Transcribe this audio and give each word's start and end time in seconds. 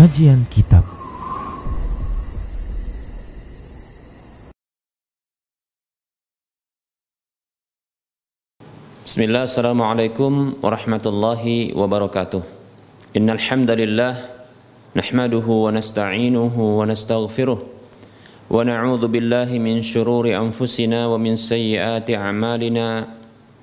Kajian 0.00 0.48
Kitab. 0.48 0.80
Bismillah, 9.04 9.44
Assalamualaikum 9.44 10.56
warahmatullahi 10.64 11.76
wabarakatuh. 11.76 12.40
Innal 13.12 13.44
hamdalillah 13.44 14.40
Nahmaduhu 14.96 15.68
wa 15.68 15.76
nasta'inuhu 15.76 16.80
wa 16.80 16.88
nastaghfiruh. 16.88 17.60
Wa 18.48 18.64
na'udhu 18.64 19.04
billahi 19.04 19.60
min 19.60 19.84
syururi 19.84 20.32
anfusina 20.32 21.12
wa 21.12 21.20
min 21.20 21.36
sayyiati 21.36 22.16
a'malina. 22.16 23.04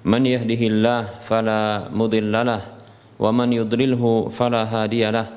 Man 0.05 0.21
yahdihillah 0.21 1.17
fala 1.25 1.89
mudillalah 1.89 2.77
Wa 3.17 3.33
man 3.33 3.49
yudlilhu 3.49 4.29
fala 4.29 4.69
hadiyalah 4.69 5.36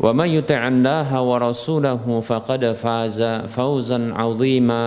ومن 0.00 0.28
يطع 0.28 0.60
الله 0.68 1.08
ورسوله 1.08 2.04
فقد 2.20 2.62
فاز 2.72 3.20
فوزا 3.48 4.00
عظيما 4.12 4.84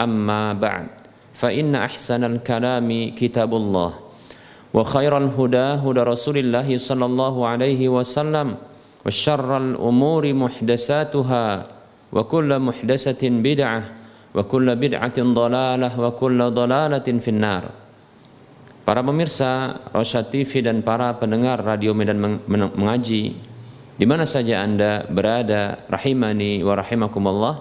اما 0.00 0.52
بعد 0.52 0.86
فان 1.34 1.74
احسن 1.74 2.22
الكلام 2.24 2.88
كتاب 3.18 3.50
الله 3.54 3.90
وخير 4.74 5.12
الهدى 5.18 5.68
هدى 5.82 6.02
رسول 6.02 6.36
الله 6.38 6.68
صلى 6.78 7.04
الله 7.04 7.34
عليه 7.46 7.82
وسلم 7.88 8.48
وشر 9.06 9.50
الامور 9.56 10.22
محدثاتها 10.34 11.46
وكل 12.12 12.50
محدثه 12.58 13.22
بدعه 13.22 13.82
وكل 14.34 14.66
بدعه 14.76 15.18
ضلاله 15.18 15.92
وكل 16.00 16.38
ضلاله 16.50 17.08
في 17.18 17.30
النار 17.30 17.64
Para 18.82 18.98
pemirsa 18.98 19.78
Rosyad 19.94 20.26
TV 20.34 20.58
dan 20.58 20.82
para 20.82 21.14
pendengar 21.14 21.62
Radio 21.62 21.94
Medan 21.94 22.18
Mengaji 22.50 23.45
di 23.97 24.05
mana 24.05 24.29
saja 24.29 24.61
Anda 24.61 25.09
berada 25.09 25.81
rahimani 25.89 26.61
wa 26.61 26.77
rahimakumullah. 26.77 27.55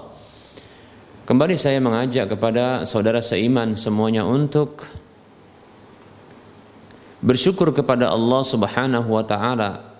Kembali 1.25 1.57
saya 1.57 1.81
mengajak 1.81 2.37
kepada 2.37 2.85
saudara 2.85 3.25
seiman 3.25 3.73
semuanya 3.75 4.23
untuk 4.23 4.85
bersyukur 7.25 7.73
kepada 7.73 8.13
Allah 8.13 8.45
Subhanahu 8.45 9.09
wa 9.11 9.25
taala 9.25 9.97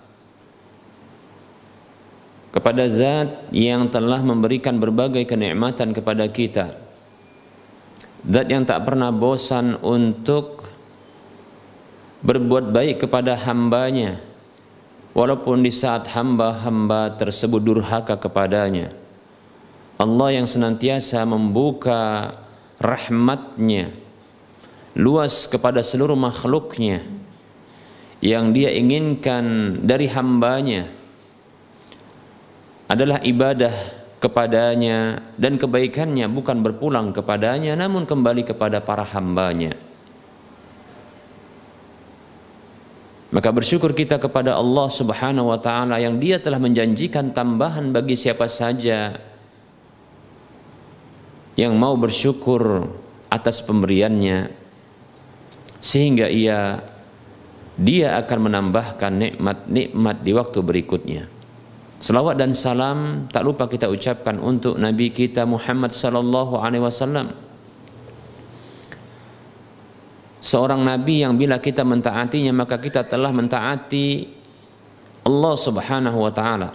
kepada 2.53 2.85
zat 2.87 3.49
yang 3.51 3.89
telah 3.91 4.21
memberikan 4.23 4.79
berbagai 4.79 5.25
kenikmatan 5.27 5.91
kepada 5.91 6.25
kita. 6.31 6.79
Zat 8.23 8.47
yang 8.47 8.63
tak 8.63 8.87
pernah 8.87 9.09
bosan 9.11 9.75
untuk 9.83 10.69
berbuat 12.23 12.71
baik 12.71 13.05
kepada 13.05 13.35
hambanya 13.35 14.26
walaupun 15.17 15.65
di 15.65 15.73
saat 15.73 16.13
hamba-hamba 16.13 17.17
tersebut 17.17 17.57
durhaka 17.57 18.21
kepadanya. 18.21 18.93
Allah 19.97 20.37
yang 20.37 20.45
senantiasa 20.45 21.25
membuka 21.25 22.37
rahmatnya 22.77 23.89
luas 24.93 25.49
kepada 25.49 25.81
seluruh 25.81 26.13
makhluknya 26.13 27.01
yang 28.21 28.53
dia 28.53 28.69
inginkan 28.69 29.77
dari 29.81 30.05
hambanya 30.05 30.93
adalah 32.85 33.17
ibadah 33.25 33.73
kepadanya 34.21 35.21
dan 35.37 35.57
kebaikannya 35.57 36.29
bukan 36.29 36.61
berpulang 36.61 37.09
kepadanya 37.09 37.73
namun 37.73 38.05
kembali 38.05 38.45
kepada 38.45 38.85
para 38.85 39.01
hambanya. 39.01 39.86
Maka 43.27 43.51
bersyukur 43.51 43.91
kita 43.91 44.15
kepada 44.23 44.55
Allah 44.55 44.87
Subhanahu 44.87 45.51
wa 45.51 45.59
taala 45.59 45.99
yang 45.99 46.15
Dia 46.15 46.39
telah 46.39 46.63
menjanjikan 46.63 47.35
tambahan 47.35 47.91
bagi 47.91 48.15
siapa 48.15 48.47
saja 48.47 49.19
yang 51.59 51.75
mau 51.75 51.97
bersyukur 51.99 52.87
atas 53.27 53.59
pemberiannya 53.65 54.47
sehingga 55.83 56.31
ia 56.31 56.79
dia 57.77 58.17
akan 58.17 58.49
menambahkan 58.49 59.11
nikmat-nikmat 59.13 60.17
di 60.23 60.31
waktu 60.33 60.59
berikutnya. 60.63 61.23
Selawat 61.97 62.37
dan 62.37 62.53
salam 62.53 63.25
tak 63.29 63.41
lupa 63.41 63.65
kita 63.65 63.89
ucapkan 63.89 64.37
untuk 64.37 64.77
Nabi 64.77 65.09
kita 65.09 65.49
Muhammad 65.49 65.89
sallallahu 65.89 66.61
alaihi 66.61 66.85
wasallam 66.85 67.33
seorang 70.41 70.81
nabi 70.85 71.25
yang 71.25 71.35
bila 71.35 71.57
kita 71.57 71.81
mentaatinya 71.81 72.53
maka 72.53 72.77
kita 72.77 73.05
telah 73.05 73.33
mentaati 73.33 74.27
Allah 75.27 75.55
Subhanahu 75.59 76.17
wa 76.23 76.31
taala. 76.31 76.69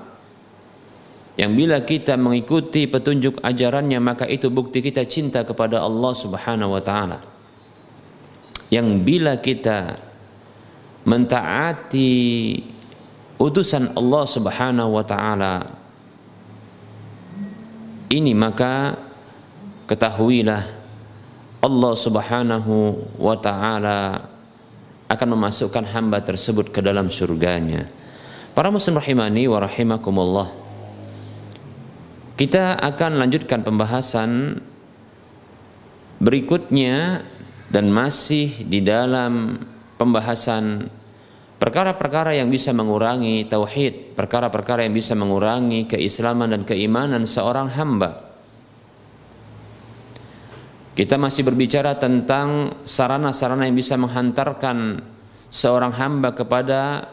Yang 1.33 1.53
bila 1.57 1.79
kita 1.81 2.21
mengikuti 2.21 2.85
petunjuk 2.85 3.41
ajarannya 3.41 3.97
maka 4.05 4.29
itu 4.29 4.53
bukti 4.53 4.85
kita 4.85 5.09
cinta 5.09 5.41
kepada 5.49 5.81
Allah 5.81 6.13
Subhanahu 6.13 6.77
wa 6.77 6.83
taala. 6.85 7.25
Yang 8.69 8.89
bila 9.01 9.41
kita 9.41 9.97
mentaati 11.09 12.13
utusan 13.41 13.97
Allah 13.97 14.25
Subhanahu 14.29 14.91
wa 14.93 15.05
taala 15.05 15.55
ini 18.13 18.37
maka 18.37 19.01
ketahuilah 19.89 20.82
Allah 21.63 21.95
Subhanahu 21.95 22.75
wa 23.23 23.39
taala 23.39 24.27
akan 25.07 25.29
memasukkan 25.39 25.87
hamba 25.95 26.19
tersebut 26.19 26.75
ke 26.75 26.83
dalam 26.83 27.07
surganya. 27.07 27.87
Para 28.51 28.69
muslim 28.75 28.99
rahimani 28.99 29.47
wa 29.47 29.63
rahimakumullah. 29.63 30.51
Kita 32.35 32.83
akan 32.83 33.23
lanjutkan 33.23 33.63
pembahasan 33.63 34.59
berikutnya 36.19 37.23
dan 37.71 37.95
masih 37.95 38.51
di 38.67 38.83
dalam 38.83 39.63
pembahasan 40.03 40.91
perkara-perkara 41.63 42.35
yang 42.35 42.51
bisa 42.51 42.75
mengurangi 42.75 43.47
tauhid, 43.47 44.19
perkara-perkara 44.19 44.83
yang 44.83 44.99
bisa 44.99 45.15
mengurangi 45.15 45.87
keislaman 45.87 46.51
dan 46.51 46.63
keimanan 46.67 47.23
seorang 47.23 47.71
hamba. 47.71 48.22
Kita 50.93 51.17
masih 51.17 51.49
berbicara 51.49 51.97
tentang 51.97 52.77
sarana-sarana 52.85 53.65
yang 53.65 53.73
bisa 53.73 53.97
menghantarkan 53.97 55.01
seorang 55.49 55.89
hamba 55.97 56.37
kepada 56.37 57.09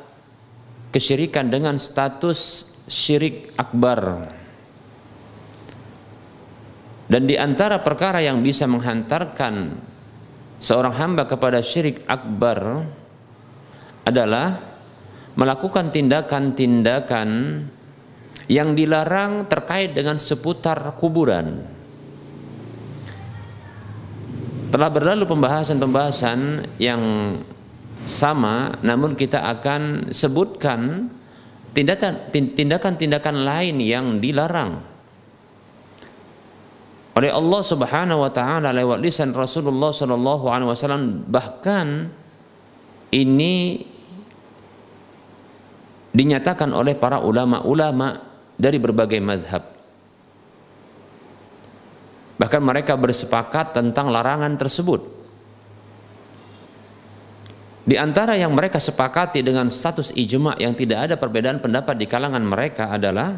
kesyirikan 0.92 1.48
dengan 1.48 1.80
status 1.80 2.72
syirik 2.92 3.56
akbar. 3.56 4.36
Dan 7.08 7.24
di 7.24 7.40
antara 7.40 7.80
perkara 7.80 8.20
yang 8.20 8.44
bisa 8.44 8.68
menghantarkan 8.68 9.80
seorang 10.60 10.94
hamba 11.00 11.24
kepada 11.24 11.64
syirik 11.64 12.04
akbar 12.04 12.84
adalah 14.04 14.60
melakukan 15.40 15.88
tindakan-tindakan 15.88 17.30
yang 18.52 18.76
dilarang 18.76 19.48
terkait 19.48 19.96
dengan 19.96 20.20
seputar 20.20 21.00
kuburan 21.00 21.79
telah 24.70 24.90
berlalu 24.90 25.26
pembahasan-pembahasan 25.26 26.70
yang 26.78 27.02
sama 28.06 28.78
namun 28.86 29.14
kita 29.18 29.44
akan 29.44 30.14
sebutkan 30.14 31.10
tindakan 31.74 32.94
tindakan 32.98 33.36
lain 33.46 33.78
yang 33.82 34.18
dilarang 34.18 34.82
oleh 37.20 37.32
Allah 37.36 37.62
Subhanahu 37.66 38.24
wa 38.24 38.32
taala 38.32 38.72
lewat 38.72 39.04
lisan 39.04 39.36
Rasulullah 39.36 39.92
sallallahu 39.92 40.48
alaihi 40.48 40.70
wasallam 40.72 41.28
bahkan 41.28 42.08
ini 43.12 43.84
dinyatakan 46.14 46.74
oleh 46.74 46.98
para 46.98 47.22
ulama-ulama 47.22 48.22
dari 48.60 48.78
berbagai 48.82 49.22
madhab. 49.22 49.79
Bahkan 52.40 52.62
mereka 52.64 52.96
bersepakat 52.96 53.76
tentang 53.76 54.08
larangan 54.08 54.56
tersebut. 54.56 55.20
Di 57.84 57.98
antara 57.98 58.38
yang 58.40 58.54
mereka 58.56 58.78
sepakati 58.78 59.44
dengan 59.44 59.68
status 59.68 60.14
ijma 60.14 60.56
yang 60.62 60.78
tidak 60.78 61.10
ada 61.10 61.16
perbedaan 61.18 61.60
pendapat 61.60 61.98
di 61.98 62.06
kalangan 62.06 62.46
mereka 62.46 62.94
adalah 62.96 63.34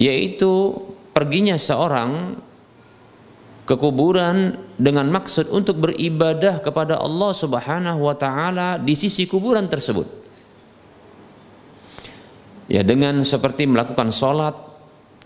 yaitu 0.00 0.74
perginya 1.14 1.54
seorang 1.54 2.34
ke 3.62 3.78
kuburan 3.78 4.58
dengan 4.74 5.06
maksud 5.06 5.54
untuk 5.54 5.78
beribadah 5.78 6.58
kepada 6.58 6.98
Allah 6.98 7.30
Subhanahu 7.30 8.10
wa 8.10 8.16
taala 8.18 8.82
di 8.82 8.98
sisi 8.98 9.30
kuburan 9.30 9.70
tersebut. 9.70 10.10
Ya 12.66 12.82
dengan 12.82 13.22
seperti 13.22 13.70
melakukan 13.70 14.10
sholat 14.10 14.58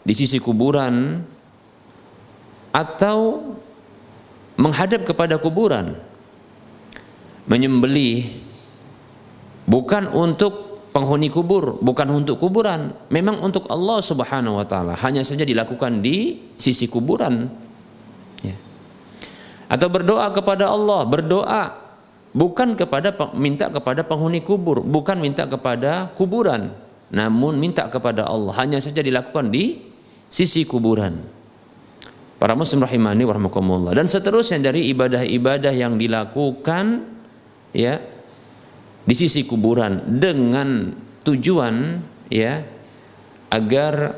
di 0.04 0.12
sisi 0.12 0.36
kuburan 0.36 1.24
atau 2.74 3.54
menghadap 4.58 5.06
kepada 5.06 5.38
kuburan 5.38 5.94
menyembelih 7.46 8.40
bukan 9.68 10.08
untuk 10.10 10.74
penghuni 10.94 11.28
kubur, 11.28 11.76
bukan 11.82 12.08
untuk 12.14 12.38
kuburan, 12.38 12.94
memang 13.10 13.42
untuk 13.42 13.66
Allah 13.66 13.98
Subhanahu 14.00 14.62
wa 14.62 14.66
taala. 14.66 14.94
Hanya 15.02 15.26
saja 15.26 15.42
dilakukan 15.42 16.00
di 16.00 16.38
sisi 16.54 16.86
kuburan. 16.86 17.50
Ya. 18.40 18.56
Atau 19.66 19.90
berdoa 19.90 20.30
kepada 20.30 20.70
Allah, 20.70 21.02
berdoa 21.02 21.62
bukan 22.30 22.78
kepada 22.78 23.10
minta 23.34 23.68
kepada 23.68 24.06
penghuni 24.06 24.38
kubur, 24.38 24.86
bukan 24.86 25.18
minta 25.18 25.50
kepada 25.50 26.14
kuburan, 26.14 26.70
namun 27.10 27.58
minta 27.58 27.90
kepada 27.90 28.24
Allah. 28.30 28.54
Hanya 28.54 28.78
saja 28.78 29.02
dilakukan 29.02 29.50
di 29.50 29.82
sisi 30.30 30.62
kuburan. 30.62 31.33
Para 32.44 32.52
muslim 32.52 32.84
rahimani 32.84 33.24
warahmatullah 33.24 33.96
dan 33.96 34.04
seterusnya 34.04 34.68
dari 34.68 34.92
ibadah-ibadah 34.92 35.72
yang 35.72 35.96
dilakukan 35.96 37.08
ya 37.72 37.96
di 39.00 39.14
sisi 39.16 39.48
kuburan 39.48 40.20
dengan 40.20 40.92
tujuan 41.24 42.04
ya 42.28 42.60
agar 43.48 44.12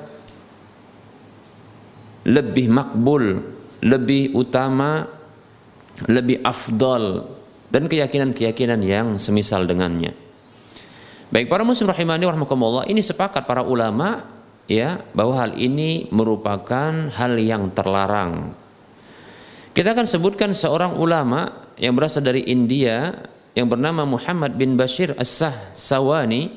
lebih 2.27 2.67
makbul, 2.67 3.47
lebih 3.87 4.35
utama, 4.35 5.07
lebih 6.11 6.43
afdol 6.43 7.31
dan 7.71 7.87
keyakinan-keyakinan 7.87 8.83
yang 8.83 9.23
semisal 9.23 9.71
dengannya. 9.71 10.11
Baik 11.31 11.47
para 11.47 11.63
muslim 11.63 11.95
rahimani 11.95 12.27
warahmatullah 12.27 12.91
ini 12.91 13.07
sepakat 13.07 13.47
para 13.47 13.63
ulama 13.63 14.36
ya 14.67 15.03
bahwa 15.15 15.39
hal 15.39 15.53
ini 15.59 16.11
merupakan 16.11 17.11
hal 17.11 17.33
yang 17.39 17.71
terlarang. 17.75 18.55
Kita 19.73 19.93
akan 19.93 20.07
sebutkan 20.07 20.51
seorang 20.57 20.97
ulama 20.97 21.71
yang 21.77 21.93
berasal 21.93 22.25
dari 22.25 22.47
India 22.49 23.13
yang 23.57 23.69
bernama 23.69 24.05
Muhammad 24.05 24.57
bin 24.57 24.77
Bashir 24.77 25.17
As-Sah 25.17 25.73
Sawani 25.73 26.49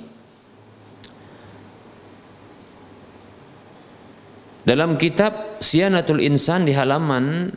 dalam 4.64 5.00
kitab 5.00 5.60
Sianatul 5.64 6.24
Insan 6.24 6.68
di 6.68 6.76
halaman 6.76 7.56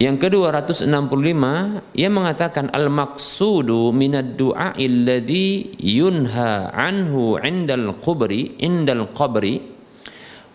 yang 0.00 0.16
ke-265 0.16 1.44
ia 1.92 2.08
mengatakan 2.08 2.72
al-maqsudu 2.72 3.92
minad 3.92 4.32
du'a 4.32 4.72
alladhi 4.72 5.76
yunha 5.76 6.72
anhu 6.72 7.36
'indal 7.36 7.92
qabri 8.00 8.56
indal 8.64 9.12
qabri 9.12 9.60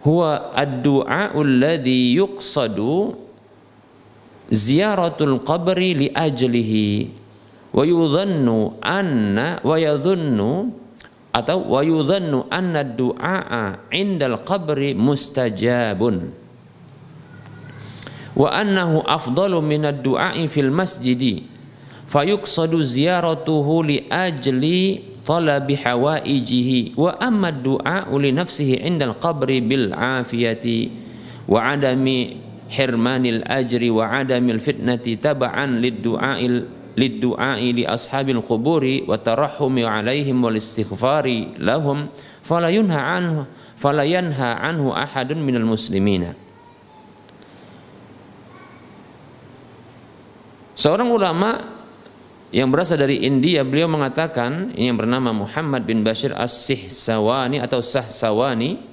huwa 0.01 0.49
ad-du'a 0.49 1.37
alladhi 1.37 2.17
yuqsadu 2.17 3.13
ziyaratul 4.49 5.37
qabri 5.45 5.93
li 5.93 6.07
ajlihi 6.09 7.13
wa 7.69 7.85
yudhannu 7.85 8.81
anna 8.81 9.61
wa 9.61 9.77
yadhunnu 9.77 10.73
atau 11.37 11.69
wa 11.69 11.85
yudhannu 11.85 12.49
anna 12.49 12.81
du'a 12.81 13.85
indal 13.93 14.41
qabri 14.41 14.97
mustajabun 14.97 16.44
wa 18.35 18.51
annahu 18.51 18.99
afdalu 19.07 19.63
min 19.63 19.87
ad-du'a'i 19.87 20.45
fil 20.51 20.69
masjidi 20.71 21.47
fayuqsadu 22.11 22.83
ziyaratuhu 22.83 23.83
li 23.87 23.97
ajli 24.11 25.01
talabi 25.23 25.79
hawaijihi 25.79 26.99
wa 26.99 27.15
amma 27.17 27.49
ad-du'a 27.55 28.11
li 28.11 28.29
nafsihi 28.35 28.83
indal 28.83 29.15
qabri 29.17 29.63
bil 29.63 29.95
afiyati 29.95 30.91
wa 31.47 31.73
adami 31.73 32.37
hirmanil 32.69 33.41
ajri 33.47 33.89
wa 33.89 34.11
adamil 34.11 34.59
fitnati 34.59 35.15
taba'an 35.15 35.79
lid-du'ail 35.79 36.67
lid-du'ai 36.95 37.75
li 37.75 37.83
ashabil 37.83 38.39
quburi 38.43 39.03
wa 39.03 39.19
tarahhumi 39.19 39.83
alaihim 39.83 40.39
wal 40.39 40.55
istighfari 40.55 41.55
lahum 41.59 42.07
fala 42.43 42.71
yunha 42.71 43.19
anhu 43.19 43.43
fala 43.75 44.07
yanha 44.07 44.63
anhu 44.63 44.95
ahadun 44.95 45.43
minal 45.43 45.67
muslimina 45.67 46.33
Seorang 50.75 51.07
ulama 51.07 51.55
yang 52.51 52.67
berasal 52.67 52.99
dari 52.99 53.23
India 53.23 53.63
beliau 53.63 53.87
mengatakan 53.87 54.75
ini 54.75 54.91
yang 54.91 54.99
bernama 54.99 55.31
Muhammad 55.31 55.87
bin 55.87 56.03
Bashir 56.03 56.35
As-Sihsawani 56.35 57.63
atau 57.63 57.79
Sahsawani 57.79 58.83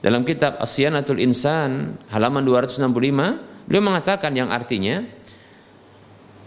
dalam 0.00 0.24
kitab 0.24 0.56
Asyanatul 0.56 1.20
Insan 1.20 1.92
halaman 2.08 2.40
265 2.40 3.68
beliau 3.68 3.84
mengatakan 3.84 4.32
yang 4.32 4.48
artinya 4.48 5.04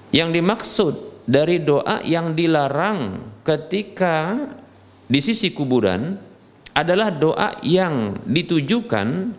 yang 0.09 0.33
dimaksud 0.33 1.21
dari 1.29 1.61
doa 1.61 2.01
yang 2.01 2.33
dilarang 2.33 3.29
ketika 3.45 4.41
di 5.05 5.21
sisi 5.21 5.53
kuburan 5.53 6.17
adalah 6.73 7.13
doa 7.13 7.61
yang 7.61 8.17
ditujukan 8.25 9.37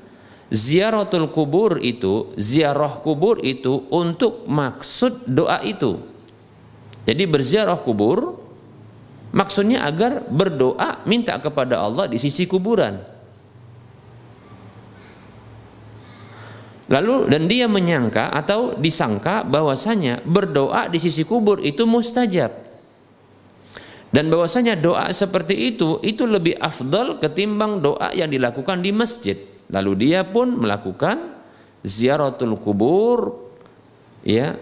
ziaratul 0.53 1.31
kubur 1.33 1.81
itu, 1.81 2.33
ziarah 2.37 3.01
kubur 3.01 3.41
itu 3.41 3.89
untuk 3.89 4.45
maksud 4.45 5.25
doa 5.29 5.63
itu. 5.65 6.01
Jadi 7.05 7.25
berziarah 7.29 7.77
kubur 7.81 8.41
maksudnya 9.35 9.85
agar 9.85 10.25
berdoa 10.31 11.05
minta 11.05 11.37
kepada 11.37 11.85
Allah 11.85 12.09
di 12.09 12.17
sisi 12.17 12.49
kuburan. 12.49 13.15
Lalu 16.85 17.33
dan 17.33 17.49
dia 17.49 17.65
menyangka 17.65 18.29
atau 18.29 18.77
disangka 18.77 19.41
bahwasanya 19.45 20.21
berdoa 20.25 20.93
di 20.93 21.01
sisi 21.01 21.25
kubur 21.25 21.61
itu 21.65 21.89
mustajab. 21.89 22.53
Dan 24.15 24.31
bahwasanya 24.31 24.79
doa 24.79 25.11
seperti 25.11 25.75
itu 25.75 25.99
itu 26.05 26.23
lebih 26.23 26.55
afdal 26.61 27.19
ketimbang 27.19 27.83
doa 27.83 28.15
yang 28.15 28.31
dilakukan 28.31 28.79
di 28.85 28.95
masjid. 28.95 29.54
Lalu 29.73 29.93
dia 29.97 30.27
pun 30.27 30.61
melakukan 30.61 31.37
ziaratul 31.85 32.57
kubur 32.61 33.37
ya 34.25 34.57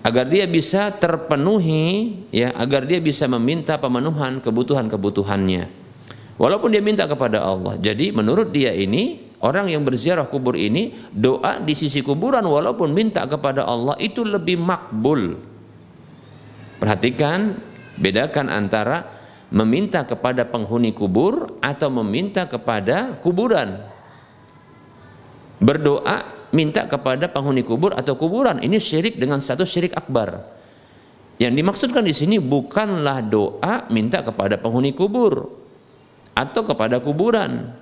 agar 0.00 0.24
dia 0.28 0.48
bisa 0.48 0.88
terpenuhi 0.96 2.16
ya 2.32 2.56
agar 2.56 2.88
dia 2.88 3.00
bisa 3.00 3.28
meminta 3.28 3.76
pemenuhan 3.76 4.40
kebutuhan-kebutuhannya. 4.40 5.80
Walaupun 6.40 6.68
dia 6.72 6.80
minta 6.80 7.04
kepada 7.04 7.44
Allah. 7.44 7.76
Jadi 7.76 8.12
menurut 8.16 8.48
dia 8.48 8.72
ini 8.72 9.30
Orang 9.40 9.72
yang 9.72 9.80
berziarah 9.88 10.28
kubur 10.28 10.52
ini 10.52 10.92
doa 11.08 11.64
di 11.64 11.72
sisi 11.72 12.04
kuburan 12.04 12.44
walaupun 12.44 12.92
minta 12.92 13.24
kepada 13.24 13.64
Allah 13.64 13.96
itu 13.96 14.20
lebih 14.20 14.60
makbul. 14.60 15.40
Perhatikan, 16.76 17.56
bedakan 17.96 18.52
antara 18.52 19.19
meminta 19.50 20.06
kepada 20.06 20.46
penghuni 20.46 20.94
kubur 20.94 21.58
atau 21.58 21.90
meminta 21.90 22.46
kepada 22.46 23.18
kuburan. 23.18 23.82
Berdoa 25.60 26.48
minta 26.54 26.86
kepada 26.86 27.28
penghuni 27.28 27.66
kubur 27.66 27.92
atau 27.92 28.16
kuburan 28.16 28.62
ini 28.62 28.78
syirik 28.78 29.18
dengan 29.18 29.42
satu 29.42 29.66
syirik 29.66 29.92
akbar. 29.94 30.46
Yang 31.40 31.52
dimaksudkan 31.56 32.04
di 32.04 32.14
sini 32.14 32.36
bukanlah 32.38 33.24
doa 33.26 33.88
minta 33.90 34.22
kepada 34.22 34.60
penghuni 34.60 34.92
kubur 34.92 35.50
atau 36.36 36.62
kepada 36.64 37.00
kuburan 37.00 37.74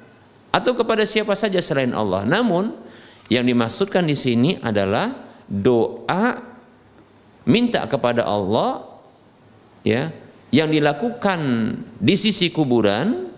atau 0.55 0.73
kepada 0.73 1.05
siapa 1.05 1.37
saja 1.37 1.61
selain 1.61 1.93
Allah. 1.93 2.25
Namun 2.25 2.75
yang 3.29 3.45
dimaksudkan 3.45 4.09
di 4.09 4.17
sini 4.17 4.57
adalah 4.63 5.13
doa 5.51 6.41
minta 7.45 7.85
kepada 7.89 8.25
Allah 8.25 8.85
ya 9.85 10.13
yang 10.49 10.73
dilakukan 10.73 11.41
di 12.01 12.15
sisi 12.17 12.49
kuburan 12.49 13.29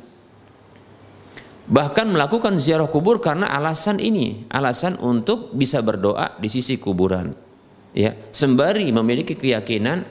bahkan 1.70 2.10
melakukan 2.10 2.58
ziarah 2.58 2.90
kubur 2.90 3.22
karena 3.22 3.46
alasan 3.50 4.02
ini, 4.02 4.46
alasan 4.50 4.98
untuk 4.98 5.54
bisa 5.54 5.78
berdoa 5.82 6.34
di 6.42 6.50
sisi 6.50 6.78
kuburan. 6.82 7.30
Ya, 7.90 8.14
sembari 8.30 8.86
memiliki 8.94 9.34
keyakinan 9.34 10.06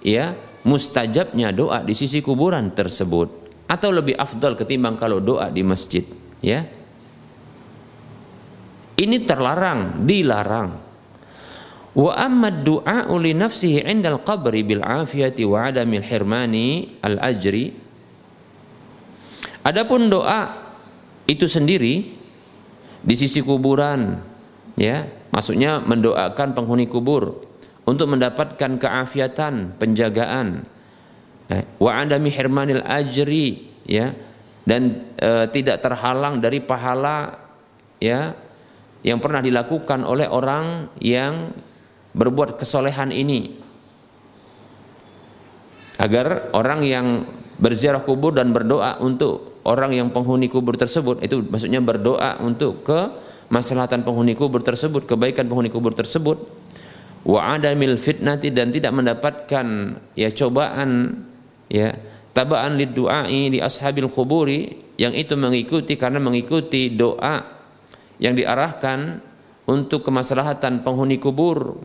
ya 0.00 0.32
mustajabnya 0.64 1.52
doa 1.52 1.84
di 1.84 1.92
sisi 1.92 2.24
kuburan 2.24 2.72
tersebut 2.72 3.28
atau 3.68 3.92
lebih 3.92 4.16
afdal 4.16 4.56
ketimbang 4.56 4.96
kalau 4.96 5.20
doa 5.20 5.52
di 5.52 5.60
masjid, 5.60 6.04
ya. 6.40 6.64
Ini 8.98 9.16
terlarang, 9.28 10.02
dilarang. 10.08 10.87
Wa 11.98 12.14
amma 12.14 12.54
du'a 12.54 13.10
li 13.18 13.34
nafsihi 13.34 13.82
'indal 13.82 14.22
qabri 14.22 14.62
bil 14.62 14.86
afiyati 14.86 15.42
wa 15.42 15.66
adamil 15.66 16.06
hirmani 16.06 16.94
al 17.02 17.18
ajri. 17.18 17.74
Adapun 19.66 20.06
doa 20.06 20.54
itu 21.26 21.50
sendiri 21.50 22.06
di 23.02 23.14
sisi 23.18 23.42
kuburan 23.42 24.14
ya, 24.78 25.10
maksudnya 25.34 25.82
mendoakan 25.82 26.54
penghuni 26.54 26.86
kubur 26.86 27.44
untuk 27.82 28.06
mendapatkan 28.14 28.78
keafiatan, 28.78 29.74
penjagaan. 29.74 30.62
Eh, 31.50 31.64
wa 31.82 31.98
adami 31.98 32.30
hirmanil 32.30 32.84
ajri 32.84 33.72
ya 33.88 34.12
dan 34.68 35.16
e, 35.16 35.48
tidak 35.48 35.80
terhalang 35.80 36.44
dari 36.44 36.60
pahala 36.60 37.40
ya 37.96 38.36
yang 39.00 39.16
pernah 39.16 39.40
dilakukan 39.40 40.04
oleh 40.04 40.28
orang 40.28 40.92
yang 41.00 41.48
berbuat 42.18 42.58
kesolehan 42.58 43.14
ini. 43.14 43.54
Agar 45.98 46.50
orang 46.54 46.82
yang 46.82 47.06
berziarah 47.58 48.02
kubur 48.02 48.34
dan 48.34 48.50
berdoa 48.54 48.98
untuk 49.02 49.62
orang 49.66 49.94
yang 49.94 50.08
penghuni 50.14 50.46
kubur 50.46 50.78
tersebut 50.78 51.20
itu 51.22 51.42
maksudnya 51.42 51.82
berdoa 51.82 52.38
untuk 52.38 52.86
ke 52.86 53.00
maslahatan 53.50 54.06
penghuni 54.06 54.38
kubur 54.38 54.62
tersebut 54.62 55.04
kebaikan 55.10 55.50
penghuni 55.50 55.68
kubur 55.68 55.90
tersebut 55.90 56.38
wa 57.26 57.40
adamil 57.58 57.98
fitnati 57.98 58.54
dan 58.54 58.70
tidak 58.70 58.94
mendapatkan 58.94 59.66
ya 60.14 60.30
cobaan 60.30 61.18
ya 61.66 61.98
tabaan 62.30 62.78
lid 62.78 62.94
du'ai 62.94 63.50
di 63.50 63.58
ashabil 63.58 64.06
kuburi 64.06 64.86
yang 64.94 65.10
itu 65.18 65.34
mengikuti 65.34 65.98
karena 65.98 66.22
mengikuti 66.22 66.94
doa 66.94 67.42
yang 68.22 68.38
diarahkan 68.38 69.18
untuk 69.66 70.06
kemaslahatan 70.06 70.86
penghuni 70.86 71.18
kubur 71.18 71.76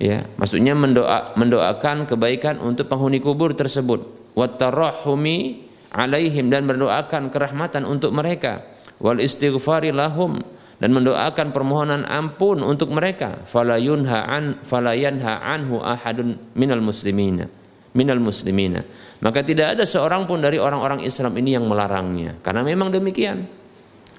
ya 0.00 0.28
maksudnya 0.38 0.72
mendoa 0.72 1.34
mendoakan 1.34 2.08
kebaikan 2.08 2.60
untuk 2.62 2.88
penghuni 2.88 3.18
kubur 3.18 3.52
tersebut. 3.52 4.32
Watarahumi 4.32 5.68
alaihim 5.92 6.48
dan 6.48 6.64
mendoakan 6.64 7.28
kerahmatan 7.28 7.84
untuk 7.84 8.16
mereka. 8.16 8.64
Wal 9.02 9.20
istighfari 9.20 9.92
lahum 9.92 10.40
dan 10.80 10.94
mendoakan 10.94 11.52
permohonan 11.52 12.08
ampun 12.08 12.64
untuk 12.64 12.92
mereka. 12.94 13.44
Fala 13.44 13.76
yunha 13.76 14.24
an 14.24 14.62
fala 14.64 14.96
yanha 14.96 15.42
anhu 15.42 15.82
ahadun 15.84 16.40
minal 16.56 16.80
muslimina 16.80 17.50
minal 17.92 18.18
muslimina. 18.18 18.82
Maka 19.22 19.44
tidak 19.44 19.78
ada 19.78 19.84
seorang 19.86 20.26
pun 20.26 20.42
dari 20.42 20.58
orang-orang 20.58 21.04
Islam 21.06 21.36
ini 21.38 21.54
yang 21.54 21.68
melarangnya. 21.68 22.40
Karena 22.42 22.64
memang 22.66 22.90
demikian. 22.90 23.46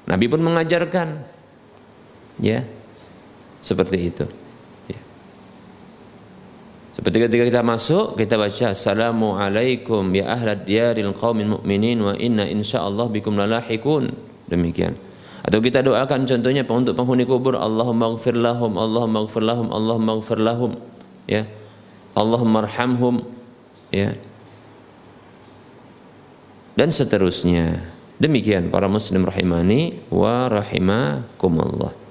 Nabi 0.08 0.26
pun 0.30 0.42
mengajarkan. 0.42 1.08
Ya 2.42 2.66
seperti 3.62 3.98
itu. 4.10 4.26
Seperti 6.94 7.26
ketika 7.26 7.44
kita 7.50 7.62
masuk 7.66 8.16
kita 8.16 8.38
baca 8.38 8.70
Assalamualaikum 8.70 10.14
ya 10.14 10.30
ahlad 10.30 10.62
diyaril 10.62 11.10
qaumin 11.18 11.58
mu'minin 11.58 11.98
wa 12.06 12.14
inna 12.14 12.46
insyaallah 12.46 13.10
bikum 13.10 13.34
lalahikun. 13.34 14.14
Demikian. 14.46 14.94
Atau 15.44 15.60
kita 15.60 15.82
doakan 15.82 16.24
contohnya 16.30 16.64
untuk 16.70 16.94
penghuni 16.94 17.26
kubur 17.26 17.60
Allahumma 17.60 18.14
gfir 18.16 18.38
lahum 18.38 18.80
Allahumma 18.80 19.26
gfir 19.28 19.44
lahum 19.44 19.68
Allahumma 19.74 20.22
gfir 20.24 20.40
lahum 20.40 20.72
ya 21.28 21.44
Allahumma 22.16 22.64
arhamhum 22.64 23.28
ya 23.92 24.16
dan 26.80 26.90
seterusnya 26.96 27.84
Demikian 28.24 28.70
para 28.70 28.86
muslim 28.86 29.26
rahimani 29.26 30.06
wa 30.14 30.48
rahimakumullah. 30.48 32.03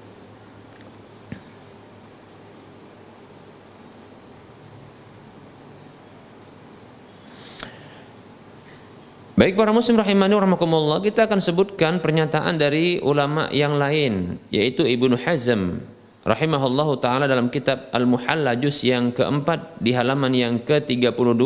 Baik 9.43 9.59
para 9.59 9.75
muslim 9.75 9.99
rahimani 9.99 10.39
rahimakumullah, 10.39 11.03
kita 11.03 11.27
akan 11.27 11.43
sebutkan 11.43 11.99
pernyataan 11.99 12.55
dari 12.55 13.03
ulama 13.03 13.51
yang 13.51 13.75
lain 13.75 14.39
yaitu 14.47 14.87
Ibnu 14.87 15.19
Hazm 15.19 15.83
rahimahullah 16.23 16.87
taala 17.03 17.27
dalam 17.27 17.51
kitab 17.51 17.91
Al-Muhalla 17.91 18.55
juz 18.55 18.87
yang 18.87 19.11
keempat 19.11 19.83
di 19.83 19.91
halaman 19.91 20.31
yang 20.31 20.63
ke-32 20.63 21.43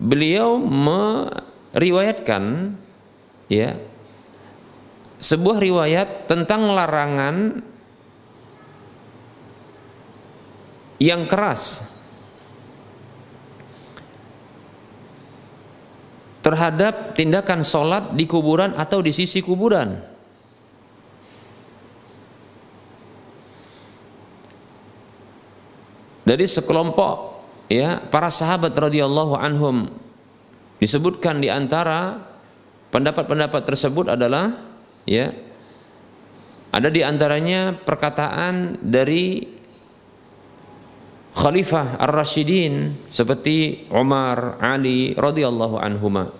beliau 0.00 0.56
meriwayatkan 1.76 2.72
ya 3.52 3.76
sebuah 5.20 5.60
riwayat 5.60 6.24
tentang 6.24 6.72
larangan 6.72 7.68
yang 10.96 11.28
keras 11.28 11.84
terhadap 16.44 17.18
tindakan 17.18 17.66
sholat 17.66 18.14
di 18.14 18.24
kuburan 18.24 18.74
atau 18.78 19.02
di 19.02 19.10
sisi 19.10 19.42
kuburan. 19.42 19.98
Dari 26.28 26.44
sekelompok 26.44 27.16
ya 27.72 28.04
para 28.04 28.28
sahabat 28.28 28.76
radhiyallahu 28.76 29.32
anhum 29.32 29.88
disebutkan 30.76 31.40
di 31.40 31.48
antara 31.48 32.28
Pendapat-pendapat 32.88 33.68
tersebut 33.68 34.16
adalah 34.16 34.64
ya 35.04 35.28
ada 36.72 36.88
di 36.88 37.04
antaranya 37.04 37.76
perkataan 37.76 38.80
dari 38.80 39.44
Khalifah 41.38 42.02
Ar-Rasyidin 42.02 42.90
seperti 43.14 43.86
Umar, 43.94 44.58
Ali 44.58 45.14
radhiyallahu 45.14 45.78
anhuma. 45.78 46.34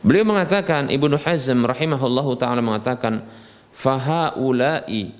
Beliau 0.00 0.24
mengatakan 0.24 0.88
Ibnu 0.88 1.20
Hazm 1.20 1.68
rahimahullahu 1.68 2.32
taala 2.40 2.64
mengatakan 2.64 3.28
fahaulai 3.76 5.12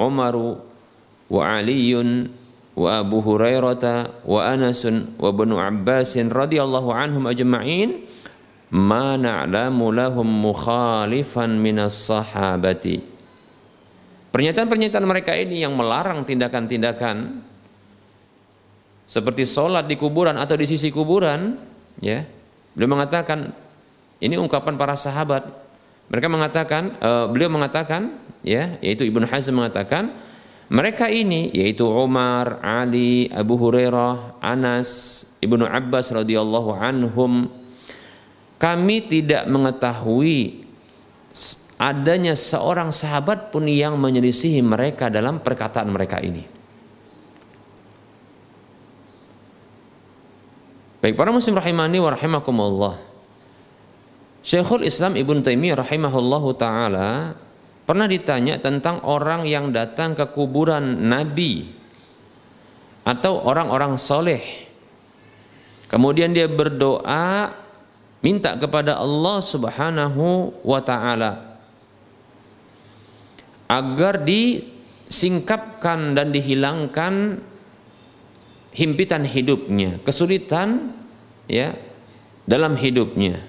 Umaru 0.00 0.64
wa 1.28 1.42
Aliun 1.44 2.32
wa 2.72 3.04
Abu 3.04 3.20
Hurairah 3.20 4.24
wa 4.24 4.40
Anasun 4.40 5.12
wa 5.20 5.28
Ibnu 5.28 5.60
Abbasin 5.60 6.32
radhiyallahu 6.32 6.88
anhum 6.88 7.28
ajma'in 7.28 8.00
ma 8.72 9.20
na'lamu 9.20 9.92
lahum 9.92 10.24
mukhalifan 10.24 11.60
minas 11.60 11.94
sahabati 12.08 12.98
pernyataan-pernyataan 14.34 15.06
mereka 15.06 15.36
ini 15.38 15.62
yang 15.62 15.78
melarang 15.78 16.26
tindakan-tindakan 16.26 17.46
seperti 19.04 19.44
sholat 19.44 19.84
di 19.84 20.00
kuburan 20.00 20.36
atau 20.40 20.56
di 20.56 20.64
sisi 20.64 20.88
kuburan 20.88 21.56
ya 22.00 22.24
beliau 22.72 22.96
mengatakan 22.96 23.52
ini 24.18 24.40
ungkapan 24.40 24.74
para 24.80 24.96
sahabat 24.96 25.44
mereka 26.08 26.28
mengatakan 26.28 26.82
uh, 27.00 27.26
beliau 27.28 27.52
mengatakan 27.52 28.16
ya 28.44 28.76
yaitu 28.80 29.04
Ibnu 29.08 29.28
Hazm 29.28 29.60
mengatakan 29.60 30.12
mereka 30.72 31.12
ini 31.12 31.52
yaitu 31.52 31.84
Umar, 31.84 32.56
Ali, 32.64 33.28
Abu 33.28 33.60
Hurairah, 33.60 34.40
Anas, 34.40 35.22
Ibnu 35.44 35.68
Abbas 35.68 36.08
radhiyallahu 36.08 36.72
anhum 36.72 37.52
kami 38.56 39.04
tidak 39.04 39.44
mengetahui 39.44 40.64
adanya 41.76 42.32
seorang 42.32 42.88
sahabat 42.88 43.52
pun 43.52 43.68
yang 43.68 44.00
menyelisihi 44.00 44.64
mereka 44.64 45.12
dalam 45.12 45.44
perkataan 45.44 45.90
mereka 45.92 46.22
ini. 46.22 46.53
Baik 51.04 51.20
para 51.20 51.28
muslim 51.28 51.60
rahimani 51.60 52.00
wa 52.00 52.16
rahimakumullah. 52.16 52.96
Syekhul 54.40 54.88
Islam 54.88 55.20
Ibn 55.20 55.44
Taimiyah 55.44 55.84
rahimahullahu 55.84 56.56
taala 56.56 57.36
pernah 57.84 58.08
ditanya 58.08 58.56
tentang 58.56 59.04
orang 59.04 59.44
yang 59.44 59.68
datang 59.68 60.16
ke 60.16 60.24
kuburan 60.32 61.04
nabi 61.04 61.68
atau 63.04 63.36
orang-orang 63.44 64.00
soleh. 64.00 64.40
Kemudian 65.92 66.32
dia 66.32 66.48
berdoa 66.48 67.52
minta 68.24 68.56
kepada 68.56 68.96
Allah 68.96 69.44
Subhanahu 69.44 70.56
wa 70.64 70.80
taala 70.80 71.60
agar 73.68 74.24
disingkapkan 74.24 76.16
dan 76.16 76.32
dihilangkan 76.32 77.44
himpitan 78.74 79.22
hidupnya, 79.22 80.02
kesulitan 80.02 80.98
ya 81.46 81.78
dalam 82.44 82.74
hidupnya. 82.74 83.40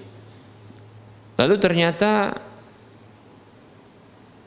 Lalu 1.36 1.54
ternyata 1.60 2.40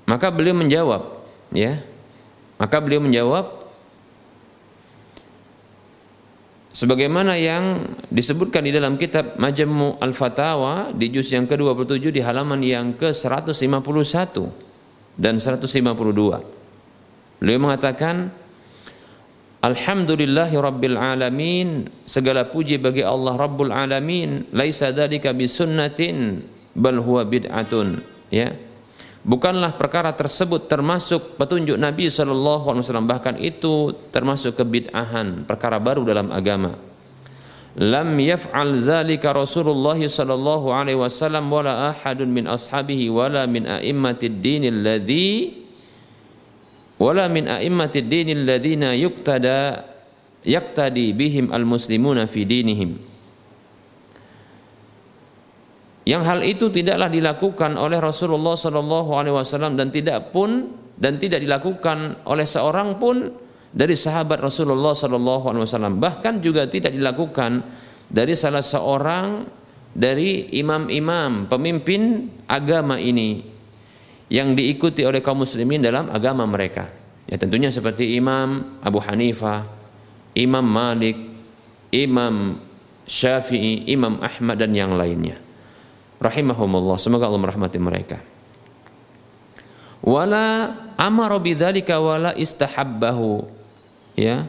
maka 0.10 0.34
beliau 0.34 0.58
menjawab, 0.58 1.22
ya. 1.54 1.86
Maka 2.60 2.76
beliau 2.82 3.00
menjawab 3.00 3.72
sebagaimana 6.76 7.40
yang 7.40 7.96
disebutkan 8.12 8.68
di 8.68 8.76
dalam 8.76 9.00
kitab 9.00 9.40
Majmu' 9.40 9.96
Al-Fatawa 10.02 10.92
di 10.92 11.08
juz 11.14 11.32
yang 11.32 11.48
ke-27 11.48 12.12
di 12.12 12.20
halaman 12.20 12.60
yang 12.60 13.00
ke-151 13.00 13.64
dan 15.16 15.40
152. 15.40 17.40
Beliau 17.40 17.60
mengatakan 17.64 18.28
Alhamdulillahi 19.60 20.56
Segala 22.08 22.48
puji 22.48 22.80
bagi 22.80 23.04
Allah 23.04 23.36
Rabbul 23.36 23.76
Alamin. 23.76 24.48
Laisa 24.56 24.96
dhalika 24.96 25.36
bisunnatin 25.36 26.48
Bal 26.72 27.04
huwa 27.04 27.28
bid'atun. 27.28 28.00
Ya. 28.32 28.56
Bukanlah 29.20 29.76
perkara 29.76 30.16
tersebut 30.16 30.72
termasuk 30.72 31.36
petunjuk 31.36 31.76
Nabi 31.76 32.08
SAW 32.08 32.80
Bahkan 33.04 33.36
itu 33.44 33.92
termasuk 34.16 34.56
kebid'ahan 34.56 35.44
Perkara 35.44 35.76
baru 35.76 36.08
dalam 36.08 36.32
agama. 36.32 36.80
Lam 37.76 38.16
yaf'al 38.16 38.80
zalika 38.80 39.36
Rasulullah 39.36 40.00
sallallahu 40.00 40.72
alaihi 40.72 40.98
wasallam 40.98 41.52
wala 41.52 41.92
ahadun 41.94 42.32
min 42.32 42.48
ashabihi 42.48 43.12
wala 43.12 43.44
min 43.46 43.68
a'immatid 43.68 44.40
dinil 44.40 44.82
wala 47.00 47.26
min 47.32 47.48
a'immatid 47.48 48.12
dinil 48.12 48.44
ladzina 48.44 48.92
yuqtada 48.94 49.88
yaqtadi 50.44 51.16
bihim 51.16 51.50
almuslimuna 51.50 52.28
fi 52.28 52.44
dinihim. 52.44 53.00
Yang 56.04 56.24
hal 56.26 56.40
itu 56.42 56.66
tidaklah 56.74 57.08
dilakukan 57.08 57.78
oleh 57.78 58.02
Rasulullah 58.02 58.58
sallallahu 58.58 59.14
alaihi 59.14 59.36
wasallam 59.36 59.78
dan 59.78 59.94
tidak 59.94 60.34
pun 60.34 60.74
dan 60.98 61.22
tidak 61.22 61.40
dilakukan 61.40 62.26
oleh 62.26 62.44
seorang 62.50 62.98
pun 62.98 63.30
dari 63.70 63.94
sahabat 63.94 64.42
Rasulullah 64.42 64.98
sallallahu 64.98 65.54
alaihi 65.54 65.64
wasallam. 65.70 66.02
Bahkan 66.02 66.42
juga 66.42 66.66
tidak 66.66 66.98
dilakukan 66.98 67.62
dari 68.10 68.34
salah 68.34 68.66
seorang 68.66 69.46
dari 69.94 70.50
imam-imam 70.58 71.46
pemimpin 71.46 72.26
agama 72.50 72.98
ini 72.98 73.59
yang 74.30 74.54
diikuti 74.54 75.02
oleh 75.04 75.20
kaum 75.26 75.42
muslimin 75.42 75.82
dalam 75.82 76.08
agama 76.14 76.46
mereka. 76.46 76.90
Ya 77.26 77.38
tentunya 77.38 77.74
seperti 77.74 78.18
Imam 78.18 78.78
Abu 78.82 79.02
Hanifah, 79.02 79.66
Imam 80.38 80.66
Malik, 80.66 81.18
Imam 81.90 82.62
Syafi'i, 83.10 83.90
Imam 83.90 84.22
Ahmad 84.22 84.62
dan 84.62 84.74
yang 84.74 84.94
lainnya. 84.94 85.38
Rahimahumullah, 86.22 86.98
semoga 87.02 87.26
Allah 87.26 87.42
merahmati 87.42 87.78
mereka. 87.82 88.22
Wala 90.06 90.74
amara 90.96 91.38
bidzalika 91.42 91.98
wala 91.98 92.38
istahabbahu. 92.38 93.46
Ya. 94.14 94.46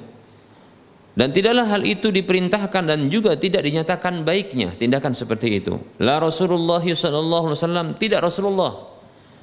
Dan 1.17 1.37
tidaklah 1.37 1.67
hal 1.69 1.83
itu 1.85 2.09
diperintahkan 2.09 2.85
dan 2.87 3.01
juga 3.11 3.35
tidak 3.37 3.67
dinyatakan 3.67 4.25
baiknya 4.25 4.73
tindakan 4.79 5.13
seperti 5.13 5.61
itu. 5.61 5.77
La 6.01 6.17
Rasulullah 6.17 6.81
sallallahu 6.81 7.51
alaihi 7.51 7.61
wasallam 7.61 7.87
tidak 7.99 8.25
Rasulullah 8.25 8.90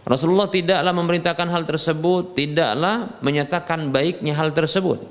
Rasulullah 0.08 0.48
tidaklah 0.48 0.96
memerintahkan 0.96 1.48
hal 1.52 1.68
tersebut, 1.68 2.32
tidaklah 2.32 3.20
menyatakan 3.20 3.92
baiknya 3.92 4.40
hal 4.40 4.56
tersebut. 4.56 5.04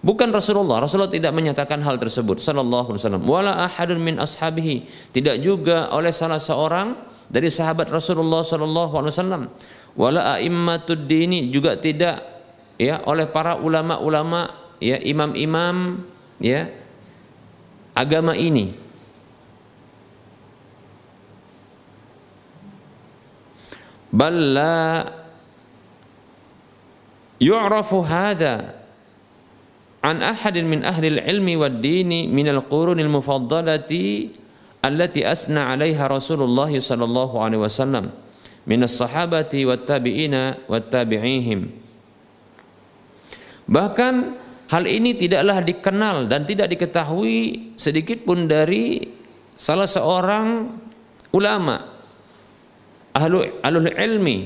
Bukan 0.00 0.30
Rasulullah, 0.32 0.80
Rasulullah 0.80 1.12
tidak 1.12 1.34
menyatakan 1.34 1.82
hal 1.84 1.98
tersebut 2.00 2.40
sallallahu 2.40 2.94
alaihi 2.94 3.02
wasallam. 3.04 3.24
Wala 3.26 3.66
ahadun 3.66 3.98
min 4.00 4.16
ashabihi, 4.16 5.10
tidak 5.12 5.42
juga 5.42 5.90
oleh 5.92 6.14
salah 6.14 6.40
seorang 6.40 6.94
dari 7.26 7.50
sahabat 7.50 7.90
Rasulullah 7.90 8.46
sallallahu 8.46 8.94
alaihi 8.96 9.12
wasallam. 9.12 9.42
Wala 9.98 10.38
a'immatud 10.38 11.04
dini 11.04 11.50
juga 11.50 11.76
tidak 11.76 12.22
ya 12.80 13.04
oleh 13.04 13.28
para 13.28 13.58
ulama-ulama 13.60 14.72
ya 14.80 14.96
imam-imam 14.96 16.00
ya 16.40 16.70
agama 17.92 18.32
ini 18.32 18.72
bal 24.10 24.34
yu'rafu 27.40 28.04
hadha 28.04 28.76
an 30.04 30.20
ahadin 30.20 30.68
min 30.68 30.80
ahli 30.84 31.16
al-ilmi 31.16 31.56
wad 31.56 31.80
dini 31.80 32.28
min 32.28 32.48
al-qurun 32.52 33.00
al-mufaddalati 33.00 34.32
allati 34.84 35.24
asna 35.24 35.72
'alaiha 35.72 36.08
Rasulullah 36.08 36.68
sallallahu 36.68 37.40
alaihi 37.40 37.62
wasallam 37.64 38.12
min 38.68 38.80
as-sahabati 38.84 39.64
bahkan 43.70 44.14
hal 44.68 44.84
ini 44.84 45.10
tidaklah 45.16 45.58
dikenal 45.64 46.16
dan 46.28 46.44
tidak 46.44 46.68
diketahui 46.74 47.72
sedikit 47.78 48.24
pun 48.24 48.48
dari 48.50 49.04
salah 49.56 49.88
seorang 49.88 50.48
ulama 51.36 51.89
ahlu 53.14 53.46
alul 53.62 53.90
ilmi 53.90 54.38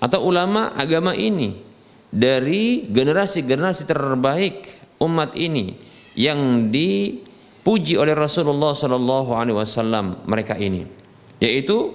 atau 0.00 0.24
ulama 0.24 0.72
agama 0.74 1.12
ini. 1.16 1.68
Dari 2.10 2.90
generasi-generasi 2.90 3.86
terbaik 3.86 4.66
umat 4.98 5.38
ini 5.38 5.78
yang 6.18 6.66
dipuji 6.66 7.94
oleh 7.94 8.18
Rasulullah 8.18 8.74
Shallallahu 8.74 9.30
Alaihi 9.30 9.54
Wasallam 9.54 10.26
mereka 10.26 10.58
ini. 10.58 10.90
Yaitu 11.38 11.94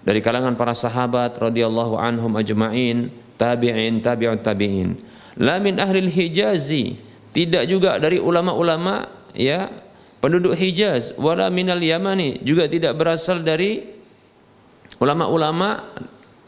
dari 0.00 0.24
kalangan 0.24 0.56
para 0.56 0.72
sahabat 0.72 1.36
radhiyallahu 1.36 2.00
anhum 2.00 2.40
ajma'in 2.40 3.12
tabi'in 3.36 4.00
tabi'ut 4.00 4.40
tabi'in. 4.40 4.96
La 5.36 5.60
min 5.60 5.76
ahli 5.76 6.08
hijazi 6.08 6.96
tidak 7.36 7.68
juga 7.68 8.00
dari 8.00 8.16
ulama-ulama 8.16 9.06
ya 9.36 9.70
penduduk 10.18 10.58
Hijaz. 10.58 11.14
Wala 11.16 11.48
minal 11.48 11.80
Yamani 11.80 12.42
juga 12.42 12.66
tidak 12.66 12.98
berasal 12.98 13.44
dari 13.44 13.99
ulama-ulama 14.98 15.94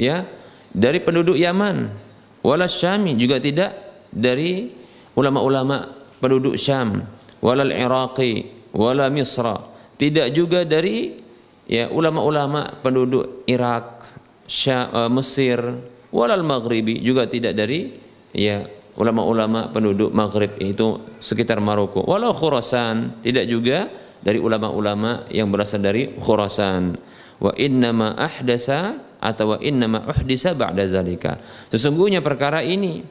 ya 0.01 0.27
dari 0.73 0.99
penduduk 0.99 1.39
Yaman. 1.39 2.01
Wala 2.43 2.67
Syami 2.67 3.15
juga 3.15 3.39
tidak 3.39 3.71
dari 4.11 4.67
ulama-ulama 5.15 5.87
penduduk 6.19 6.59
Syam. 6.59 7.07
Walal 7.43 7.71
Iraqi 7.71 8.63
wala 8.75 9.13
Misra. 9.13 9.59
Tidak 9.95 10.35
juga 10.35 10.67
dari 10.67 11.15
ya 11.71 11.87
ulama-ulama 11.93 12.83
penduduk 12.83 13.47
Irak 13.47 14.11
Syam, 14.49 14.87
uh, 14.91 15.11
Mesir. 15.13 15.61
Walal 16.13 16.43
Maghribi 16.43 17.01
juga 17.01 17.25
tidak 17.31 17.57
dari 17.57 17.89
ya 18.35 18.67
ulama-ulama 18.99 19.73
penduduk 19.73 20.13
Maghrib 20.13 20.53
itu 20.61 21.01
sekitar 21.23 21.63
Maroko. 21.65 22.05
Walau 22.05 22.37
Khurasan 22.37 23.25
tidak 23.25 23.49
juga 23.49 23.89
dari 24.21 24.37
ulama-ulama 24.37 25.27
yang 25.33 25.49
berasal 25.49 25.81
dari 25.81 26.13
Khurasan 26.21 26.95
wa 27.43 27.51
innama 27.59 28.15
ahdasa 28.15 29.03
atau 29.19 29.55
wa 29.55 29.59
innama 29.59 30.07
uhdisa 30.07 30.55
ba'da 30.55 30.87
zalika. 30.87 31.43
Sesungguhnya 31.75 32.23
perkara 32.23 32.63
ini 32.63 33.03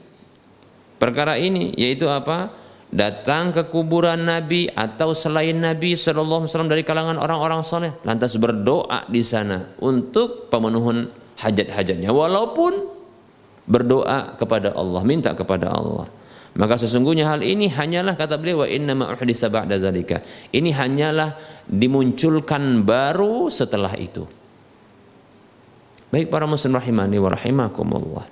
perkara 0.96 1.36
ini 1.36 1.76
yaitu 1.76 2.08
apa? 2.08 2.64
Datang 2.92 3.56
ke 3.56 3.72
kuburan 3.72 4.28
Nabi 4.28 4.68
atau 4.68 5.16
selain 5.16 5.56
Nabi 5.56 5.96
sallallahu 5.96 6.44
alaihi 6.44 6.68
dari 6.68 6.84
kalangan 6.84 7.16
orang-orang 7.16 7.64
soleh 7.64 7.96
lantas 8.04 8.36
berdoa 8.36 9.08
di 9.08 9.24
sana 9.24 9.64
untuk 9.80 10.52
pemenuhan 10.52 11.08
hajat-hajatnya 11.40 12.12
walaupun 12.12 12.92
berdoa 13.64 14.36
kepada 14.36 14.76
Allah 14.76 15.08
minta 15.08 15.32
kepada 15.32 15.72
Allah 15.72 16.12
maka 16.52 16.76
sesungguhnya 16.76 17.32
hal 17.32 17.40
ini 17.48 17.72
hanyalah 17.72 18.20
kata 18.20 18.36
beliau 18.36 18.64
wa 18.64 18.68
inna 18.68 18.92
ma 18.92 19.08
uhdisa 19.16 19.48
ba'da 19.48 19.80
zalika. 19.80 20.20
Ini 20.52 20.70
hanyalah 20.76 21.64
dimunculkan 21.64 22.84
baru 22.84 23.48
setelah 23.48 23.96
itu. 23.96 24.28
Baik 26.12 26.28
para 26.28 26.44
muslim 26.44 26.76
rahimani 26.76 27.16
wa 27.24 27.32
rahimakumullah. 27.32 28.26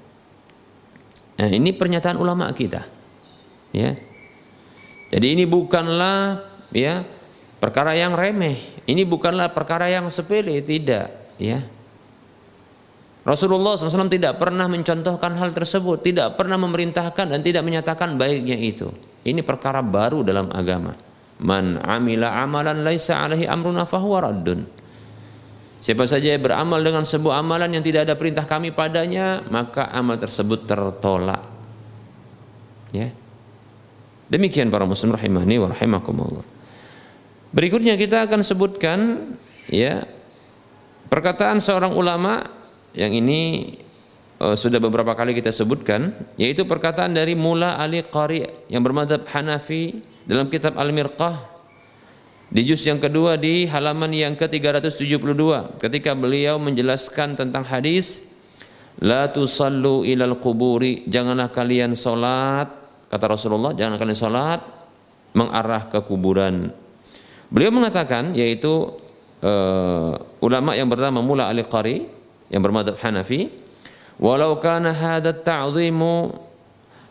Nah, 1.39 1.47
ini 1.47 1.71
pernyataan 1.71 2.19
ulama 2.19 2.51
kita. 2.51 2.83
Ya. 3.71 3.95
Jadi 5.15 5.39
ini 5.39 5.47
bukanlah 5.47 6.43
ya 6.75 7.07
perkara 7.63 7.95
yang 7.95 8.19
remeh. 8.19 8.83
Ini 8.83 9.07
bukanlah 9.07 9.55
perkara 9.55 9.87
yang 9.87 10.11
sepele, 10.11 10.59
tidak, 10.59 11.07
ya. 11.39 11.63
Rasulullah 13.29 13.77
SAW 13.77 14.09
tidak 14.09 14.41
pernah 14.41 14.65
mencontohkan 14.65 15.37
hal 15.37 15.53
tersebut, 15.53 16.01
tidak 16.01 16.33
pernah 16.33 16.57
memerintahkan 16.57 17.29
dan 17.29 17.39
tidak 17.45 17.61
menyatakan 17.61 18.17
baiknya 18.17 18.57
itu. 18.57 18.89
Ini 19.21 19.45
perkara 19.45 19.85
baru 19.85 20.25
dalam 20.25 20.49
agama. 20.49 20.97
Man 21.45 21.77
amila 21.77 22.41
amalan 22.41 22.81
laisa 22.81 23.21
alaihi 23.21 23.45
amruna 23.45 23.85
fahuwa 23.85 24.25
raddun. 24.25 24.65
Siapa 25.79 26.09
saja 26.09 26.33
yang 26.33 26.41
beramal 26.41 26.81
dengan 26.81 27.05
sebuah 27.05 27.39
amalan 27.39 27.77
yang 27.77 27.85
tidak 27.85 28.09
ada 28.09 28.17
perintah 28.17 28.49
kami 28.49 28.73
padanya, 28.73 29.45
maka 29.47 29.93
amal 29.93 30.17
tersebut 30.17 30.65
tertolak. 30.65 31.45
Ya. 32.89 33.13
Demikian 34.27 34.73
para 34.73 34.89
muslim 34.89 35.13
rahimani 35.13 35.55
wa 35.61 35.69
rahimakumullah. 35.69 36.45
Berikutnya 37.53 37.93
kita 37.93 38.25
akan 38.25 38.41
sebutkan 38.41 38.99
ya 39.69 40.03
Perkataan 41.09 41.57
seorang 41.57 41.97
ulama 41.97 42.45
yang 42.93 43.13
ini 43.13 43.73
uh, 44.41 44.57
sudah 44.57 44.81
beberapa 44.81 45.13
kali 45.13 45.37
kita 45.37 45.53
sebutkan 45.53 46.13
yaitu 46.39 46.65
perkataan 46.65 47.13
dari 47.13 47.33
Mula 47.37 47.77
Ali 47.77 48.01
Qari 48.01 48.69
yang 48.71 48.81
bermadhab 48.81 49.27
Hanafi 49.29 50.01
dalam 50.25 50.49
kitab 50.49 50.77
Al-Mirqah 50.77 51.59
di 52.49 52.65
juz 52.65 52.81
yang 52.81 52.97
kedua 52.97 53.37
di 53.37 53.69
halaman 53.69 54.09
yang 54.09 54.33
ke-372 54.33 55.77
ketika 55.77 56.17
beliau 56.17 56.57
menjelaskan 56.57 57.37
tentang 57.37 57.61
hadis 57.61 58.29
La 58.99 59.31
tusallu 59.31 60.03
ilal 60.03 60.35
kuburi 60.43 61.07
Janganlah 61.07 61.47
kalian 61.55 61.95
solat 61.95 62.67
Kata 63.07 63.25
Rasulullah 63.31 63.71
Jangan 63.71 63.95
kalian 63.95 64.17
solat 64.17 64.59
Mengarah 65.31 65.87
ke 65.87 66.01
kuburan. 66.03 66.73
Beliau 67.53 67.69
mengatakan 67.69 68.33
yaitu 68.33 68.97
uh, 69.45 70.13
Ulama 70.41 70.73
yang 70.73 70.89
bernama 70.89 71.21
Mula 71.21 71.47
Ali 71.47 71.63
Qari 71.63 72.18
Yang 72.49 72.61
bermadhab 72.65 72.95
Hanafi 72.97 73.49
Walau 74.19 74.57
kana 74.59 74.91
hadat 74.91 75.45
ta'zimu 75.45 76.35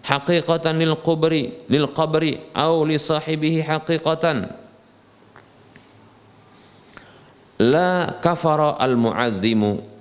Haqiqatan 0.04 0.76
lil 0.76 0.98
kubri 1.00 1.64
Lil 1.70 1.88
qabri 1.94 2.52
Au 2.52 2.84
li 2.84 2.98
sahibihi 2.98 3.64
haqiqatan 3.64 4.50
La 7.58 8.18
kafara 8.22 8.78
al-mu'azzimu 8.78 9.98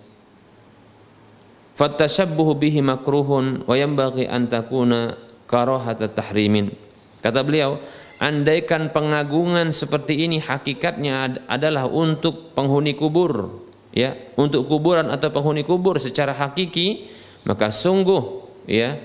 Fattashabbuhu 1.78 2.58
bihi 2.58 2.82
makruhun 2.82 3.62
wa 3.69 3.78
yanbaghi 3.78 4.26
an 4.26 4.50
takuna 4.50 5.13
karahata 5.45 6.10
tahrimin. 6.10 6.73
Kata 7.21 7.45
beliau, 7.45 7.78
andaikan 8.17 8.89
pengagungan 8.89 9.69
seperti 9.69 10.26
ini 10.26 10.41
hakikatnya 10.41 11.45
adalah 11.45 11.86
untuk 11.86 12.58
penghuni 12.58 12.97
kubur, 12.97 13.62
ya, 13.93 14.15
untuk 14.39 14.65
kuburan 14.65 15.12
atau 15.12 15.30
penghuni 15.30 15.67
kubur 15.67 16.00
secara 16.02 16.34
hakiki, 16.34 17.08
maka 17.45 17.71
sungguh 17.71 18.23
ya 18.67 18.97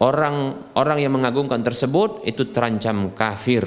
orang-orang 0.00 0.98
yang 1.04 1.12
mengagungkan 1.16 1.60
tersebut 1.60 2.24
itu 2.24 2.48
terancam 2.50 3.12
kafir. 3.12 3.64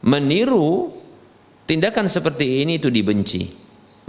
Meniru 0.00 0.96
tindakan 1.68 2.08
seperti 2.08 2.64
ini 2.64 2.80
itu 2.80 2.88
dibenci 2.88 3.60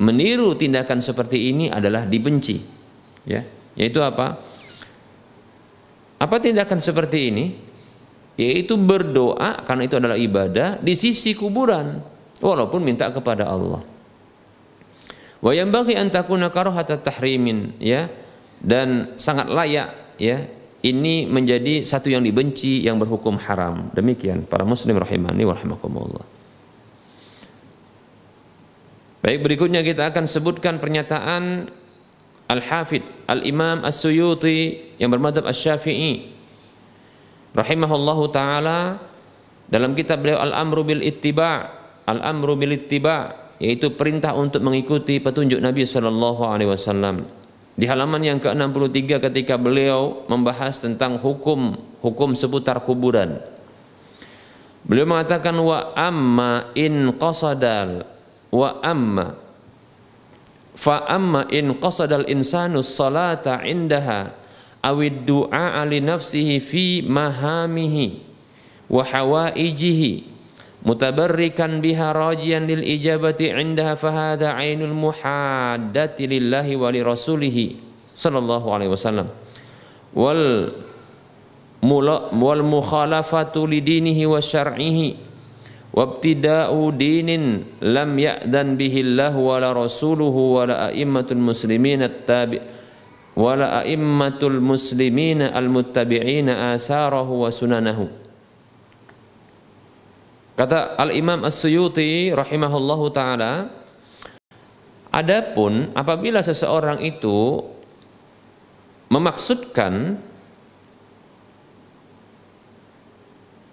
meniru 0.02 0.58
tindakan 0.58 0.98
seperti 0.98 1.54
ini 1.54 1.70
adalah 1.70 2.10
dibenci. 2.10 2.58
Ya, 3.30 3.46
yaitu 3.78 4.02
apa? 4.02 4.42
Apa 6.18 6.36
tindakan 6.42 6.82
seperti 6.82 7.30
ini? 7.30 7.46
Yaitu 8.40 8.74
berdoa 8.80 9.62
karena 9.62 9.86
itu 9.86 9.96
adalah 10.02 10.18
ibadah 10.18 10.82
di 10.82 10.98
sisi 10.98 11.38
kuburan 11.38 12.02
walaupun 12.42 12.82
minta 12.82 13.14
kepada 13.14 13.46
Allah. 13.46 13.86
Wa 15.42 15.58
bagi 15.58 15.98
an 15.98 16.14
takuna 16.14 16.54
karahata 16.54 17.02
tahrimin 17.02 17.74
ya 17.82 18.06
dan 18.62 19.18
sangat 19.18 19.50
layak 19.50 19.90
ya 20.22 20.46
ini 20.86 21.26
menjadi 21.26 21.82
satu 21.82 22.14
yang 22.14 22.22
dibenci 22.22 22.86
yang 22.86 23.02
berhukum 23.02 23.42
haram. 23.42 23.90
Demikian 23.94 24.46
para 24.46 24.62
muslim 24.62 25.02
rahimani 25.02 25.42
wa 25.42 25.58
rahimakumullah. 25.58 26.26
Baik 29.22 29.46
berikutnya 29.46 29.86
kita 29.86 30.10
akan 30.14 30.26
sebutkan 30.26 30.82
pernyataan 30.82 31.70
Al-Hafidh 32.50 33.30
Al-Imam 33.30 33.86
As-Suyuti 33.86 34.94
yang 34.98 35.14
bermadhab 35.14 35.46
As-Syafi'i 35.46 36.34
rahimahullahu 37.54 38.34
taala 38.34 38.98
dalam 39.70 39.94
kitab 39.94 40.26
beliau 40.26 40.42
Al-Amru 40.42 40.82
bil 40.86 41.02
Ittiba' 41.06 41.70
Al-Amru 42.10 42.58
bil 42.58 42.74
Ittiba' 42.78 43.41
yaitu 43.62 43.94
perintah 43.94 44.34
untuk 44.34 44.66
mengikuti 44.66 45.22
petunjuk 45.22 45.62
Nabi 45.62 45.86
sallallahu 45.86 46.42
alaihi 46.50 46.74
wasallam. 46.74 47.30
Di 47.78 47.86
halaman 47.86 48.26
yang 48.26 48.42
ke-63 48.42 49.22
ketika 49.30 49.56
beliau 49.62 50.26
membahas 50.26 50.82
tentang 50.82 51.22
hukum 51.22 51.78
hukum 52.02 52.34
seputar 52.34 52.82
kuburan. 52.82 53.38
Beliau 54.82 55.06
mengatakan 55.06 55.54
wa 55.62 55.94
amma 55.94 56.74
in 56.74 57.14
qasadal 57.22 58.02
wa 58.50 58.82
amma 58.82 59.38
fa 60.74 61.06
amma 61.06 61.46
in 61.54 61.78
qasada 61.78 62.26
al 62.26 62.28
insanu 62.28 62.82
salata 62.82 63.62
indaha 63.62 64.34
awid 64.82 65.30
du'a 65.30 65.86
li 65.86 66.02
nafsihi 66.02 66.58
fi 66.58 67.06
mahamihi 67.06 68.06
wa 68.90 69.06
hawaijihi 69.06 70.31
mutabarrikan 70.82 71.82
biha 71.82 72.14
rajian 72.14 72.66
lil 72.66 72.82
ijabati 72.82 73.54
indaha 73.54 73.94
fahada 73.94 74.58
ainul 74.58 74.94
muhaddati 74.94 76.26
lillahi 76.26 76.78
wa 76.78 76.90
li 76.90 77.02
rasulihi 77.06 77.78
sallallahu 78.14 78.68
alaihi 78.74 78.92
wasallam. 78.92 79.30
Wal 80.12 80.74
wal 81.82 82.62
mukhalafatu 82.62 83.66
lidinihi 83.66 84.30
wa 84.30 84.38
syar'ihi 84.38 85.18
wabtida'u 85.92 86.94
dinin 86.94 87.66
lam 87.84 88.16
ya'dan 88.16 88.78
bihi 88.78 89.02
Allah 89.12 89.34
wala 89.36 89.74
rasuluhu 89.76 90.62
wala 90.62 90.94
a'immatul 90.94 91.42
muslimin 91.42 92.06
at-tabi 92.06 92.62
wala 93.36 93.82
a'immatul 93.84 94.62
muslimin 94.62 95.42
al-muttabi'ina 95.42 96.76
asarahu 96.78 97.44
wa 97.44 97.52
sunanahu 97.52 98.21
Kata 100.62 100.94
Al-Imam 100.94 101.42
As-Suyuti 101.42 102.30
rahimahullahu 102.30 103.10
taala 103.10 103.66
Adapun 105.10 105.90
apabila 105.98 106.46
seseorang 106.46 107.02
itu 107.02 107.66
memaksudkan 109.10 110.22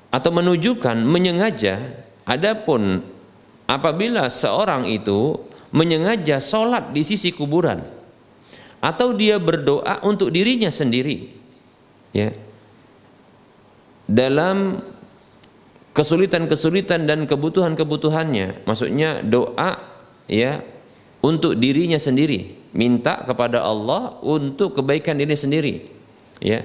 atau 0.08 0.30
menunjukkan 0.32 0.96
menyengaja 1.04 1.92
Adapun 2.24 3.04
apabila 3.68 4.32
seorang 4.32 4.88
itu 4.88 5.44
menyengaja 5.76 6.40
sholat 6.40 6.96
di 6.96 7.04
sisi 7.04 7.36
kuburan 7.36 7.84
atau 8.80 9.12
dia 9.12 9.36
berdoa 9.36 10.00
untuk 10.08 10.32
dirinya 10.32 10.72
sendiri, 10.72 11.28
ya, 12.14 12.30
dalam 14.08 14.80
kesulitan-kesulitan 15.98 17.10
dan 17.10 17.26
kebutuhan-kebutuhannya, 17.26 18.62
maksudnya 18.62 19.18
doa, 19.26 19.82
ya, 20.30 20.62
untuk 21.18 21.58
dirinya 21.58 21.98
sendiri, 21.98 22.70
minta 22.70 23.26
kepada 23.26 23.66
Allah 23.66 24.22
untuk 24.22 24.78
kebaikan 24.78 25.18
diri 25.18 25.34
sendiri, 25.34 25.74
ya, 26.38 26.62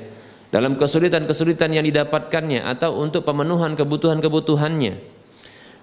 dalam 0.53 0.77
kesulitan-kesulitan 0.77 1.73
yang 1.73 1.81
didapatkannya 1.89 2.61
atau 2.61 3.01
untuk 3.01 3.25
pemenuhan 3.25 3.73
kebutuhan-kebutuhannya. 3.73 5.01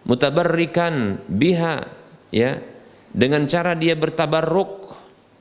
Mutabarrikan 0.06 1.26
biha 1.26 1.84
ya 2.32 2.56
dengan 3.10 3.44
cara 3.50 3.76
dia 3.76 3.98
bertabarruk 3.98 4.94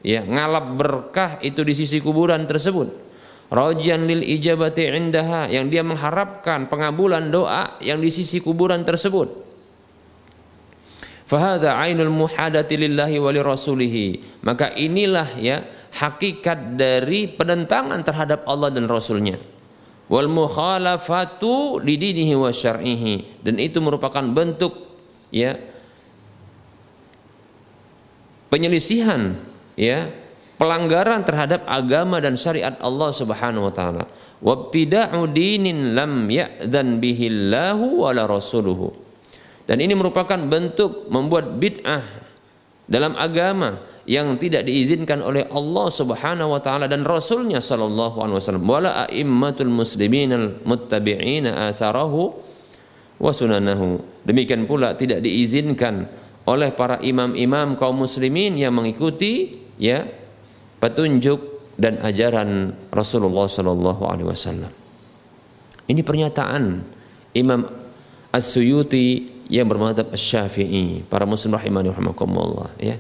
ya 0.04 0.26
ngalap 0.26 0.76
berkah 0.76 1.32
itu 1.40 1.64
di 1.64 1.72
sisi 1.72 2.04
kuburan 2.04 2.44
tersebut 2.44 3.09
rajian 3.50 4.06
lil 4.06 4.22
ijabati 4.22 4.86
indaha 4.94 5.50
yang 5.50 5.68
dia 5.68 5.82
mengharapkan 5.82 6.70
pengabulan 6.70 7.34
doa 7.34 7.78
yang 7.82 7.98
di 8.00 8.10
sisi 8.14 8.40
kuburan 8.40 8.86
tersebut. 8.86 9.50
Fahada 11.30 11.78
ainul 11.78 12.10
muhadati 12.10 12.74
lillahi 12.74 13.22
wa 13.22 13.30
rasulihi. 13.30 14.42
Maka 14.42 14.74
inilah 14.74 15.38
ya 15.38 15.62
hakikat 15.94 16.74
dari 16.74 17.30
penentangan 17.30 18.02
terhadap 18.02 18.50
Allah 18.50 18.74
dan 18.74 18.90
Rasulnya. 18.90 19.38
Wal 20.10 20.26
mukhalafatu 20.26 21.78
lidinihi 21.86 22.34
wa 22.34 22.50
syar'ihi. 22.50 23.46
Dan 23.46 23.62
itu 23.62 23.78
merupakan 23.78 24.26
bentuk 24.26 24.74
ya 25.30 25.54
penyelisihan 28.50 29.38
ya 29.78 30.10
pelanggaran 30.60 31.24
terhadap 31.24 31.64
agama 31.64 32.20
dan 32.20 32.36
syariat 32.36 32.76
Allah 32.84 33.10
Subhanahu 33.16 33.72
wa 33.72 33.74
taala. 33.74 34.04
Wabtida'u 34.44 35.32
dinin 35.32 35.96
lam 35.96 36.28
ya'dan 36.28 37.00
bihillahu 37.00 38.04
wala 38.04 38.28
rasuluhu. 38.28 38.92
Dan 39.64 39.80
ini 39.80 39.96
merupakan 39.96 40.36
bentuk 40.36 41.08
membuat 41.08 41.56
bid'ah 41.56 42.04
dalam 42.92 43.16
agama 43.16 43.80
yang 44.10 44.36
tidak 44.42 44.66
diizinkan 44.66 45.22
oleh 45.24 45.48
Allah 45.54 45.88
Subhanahu 45.88 46.58
wa 46.58 46.60
taala 46.60 46.92
dan 46.92 47.08
rasulnya 47.08 47.64
sallallahu 47.64 48.20
alaihi 48.20 48.38
wasallam. 48.44 48.66
Wala 48.68 49.08
aimmatul 49.08 49.72
muslimin 49.72 50.34
al 50.36 50.48
muttabi'ina 50.66 51.72
asarahu 51.72 52.36
wa 53.22 53.32
sunanahu. 53.32 54.02
Demikian 54.28 54.68
pula 54.68 54.98
tidak 54.98 55.24
diizinkan 55.24 56.10
oleh 56.50 56.74
para 56.74 56.98
imam-imam 57.06 57.78
kaum 57.78 58.02
muslimin 58.02 58.58
yang 58.58 58.74
mengikuti 58.74 59.62
ya 59.78 60.19
petunjuk 60.80 61.40
dan 61.80 62.00
ajaran 62.04 62.76
Rasulullah 62.92 63.48
sallallahu 63.48 64.04
alaihi 64.04 64.28
wasallam 64.28 64.72
ini 65.88 66.02
pernyataan 66.04 66.84
Imam 67.36 67.68
As-Suyuti 68.30 69.40
yang 69.50 69.66
bermadhab 69.66 70.14
Asy-Syafi'i 70.14 71.06
para 71.10 71.26
muslim 71.26 71.58
rahimani 71.58 71.90
rahimakumullah 71.90 72.70
ya 72.78 72.98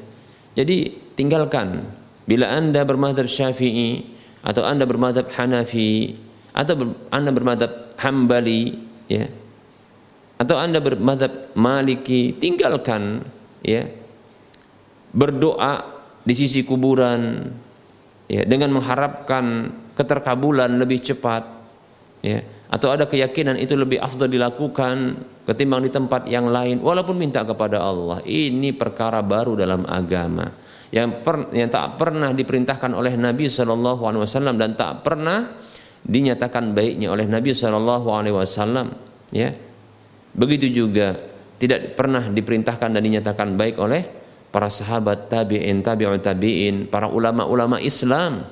Jadi 0.58 0.92
tinggalkan. 1.16 1.88
Bila 2.28 2.52
Anda 2.52 2.86
bermadhab 2.86 3.26
Syafi'i 3.26 4.04
atau 4.46 4.62
Anda 4.62 4.84
bermadhab 4.86 5.32
Hanafi 5.34 6.20
atau 6.54 7.00
Anda 7.10 7.32
bermadhab 7.32 7.96
Hambali 7.96 8.76
ya. 9.08 9.26
Atau 10.40 10.56
Anda 10.56 10.84
bermadhab 10.84 11.56
Maliki, 11.56 12.36
tinggalkan 12.36 13.24
ya. 13.64 13.88
Berdoa 15.16 15.88
di 16.28 16.34
sisi 16.38 16.62
kuburan 16.68 17.50
ya 18.30 18.46
dengan 18.46 18.78
mengharapkan 18.78 19.74
keterkabulan 19.98 20.78
lebih 20.78 21.02
cepat 21.02 21.44
ya 22.22 22.40
atau 22.70 22.94
ada 22.94 23.10
keyakinan 23.10 23.58
itu 23.58 23.74
lebih 23.74 23.98
afdal 23.98 24.30
dilakukan 24.30 25.18
ketimbang 25.50 25.82
di 25.82 25.90
tempat 25.90 26.30
yang 26.30 26.46
lain 26.54 26.78
walaupun 26.86 27.18
minta 27.18 27.42
kepada 27.42 27.82
Allah 27.82 28.22
ini 28.30 28.70
perkara 28.78 29.26
baru 29.26 29.58
dalam 29.58 29.82
agama. 29.90 30.70
Yang 30.90 31.22
per, 31.22 31.54
yang 31.54 31.70
tak 31.70 32.02
pernah 32.02 32.34
diperintahkan 32.34 32.98
oleh 32.98 33.14
Nabi 33.14 33.46
Shallallahu 33.46 34.10
Alaihi 34.10 34.22
Wasallam 34.26 34.58
dan 34.58 34.74
tak 34.74 35.06
pernah 35.06 35.54
dinyatakan 36.02 36.74
baiknya 36.74 37.14
oleh 37.14 37.30
Nabi 37.30 37.54
Shallallahu 37.54 38.10
Alaihi 38.10 38.38
Wasallam 38.38 38.94
ya. 39.34 39.50
Begitu 40.34 40.70
juga 40.70 41.14
tidak 41.58 41.98
pernah 41.98 42.30
diperintahkan 42.30 42.90
dan 42.94 43.02
dinyatakan 43.02 43.58
baik 43.58 43.82
oleh 43.82 44.02
para 44.50 44.70
sahabat 44.70 45.30
tabi'in 45.30 45.86
tabi'ut 45.86 46.22
tabi'in 46.22 46.90
para 46.90 47.06
ulama-ulama 47.10 47.78
Islam 47.82 48.50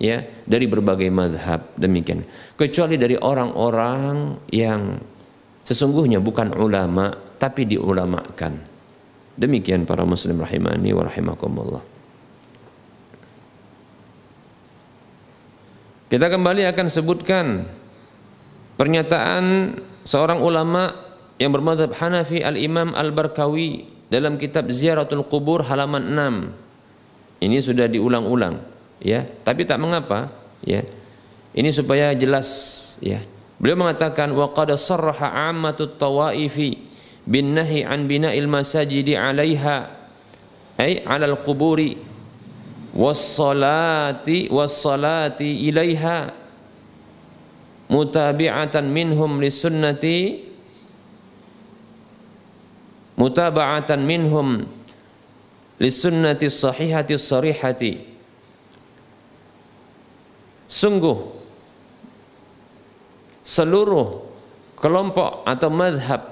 ya 0.00 0.24
dari 0.44 0.64
berbagai 0.68 1.08
madhab 1.12 1.64
demikian. 1.76 2.24
Kecuali 2.56 2.96
dari 2.96 3.16
orang-orang 3.16 4.40
yang 4.52 5.00
sesungguhnya 5.64 6.20
bukan 6.20 6.56
ulama 6.56 7.12
tapi 7.40 7.68
diulamakan. 7.68 8.68
Demikian 9.40 9.88
para 9.88 10.04
muslim 10.04 10.40
rahimani 10.44 10.92
wa 10.92 11.08
rahimakumullah. 11.08 11.84
Kita 16.10 16.26
kembali 16.26 16.66
akan 16.66 16.86
sebutkan 16.90 17.46
pernyataan 18.74 19.78
seorang 20.02 20.42
ulama 20.42 20.90
yang 21.38 21.54
bermadhab 21.54 21.94
Hanafi 21.94 22.42
al-Imam 22.42 22.92
Al-Barkawi 22.92 23.99
dalam 24.10 24.36
kitab 24.36 24.66
Ziaratul 24.74 25.22
Qubur 25.24 25.62
halaman 25.62 26.02
6 27.38 27.46
ini 27.46 27.56
sudah 27.62 27.88
diulang-ulang 27.88 28.60
ya. 29.00 29.24
Tapi 29.24 29.64
tak 29.64 29.80
mengapa 29.80 30.28
ya. 30.66 30.84
Ini 31.56 31.70
supaya 31.72 32.12
jelas 32.12 32.48
ya. 33.00 33.22
Beliau 33.56 33.80
mengatakan 33.80 34.34
wa 34.34 34.52
qad 34.52 34.74
sarraha 34.76 35.48
ammatut 35.48 35.96
tawaifi 35.96 36.90
bin 37.24 37.56
nahi 37.56 37.86
an 37.86 38.10
bina'il 38.10 38.48
masajidi 38.50 39.16
'alaiha 39.16 39.88
ay 40.80 41.04
'alal 41.04 41.38
quburi 41.44 41.96
was 42.96 43.20
salati 43.20 44.48
was 44.48 44.74
salati 44.74 45.68
ilaiha 45.68 46.32
mutabi'atan 47.92 48.88
minhum 48.88 49.38
lisunnati 49.38 50.49
mutaba'atan 53.20 54.00
minhum 54.00 54.64
lisunnati 55.76 56.48
sahihati 56.48 57.20
sarihati. 57.20 57.92
Sungguh 60.64 61.18
seluruh 63.44 64.08
kelompok 64.78 65.44
atau 65.44 65.68
madhab 65.68 66.22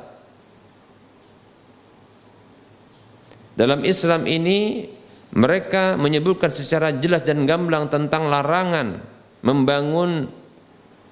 dalam 3.59 3.83
Islam 3.83 4.25
ini 4.25 4.87
mereka 5.35 5.99
menyebutkan 5.99 6.49
secara 6.49 6.95
jelas 6.95 7.27
dan 7.27 7.45
gamblang 7.45 7.91
tentang 7.91 8.31
larangan 8.31 9.03
membangun 9.43 10.31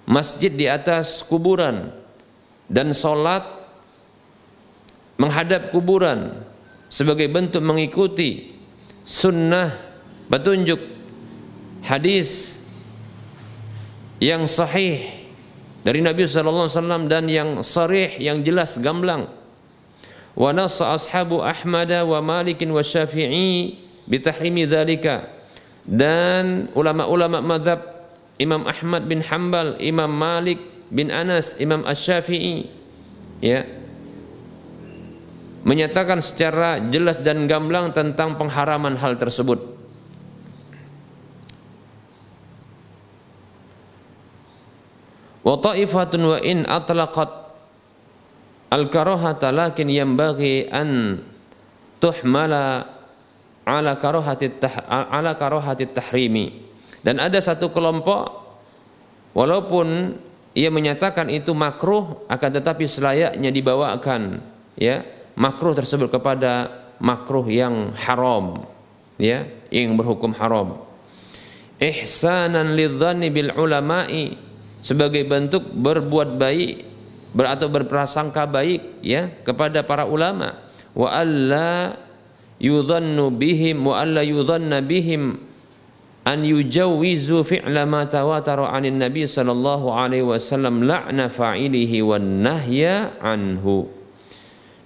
masjid 0.07 0.55
di 0.55 0.71
atas 0.71 1.27
kuburan 1.27 1.91
dan 2.71 2.95
sholat 2.95 3.66
menghadap 5.17 5.73
kuburan 5.73 6.45
sebagai 6.87 7.27
bentuk 7.29 7.65
mengikuti 7.65 8.57
sunnah 9.03 9.75
petunjuk 10.29 10.79
hadis 11.87 12.61
yang 14.19 14.49
sahih 14.49 15.07
dari 15.87 16.03
Nabi 16.03 16.27
sallallahu 16.27 16.67
alaihi 16.67 16.79
wasallam 16.81 17.05
dan 17.07 17.25
yang 17.31 17.51
sarih 17.63 18.11
yang 18.19 18.43
jelas 18.43 18.81
gamblang. 18.81 19.31
Wa 20.37 20.53
nassa 20.53 20.93
ashabu 20.93 21.41
Ahmad 21.41 21.89
wa 21.89 22.21
Malik 22.21 22.61
wa 22.67 22.83
Syafi'i 22.85 23.81
bitahrimi 24.05 24.69
dzalika 24.69 25.33
dan 25.87 26.69
ulama-ulama 26.77 27.41
mazhab 27.41 27.81
Imam 28.37 28.69
Ahmad 28.69 29.09
bin 29.09 29.25
Hambal, 29.25 29.81
Imam 29.81 30.13
Malik 30.13 30.61
bin 30.93 31.09
Anas, 31.09 31.57
Imam 31.57 31.87
Asy-Syafi'i 31.89 32.69
ya 33.41 33.65
menyatakan 35.67 36.23
secara 36.23 36.79
jelas 36.79 37.19
dan 37.19 37.51
gamblang 37.51 37.91
tentang 37.91 38.39
pengharaman 38.39 38.95
hal 38.95 39.19
tersebut. 39.19 39.77
wa 45.47 45.55
ta'ifatun 45.63 46.23
wa 46.27 46.39
in 46.43 46.67
atlaqat 46.67 47.31
al 48.75 48.91
karahata 48.91 49.55
lakin 49.55 49.87
yanbaghi 49.87 50.67
an 50.67 51.23
tuhmala 52.03 52.83
ala 53.63 53.95
karahati 53.95 54.59
ala 54.91 55.39
karahati 55.39 55.87
tahrimi 55.87 56.67
dan 57.07 57.23
ada 57.23 57.39
satu 57.39 57.71
kelompok 57.71 58.27
walaupun 59.39 60.19
ia 60.59 60.67
menyatakan 60.75 61.31
itu 61.31 61.55
makruh 61.55 62.27
akan 62.27 62.51
tetapi 62.59 62.91
selayaknya 62.91 63.55
dibawakan 63.55 64.43
ya 64.75 65.07
makruh 65.37 65.77
tersebut 65.77 66.09
kepada 66.09 66.73
makruh 66.99 67.45
yang 67.47 67.93
haram 67.95 68.65
ya 69.21 69.45
yang 69.69 69.95
berhukum 69.95 70.33
haram. 70.37 70.81
Ihsanan 71.77 72.73
lidzanni 72.73 73.29
bil 73.29 73.53
ulama'i 73.53 74.33
sebagai 74.81 75.29
bentuk 75.29 75.69
berbuat 75.77 76.41
baik 76.41 76.73
ber 77.37 77.53
atau 77.53 77.69
berprasangka 77.69 78.49
baik 78.49 79.05
ya 79.05 79.29
kepada 79.45 79.85
para 79.85 80.09
ulama. 80.09 80.57
Wa 80.97 81.21
alla 81.21 82.01
yudhannu 82.57 83.29
bihim 83.37 83.85
wa 83.85 84.01
alla 84.01 84.25
yudhanna 84.25 84.81
bihim 84.81 85.37
an 86.25 86.41
yujawwizu 86.41 87.45
fi'la 87.45 87.85
ma 87.85 88.09
tawatara 88.09 88.73
'anil 88.73 88.97
nabi 88.97 89.29
sallallahu 89.29 89.93
alaihi 89.93 90.25
wasallam 90.25 90.89
la'na 90.89 91.29
fa'ilihi 91.29 92.01
wan 92.01 92.41
nahya 92.41 93.21
anhu 93.21 93.96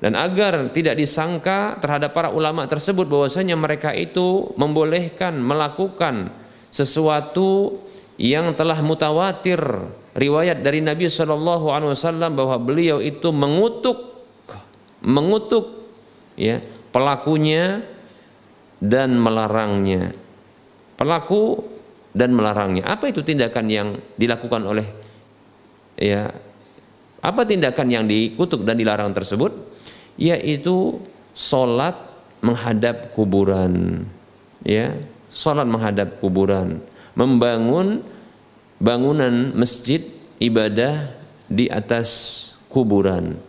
dan 0.00 0.16
agar 0.16 0.72
tidak 0.72 0.96
disangka 0.96 1.76
terhadap 1.78 2.16
para 2.16 2.32
ulama 2.32 2.64
tersebut 2.64 3.04
bahwasanya 3.04 3.52
mereka 3.54 3.92
itu 3.92 4.48
membolehkan 4.56 5.36
melakukan 5.36 6.32
sesuatu 6.72 7.76
yang 8.16 8.56
telah 8.56 8.80
mutawatir 8.80 9.60
riwayat 10.16 10.64
dari 10.64 10.80
Nabi 10.80 11.08
Shallallahu 11.08 11.68
Alaihi 11.68 11.92
Wasallam 11.92 12.32
bahwa 12.32 12.56
beliau 12.56 12.98
itu 13.04 13.28
mengutuk 13.28 14.24
mengutuk 15.04 15.88
ya 16.36 16.64
pelakunya 16.92 17.84
dan 18.80 19.16
melarangnya. 19.20 20.16
Pelaku 20.96 21.64
dan 22.12 22.32
melarangnya. 22.32 22.88
Apa 22.88 23.08
itu 23.12 23.20
tindakan 23.20 23.66
yang 23.68 23.88
dilakukan 24.16 24.60
oleh 24.64 24.88
ya 26.00 26.32
apa 27.20 27.44
tindakan 27.44 27.88
yang 27.92 28.04
dikutuk 28.08 28.64
dan 28.64 28.80
dilarang 28.80 29.12
tersebut 29.12 29.69
yaitu 30.20 31.00
sholat 31.32 31.96
menghadap 32.44 33.16
kuburan. 33.16 34.04
Ya 34.60 34.92
sholat 35.32 35.64
menghadap 35.64 36.20
kuburan. 36.20 36.84
Membangun 37.16 38.04
bangunan 38.76 39.56
masjid 39.56 40.04
ibadah 40.36 41.16
di 41.48 41.72
atas 41.72 42.08
kuburan. 42.68 43.40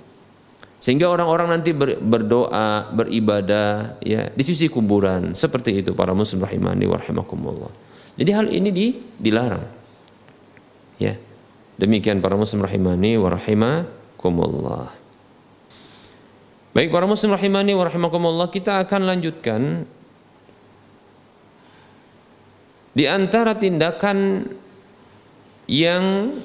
Sehingga 0.82 1.14
orang-orang 1.14 1.62
nanti 1.62 1.78
berdoa 1.78 2.90
beribadah 2.90 4.02
ya 4.02 4.32
di 4.34 4.42
sisi 4.42 4.66
kuburan. 4.66 5.38
Seperti 5.38 5.86
itu 5.86 5.94
para 5.94 6.16
muslim 6.16 6.42
rahimani 6.42 6.90
wa 6.90 6.98
rahimakumullah. 6.98 7.70
Jadi 8.18 8.32
hal 8.34 8.48
ini 8.50 8.70
di, 8.74 8.88
dilarang. 9.22 9.62
Ya 10.98 11.14
demikian 11.82 12.22
para 12.22 12.38
muslim 12.38 12.62
rahimani 12.62 13.18
wa 13.18 13.30
rahimakumullah 13.34 15.01
baik 16.72 16.88
para 16.88 17.04
muslim 17.04 17.36
rahimani 17.36 17.76
wa 17.76 17.84
rahimakumullah 17.84 18.48
kita 18.48 18.80
akan 18.88 19.02
lanjutkan 19.04 19.84
di 22.92 23.08
antara 23.08 23.56
tindakan 23.56 24.48
yang 25.68 26.36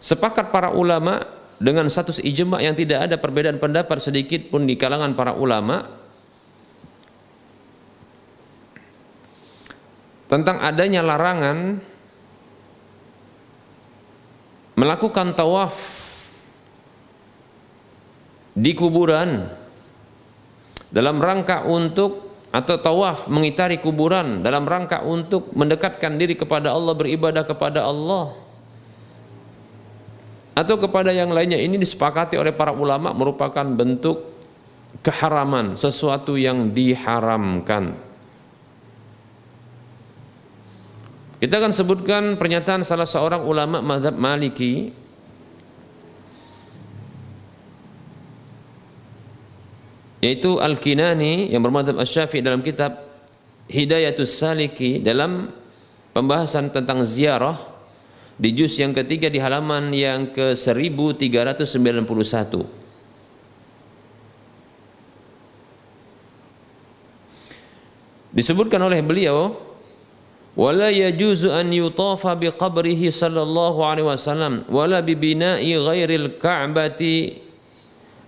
sepakat 0.00 0.48
para 0.48 0.72
ulama 0.72 1.20
dengan 1.60 1.84
status 1.92 2.24
ijma 2.24 2.64
yang 2.64 2.72
tidak 2.72 3.04
ada 3.04 3.20
perbedaan 3.20 3.60
pendapat 3.60 4.00
sedikit 4.00 4.48
pun 4.48 4.64
di 4.64 4.80
kalangan 4.80 5.12
para 5.12 5.36
ulama 5.36 5.84
tentang 10.24 10.56
adanya 10.64 11.04
larangan 11.04 11.84
melakukan 14.80 15.36
tawaf 15.36 15.99
di 18.60 18.76
kuburan. 18.76 19.48
Dalam 20.90 21.22
rangka 21.22 21.64
untuk 21.64 22.28
atau 22.50 22.76
tawaf 22.82 23.30
mengitari 23.30 23.78
kuburan 23.78 24.42
dalam 24.42 24.66
rangka 24.66 25.06
untuk 25.06 25.54
mendekatkan 25.54 26.18
diri 26.18 26.34
kepada 26.34 26.74
Allah 26.74 26.92
beribadah 26.98 27.46
kepada 27.46 27.86
Allah. 27.86 28.36
Atau 30.52 30.76
kepada 30.76 31.14
yang 31.14 31.30
lainnya. 31.32 31.56
Ini 31.56 31.78
disepakati 31.80 32.36
oleh 32.36 32.52
para 32.52 32.74
ulama 32.74 33.14
merupakan 33.16 33.64
bentuk 33.64 34.28
keharaman 35.00 35.78
sesuatu 35.78 36.34
yang 36.36 36.74
diharamkan. 36.74 37.96
Kita 41.40 41.56
akan 41.56 41.72
sebutkan 41.72 42.36
pernyataan 42.36 42.84
salah 42.84 43.08
seorang 43.08 43.40
ulama 43.48 43.80
mazhab 43.80 44.12
Maliki 44.12 44.92
yaitu 50.20 50.60
Al-Kinani 50.60 51.48
yang 51.48 51.64
bermadhab 51.64 51.96
Asy-Syafi'i 51.96 52.44
dalam 52.44 52.60
kitab 52.60 53.08
Hidayatus 53.72 54.36
Saliki 54.36 55.00
dalam 55.00 55.48
pembahasan 56.12 56.68
tentang 56.68 57.02
ziarah 57.08 57.56
di 58.40 58.52
juz 58.56 58.76
yang 58.76 58.92
ketiga 58.96 59.28
di 59.32 59.40
halaman 59.40 59.92
yang 59.92 60.32
ke 60.32 60.56
1391 60.56 61.20
disebutkan 68.32 68.80
oleh 68.80 69.00
beliau 69.04 69.56
wala 70.56 70.90
yajuzu 70.90 71.52
an 71.52 71.70
yutafa 71.70 72.34
bi 72.36 72.50
qabrihi 72.50 73.08
sallallahu 73.08 73.80
alaihi 73.86 74.08
wasallam 74.08 74.66
wala 74.68 75.00
bi 75.00 75.14
bina'i 75.14 75.78
ghairil 75.78 76.36
ka'bati 76.42 77.38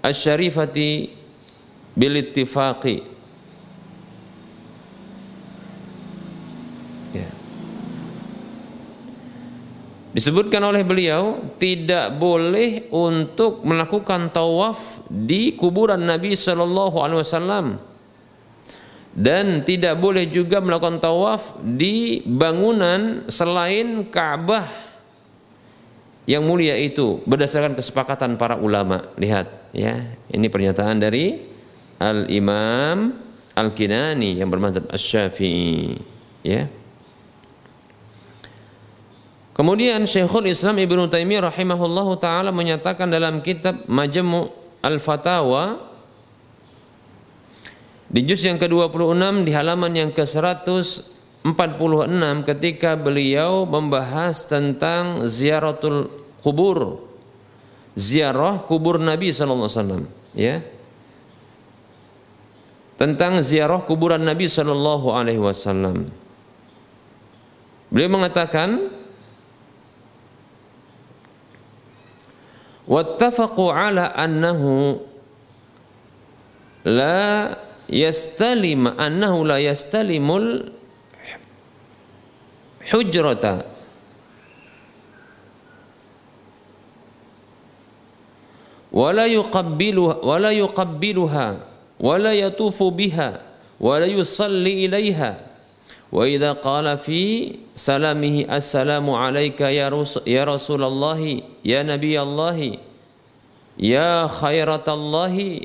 asy-syarifati 0.06 1.21
bil 1.92 2.16
ittifaqi 2.16 3.04
ya. 7.12 7.28
disebutkan 10.16 10.64
oleh 10.64 10.80
beliau 10.84 11.52
tidak 11.60 12.16
boleh 12.16 12.88
untuk 12.92 13.60
melakukan 13.64 14.32
tawaf 14.32 15.04
di 15.08 15.52
kuburan 15.56 16.04
Nabi 16.04 16.32
Shallallahu 16.36 16.96
Alaihi 17.00 17.20
Wasallam. 17.20 17.66
Dan 19.12 19.60
tidak 19.60 20.00
boleh 20.00 20.24
juga 20.24 20.64
melakukan 20.64 20.96
tawaf 20.96 21.60
di 21.60 22.24
bangunan 22.24 23.28
selain 23.28 24.08
Ka'bah 24.08 24.64
yang 26.24 26.48
mulia 26.48 26.78
itu 26.80 27.20
berdasarkan 27.28 27.76
kesepakatan 27.76 28.40
para 28.40 28.56
ulama. 28.56 29.12
Lihat 29.20 29.74
ya. 29.76 30.16
Ini 30.32 30.48
pernyataan 30.48 30.96
dari 30.96 31.51
Al-Imam 32.02 33.14
Al-Kinani 33.54 34.34
yang 34.34 34.50
bermadzhab 34.50 34.90
Asy-Syafi'i 34.90 35.94
ya. 36.42 36.66
Kemudian 39.52 40.08
Syekhul 40.08 40.48
Islam 40.48 40.80
Ibnu 40.80 41.06
Taimiyah 41.12 41.52
rahimahullahu 41.52 42.16
taala 42.18 42.50
menyatakan 42.50 43.06
dalam 43.12 43.44
kitab 43.44 43.84
Majmu' 43.84 44.48
Al-Fatawa 44.80 45.76
di 48.08 48.24
juz 48.24 48.42
yang 48.42 48.56
ke-26 48.56 49.44
di 49.44 49.52
halaman 49.52 49.92
yang 49.92 50.10
ke-146 50.10 51.44
ketika 52.48 52.96
beliau 52.96 53.68
membahas 53.68 54.48
tentang 54.48 55.28
ziaratul 55.28 56.08
kubur 56.40 57.08
ziarah 57.92 58.60
kubur 58.64 58.96
Nabi 58.96 59.32
sallallahu 59.32 59.68
alaihi 59.68 59.78
wasallam 59.80 60.04
ya 60.32 60.64
tentang 63.02 63.42
ziarah 63.42 63.82
kuburan 63.82 64.22
Nabi 64.22 64.46
Shallallahu 64.46 65.10
Alaihi 65.10 65.42
Wasallam. 65.42 66.06
Beliau 67.90 68.14
mengatakan, 68.14 68.94
"Wattafaqu 72.86 73.74
ala 73.74 74.14
annahu 74.14 75.02
la 76.86 77.58
yastalim 77.90 78.86
annahu 78.86 79.50
la 79.50 79.58
yastalimul 79.58 80.70
hujrata 82.86 83.66
wala 88.94 89.26
yuqabbiluha 89.26 90.22
wala 90.22 90.54
yuqabbiluha 90.54 91.71
ولا 92.02 92.32
يطوف 92.32 92.82
بها 92.82 93.40
ولا 93.80 94.06
يصلي 94.06 94.86
إليها. 94.86 95.40
وإذا 96.12 96.52
قال 96.52 96.98
في 96.98 97.52
سلامه 97.74 98.44
السلام 98.52 99.10
عليك 99.10 99.60
يا 100.26 100.44
رسول 100.44 100.82
الله 100.84 101.40
يا 101.64 101.82
نبي 101.82 102.20
الله 102.22 102.58
يا 103.80 104.26
خيرة 104.26 104.84
الله 104.88 105.60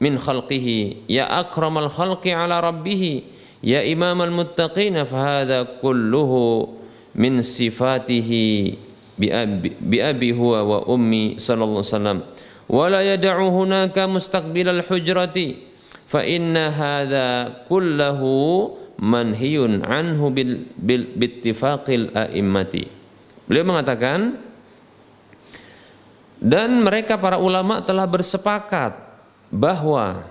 من 0.00 0.18
خلقه 0.18 0.68
يا 1.08 1.40
أكرم 1.40 1.78
الخلق 1.78 2.24
على 2.26 2.60
ربه 2.60 3.22
يا 3.64 3.92
إمام 3.92 4.22
المتقين. 4.22 5.04
فهذا 5.04 5.62
كله 5.82 6.32
من 7.14 7.42
صفاته 7.42 8.30
بأبي, 9.80 10.32
هو 10.32 10.52
وأمي 10.52 11.38
صلى 11.38 11.62
الله 11.64 11.82
عليه 11.84 11.94
وسلم. 11.94 12.18
ولا 12.68 13.00
يدع 13.14 13.38
هناك 13.48 13.98
مستقبل 13.98 14.68
الحجرة. 14.68 15.38
fa 16.06 16.22
inna 16.22 16.70
hadza 16.70 17.26
kullahu 17.66 18.74
manhiyun 18.96 19.84
anhu 19.84 20.32
bil, 20.32 20.64
bil 20.78 21.12
bittifaqil 21.12 22.14
a'immati. 22.16 22.88
Beliau 23.46 23.66
mengatakan 23.68 24.40
dan 26.40 26.82
mereka 26.82 27.16
para 27.18 27.36
ulama 27.40 27.82
telah 27.82 28.04
bersepakat 28.06 28.96
bahwa 29.48 30.26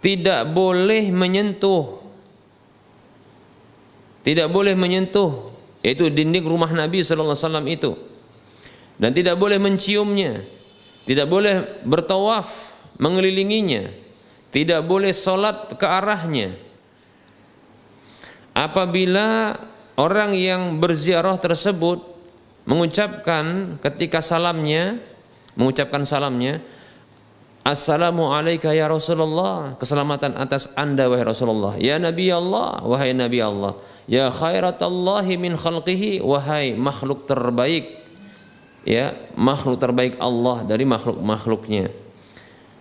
tidak 0.00 0.46
boleh 0.52 1.10
menyentuh 1.10 2.04
tidak 4.22 4.50
boleh 4.50 4.74
menyentuh 4.74 5.54
yaitu 5.82 6.10
dinding 6.10 6.42
rumah 6.46 6.70
Nabi 6.70 7.02
sallallahu 7.02 7.34
alaihi 7.34 7.46
wasallam 7.46 7.66
itu 7.70 7.90
dan 8.98 9.10
tidak 9.14 9.34
boleh 9.38 9.58
menciumnya 9.58 10.46
tidak 11.06 11.26
boleh 11.26 11.82
bertawaf 11.86 12.74
mengelilinginya 12.98 14.05
tidak 14.56 14.88
boleh 14.88 15.12
sholat 15.12 15.76
ke 15.76 15.84
arahnya. 15.84 16.56
Apabila 18.56 19.52
orang 20.00 20.32
yang 20.32 20.80
berziarah 20.80 21.36
tersebut 21.36 22.00
mengucapkan 22.64 23.76
ketika 23.84 24.24
salamnya, 24.24 24.96
mengucapkan 25.60 26.08
salamnya, 26.08 26.64
Assalamu 27.66 28.30
alayka 28.30 28.70
ya 28.70 28.86
Rasulullah 28.86 29.74
Keselamatan 29.74 30.38
atas 30.38 30.70
anda 30.78 31.10
wahai 31.10 31.26
Rasulullah. 31.26 31.74
Ya 31.82 31.98
Nabi 31.98 32.30
Allah 32.30 32.78
Wahai 32.86 33.10
Nabi 33.10 33.42
Allah. 33.42 33.74
Ya 34.06 34.30
khairatallahi 34.30 35.34
min 35.34 35.58
khalqihi 35.58 36.22
Wahai 36.22 36.78
makhluk 36.78 37.26
terbaik. 37.26 38.06
Ya 38.86 39.18
makhluk 39.34 39.82
terbaik 39.82 40.14
Allah 40.22 40.62
dari 40.62 40.86
makhluk-makhluknya 40.86 42.05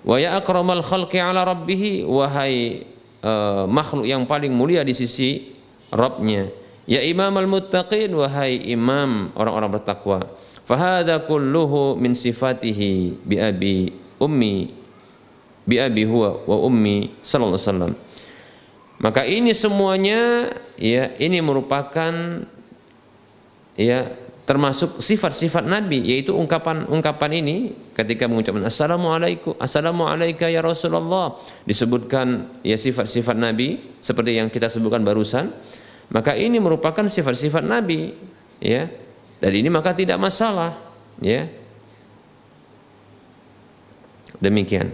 wa 0.05 0.21
ya 0.21 0.37
akramal 0.37 0.85
khalqi 0.85 1.17
ala 1.17 1.41
rabbih 1.41 2.05
wahai 2.05 2.85
uh, 3.25 3.65
makhluk 3.65 4.05
yang 4.05 4.23
paling 4.29 4.53
mulia 4.53 4.85
di 4.85 4.93
sisi 4.93 5.51
Rabbnya. 5.89 6.51
Ya 6.85 7.01
imam 7.01 7.33
al 7.33 7.49
muttaqin 7.49 8.13
wahai 8.13 8.61
imam 8.69 9.33
orang-orang 9.33 9.81
bertakwa. 9.81 10.19
Fahada 10.65 11.17
kulluhu 11.21 11.97
min 11.97 12.13
sifatihi 12.13 13.21
bi 13.25 13.35
abi 13.41 13.89
ummi 14.21 14.69
bi 15.65 15.75
abi 15.81 16.05
huwa 16.05 16.45
wa 16.45 16.57
ummi 16.61 17.09
sallallahu 17.25 17.57
alaihi 17.57 17.69
wasallam. 17.69 17.93
Maka 19.01 19.21
ini 19.25 19.51
semuanya 19.57 20.53
ya 20.77 21.09
ini 21.17 21.41
merupakan 21.41 22.45
ya 23.75 24.13
termasuk 24.45 25.01
sifat-sifat 25.01 25.65
Nabi 25.65 26.05
yaitu 26.05 26.37
ungkapan-ungkapan 26.37 27.31
ini 27.41 27.55
ketika 27.97 28.29
mengucapkan 28.29 28.69
assalamualaikum 28.69 29.57
assalamualaikum 29.57 30.47
ya 30.47 30.61
Rasulullah 30.61 31.41
disebutkan 31.65 32.61
ya 32.61 32.77
sifat-sifat 32.77 33.33
Nabi 33.33 33.97
seperti 33.99 34.37
yang 34.37 34.53
kita 34.53 34.69
sebutkan 34.69 35.01
barusan 35.01 35.49
maka 36.13 36.37
ini 36.37 36.61
merupakan 36.61 37.03
sifat-sifat 37.09 37.65
Nabi 37.65 38.13
ya 38.61 38.85
dan 39.41 39.51
ini 39.51 39.73
maka 39.73 39.97
tidak 39.97 40.21
masalah 40.21 40.77
ya 41.17 41.49
Demikian. 44.39 44.91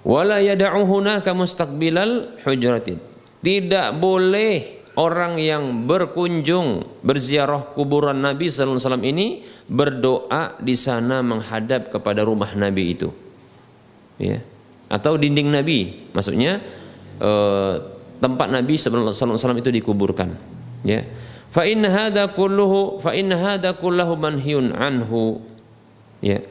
Wala 0.00 0.40
yad'u 0.40 0.80
hunaka 0.88 1.36
mustaqbilal 1.36 2.40
hujratin. 2.44 2.96
Tidak 3.40 3.96
boleh 3.96 4.79
orang 5.00 5.40
yang 5.40 5.88
berkunjung 5.88 6.84
berziarah 7.00 7.72
kuburan 7.72 8.20
Nabi 8.20 8.52
sallallahu 8.52 8.76
alaihi 8.76 8.84
wasallam 8.84 9.06
ini 9.08 9.26
berdoa 9.64 10.60
di 10.60 10.76
sana 10.76 11.24
menghadap 11.24 11.88
kepada 11.88 12.20
rumah 12.20 12.52
Nabi 12.52 12.92
itu. 12.92 13.08
Ya. 14.20 14.44
Atau 14.92 15.16
dinding 15.16 15.48
Nabi, 15.48 16.12
maksudnya 16.12 16.60
eh, 17.16 17.74
tempat 18.20 18.52
Nabi 18.52 18.74
sallallahu 18.76 19.16
alaihi 19.16 19.40
wasallam 19.40 19.60
itu 19.64 19.70
dikuburkan. 19.72 20.36
Ya. 20.84 21.08
Fa 21.50 21.64
in 21.64 21.82
hadza 21.82 22.30
kulluhu 22.30 23.00
fa 23.00 23.16
in 23.16 23.32
hadza 23.32 23.72
kulluhu 23.72 24.20
manhiyun 24.20 24.76
anhu. 24.76 25.40
Ya. 26.20 26.44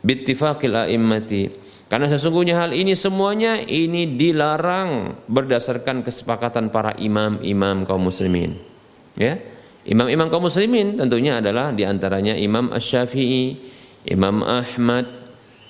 Bittifaqil 0.00 0.72
a'immati. 0.88 1.67
Karena 1.88 2.04
sesungguhnya 2.04 2.60
hal 2.60 2.76
ini 2.76 2.92
semuanya 2.92 3.56
ini 3.64 4.12
dilarang 4.12 5.24
berdasarkan 5.24 6.04
kesepakatan 6.04 6.68
para 6.68 6.92
imam-imam 7.00 7.88
kaum 7.88 8.12
muslimin. 8.12 8.60
Ya. 9.16 9.40
Imam-imam 9.88 10.28
kaum 10.28 10.44
muslimin 10.44 11.00
tentunya 11.00 11.40
adalah 11.40 11.72
di 11.72 11.88
antaranya 11.88 12.36
Imam 12.36 12.68
Ash-Syafi'i, 12.76 13.56
Imam 14.04 14.44
Ahmad, 14.44 15.08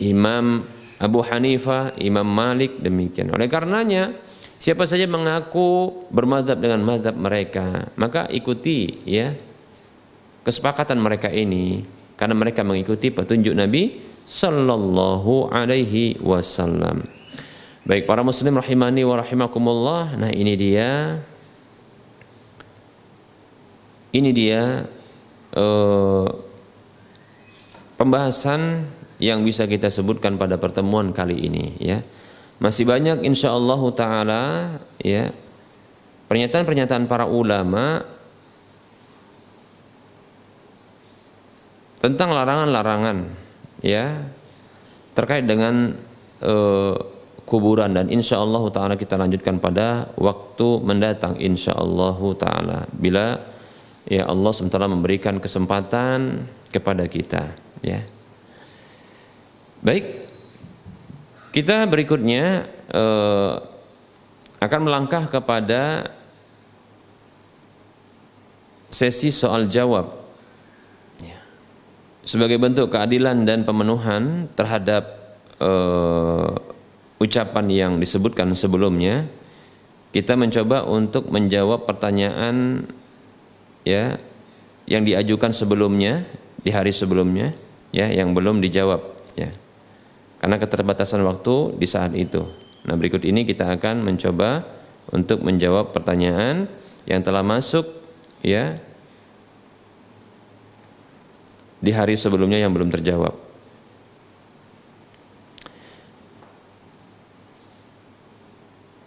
Imam 0.03 0.67
Abu 0.99 1.23
Hanifah, 1.23 1.95
Imam 2.03 2.27
Malik 2.27 2.83
demikian. 2.83 3.31
Oleh 3.31 3.47
karenanya 3.47 4.11
siapa 4.59 4.91
saja 4.91 5.07
mengaku 5.07 6.03
bermadhab 6.11 6.59
dengan 6.59 6.83
madhab 6.83 7.15
mereka, 7.15 7.95
maka 7.95 8.27
ikuti 8.27 9.07
ya 9.07 9.39
kesepakatan 10.43 10.99
mereka 10.99 11.31
ini 11.31 11.87
karena 12.19 12.35
mereka 12.35 12.67
mengikuti 12.67 13.15
petunjuk 13.15 13.55
Nabi 13.55 14.08
sallallahu 14.29 15.49
alaihi 15.49 16.21
wasallam. 16.21 17.09
Baik 17.89 18.05
para 18.05 18.21
muslim 18.21 18.61
rahimani 18.61 19.01
wa 19.09 19.17
rahimakumullah. 19.17 20.21
Nah, 20.21 20.29
ini 20.29 20.53
dia 20.53 21.17
ini 24.13 24.31
dia 24.37 24.85
uh, 25.57 26.29
pembahasan 27.97 28.85
yang 29.17 29.41
bisa 29.41 29.65
kita 29.65 29.89
sebutkan 29.89 30.37
pada 30.37 30.61
pertemuan 30.61 31.17
kali 31.17 31.49
ini 31.49 31.81
ya. 31.81 32.05
Masih 32.61 32.85
banyak 32.85 33.25
insya 33.25 33.57
Allah 33.57 33.81
taala 33.97 34.45
ya 35.01 35.33
pernyataan-pernyataan 36.29 37.09
para 37.09 37.25
ulama 37.25 38.05
tentang 42.03 42.35
larangan-larangan 42.35 43.48
ya. 43.83 44.27
Terkait 45.15 45.45
dengan 45.47 45.99
uh, 46.43 46.97
kuburan 47.49 47.97
dan 47.97 48.13
insya 48.13 48.45
Allah 48.45 48.61
taala 48.69 48.95
kita 49.01 49.17
lanjutkan 49.17 49.57
pada 49.57 50.13
waktu 50.21 50.85
mendatang 50.85 51.41
insya 51.41 51.73
Allah 51.73 52.21
taala. 52.37 52.79
Bila 52.93 53.41
ya 54.05 54.29
Allah 54.29 54.53
sementara 54.53 54.85
memberikan 54.85 55.41
kesempatan 55.41 56.45
kepada 56.69 57.09
kita 57.09 57.57
ya. 57.81 58.05
Baik. 59.81 60.29
Kita 61.49 61.89
berikutnya 61.89 62.69
eh, 62.93 63.55
akan 64.59 64.81
melangkah 64.85 65.31
kepada 65.31 66.13
sesi 68.93 69.33
soal 69.33 69.71
jawab. 69.71 70.18
Sebagai 72.29 72.61
bentuk 72.61 72.93
keadilan 72.93 73.49
dan 73.49 73.65
pemenuhan 73.65 74.53
terhadap 74.53 75.17
eh, 75.57 76.53
ucapan 77.17 77.67
yang 77.73 77.93
disebutkan 77.97 78.53
sebelumnya 78.53 79.25
kita 80.13 80.37
mencoba 80.37 80.85
untuk 80.85 81.33
menjawab 81.33 81.89
pertanyaan 81.89 82.85
ya 83.89 84.21
yang 84.85 85.09
diajukan 85.09 85.57
sebelumnya 85.57 86.29
di 86.61 86.69
hari 86.69 86.93
sebelumnya 86.93 87.57
ya 87.97 88.13
yang 88.13 88.37
belum 88.37 88.61
dijawab 88.61 89.01
ya 89.33 89.49
karena 90.45 90.57
keterbatasan 90.61 91.25
waktu 91.25 91.81
di 91.81 91.87
saat 91.89 92.13
itu. 92.13 92.45
Nah 92.85 92.95
berikut 92.95 93.25
ini 93.25 93.49
kita 93.49 93.73
akan 93.73 94.05
mencoba 94.05 94.69
untuk 95.09 95.41
menjawab 95.41 95.97
pertanyaan 95.97 96.69
yang 97.09 97.25
telah 97.25 97.41
masuk 97.41 97.89
ya 98.45 98.77
di 101.79 101.95
hari 101.95 102.19
sebelumnya 102.19 102.59
yang 102.59 102.75
belum 102.75 102.91
terjawab. 102.91 103.35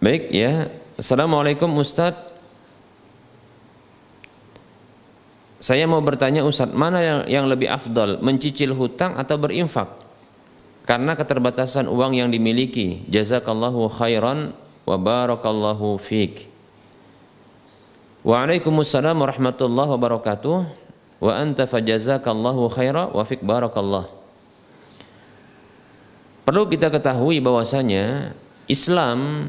Baik 0.02 0.34
ya, 0.34 0.66
Assalamualaikum 0.98 1.70
Ustadz 1.78 2.32
Saya 5.62 5.86
mau 5.86 6.02
bertanya 6.02 6.42
Ustadz, 6.42 6.74
mana 6.74 6.98
yang, 6.98 7.20
yang 7.30 7.46
lebih 7.46 7.70
afdol, 7.70 8.18
mencicil 8.18 8.74
hutang 8.74 9.14
atau 9.14 9.38
berinfak? 9.38 9.94
Karena 10.82 11.14
keterbatasan 11.14 11.86
uang 11.86 12.18
yang 12.18 12.34
dimiliki. 12.34 13.06
Jazakallahu 13.06 13.86
khairan 13.94 14.58
wa 14.82 14.96
barakallahu 14.98 16.02
fiik. 16.02 16.50
Waalaikumsalam 18.26 19.14
warahmatullahi 19.14 19.90
wabarakatuh. 19.94 20.81
Wa 21.22 21.38
anta 21.38 21.70
fajazakallahu 21.70 22.66
khaira 22.66 23.06
wa 23.14 23.22
fik 23.22 23.46
barakallah. 23.46 24.10
Perlu 26.42 26.66
kita 26.66 26.90
ketahui 26.90 27.38
bahwasanya 27.38 28.34
Islam 28.66 29.46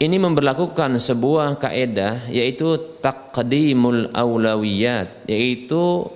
ini 0.00 0.16
memberlakukan 0.20 1.00
sebuah 1.00 1.56
kaedah 1.56 2.28
yaitu 2.28 2.76
taqdimul 3.00 4.12
aulawiyat 4.12 5.24
yaitu 5.24 6.08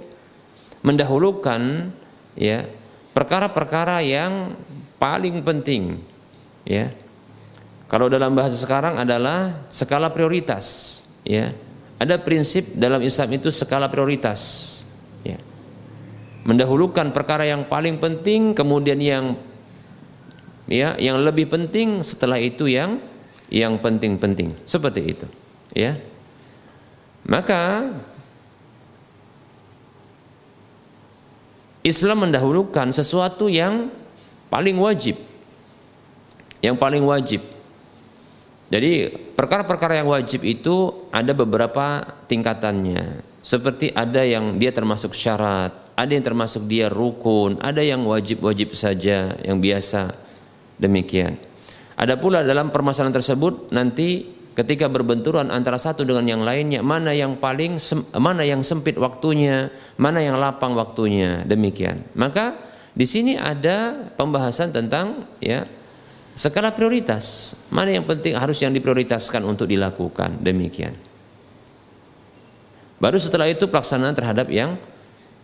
mendahulukan 0.85 1.93
ya 2.37 2.69
perkara-perkara 3.17 4.05
yang 4.05 4.53
paling 5.01 5.41
penting 5.41 6.01
ya 6.65 6.93
kalau 7.89 8.09
dalam 8.09 8.33
bahasa 8.33 8.57
sekarang 8.57 9.01
adalah 9.01 9.65
skala 9.69 10.13
prioritas 10.13 11.01
ya 11.25 11.53
ada 12.05 12.21
prinsip 12.21 12.77
dalam 12.77 13.01
Islam 13.01 13.41
itu 13.41 13.49
skala 13.49 13.89
prioritas 13.89 14.41
ya. 15.25 15.41
Mendahulukan 16.45 17.09
perkara 17.17 17.49
yang 17.49 17.65
paling 17.65 17.97
penting 17.97 18.53
kemudian 18.53 19.01
yang 19.01 19.41
ya 20.69 21.01
yang 21.01 21.17
lebih 21.25 21.49
penting 21.49 22.05
setelah 22.05 22.37
itu 22.37 22.69
yang 22.69 23.01
yang 23.49 23.81
penting-penting. 23.81 24.53
Seperti 24.69 25.01
itu 25.01 25.27
ya. 25.73 25.97
Maka 27.25 27.89
Islam 31.81 32.29
mendahulukan 32.29 32.93
sesuatu 32.93 33.49
yang 33.49 33.89
paling 34.53 34.77
wajib. 34.77 35.17
Yang 36.61 36.77
paling 36.81 37.05
wajib 37.05 37.54
jadi 38.73 39.13
perkara-perkara 39.37 40.01
yang 40.01 40.09
wajib 40.09 40.41
itu 40.45 41.09
ada 41.13 41.37
beberapa 41.37 42.01
tingkatannya. 42.27 43.21
Seperti 43.45 43.93
ada 43.93 44.25
yang 44.25 44.57
dia 44.57 44.73
termasuk 44.73 45.13
syarat 45.13 45.85
ada 45.95 46.11
yang 46.11 46.27
termasuk 46.27 46.67
dia 46.67 46.91
rukun 46.91 47.63
ada 47.63 47.81
yang 47.81 48.03
wajib-wajib 48.05 48.75
saja 48.75 49.35
yang 49.41 49.63
biasa. 49.63 50.11
Demikian. 50.75 51.39
Ada 51.95 52.19
pula 52.19 52.43
dalam 52.43 52.75
permasalahan 52.75 53.15
tersebut 53.15 53.71
nanti 53.71 54.27
ketika 54.59 54.91
berbenturan 54.91 55.55
antara 55.55 55.79
satu 55.79 56.03
dengan 56.03 56.27
yang 56.27 56.43
lainnya 56.43 56.83
mana 56.83 57.15
yang 57.15 57.39
paling 57.39 57.79
mana 58.19 58.43
yang 58.43 58.67
sempit 58.67 58.99
waktunya, 58.99 59.71
mana 59.95 60.19
yang 60.19 60.35
lapang 60.43 60.75
waktunya, 60.75 61.47
demikian. 61.47 62.03
Maka 62.19 62.59
di 62.91 63.07
sini 63.07 63.39
ada 63.39 64.11
pembahasan 64.19 64.75
tentang 64.75 65.31
ya 65.39 65.63
skala 66.35 66.75
prioritas. 66.75 67.55
Mana 67.71 67.95
yang 67.95 68.05
penting 68.05 68.35
harus 68.35 68.59
yang 68.61 68.75
diprioritaskan 68.75 69.43
untuk 69.47 69.71
dilakukan, 69.71 70.43
demikian. 70.43 70.95
Baru 72.99 73.19
setelah 73.19 73.51
itu 73.51 73.67
pelaksanaan 73.67 74.15
terhadap 74.15 74.51
yang 74.51 74.79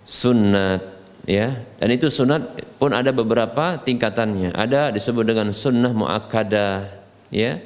sunnat 0.06 0.80
ya. 1.26 1.62
Dan 1.78 1.88
itu 1.94 2.10
sunat 2.10 2.56
pun 2.78 2.94
ada 2.94 3.10
beberapa 3.10 3.78
tingkatannya. 3.80 4.54
Ada 4.54 4.94
disebut 4.94 5.24
dengan 5.26 5.50
sunnah 5.54 5.92
muakkadah 5.94 6.88
ya. 7.30 7.60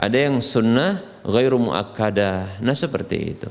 Ada 0.00 0.30
yang 0.30 0.40
sunnah 0.40 1.00
ghairu 1.24 1.60
muakkadah. 1.60 2.60
Nah 2.64 2.76
seperti 2.76 3.16
itu. 3.36 3.50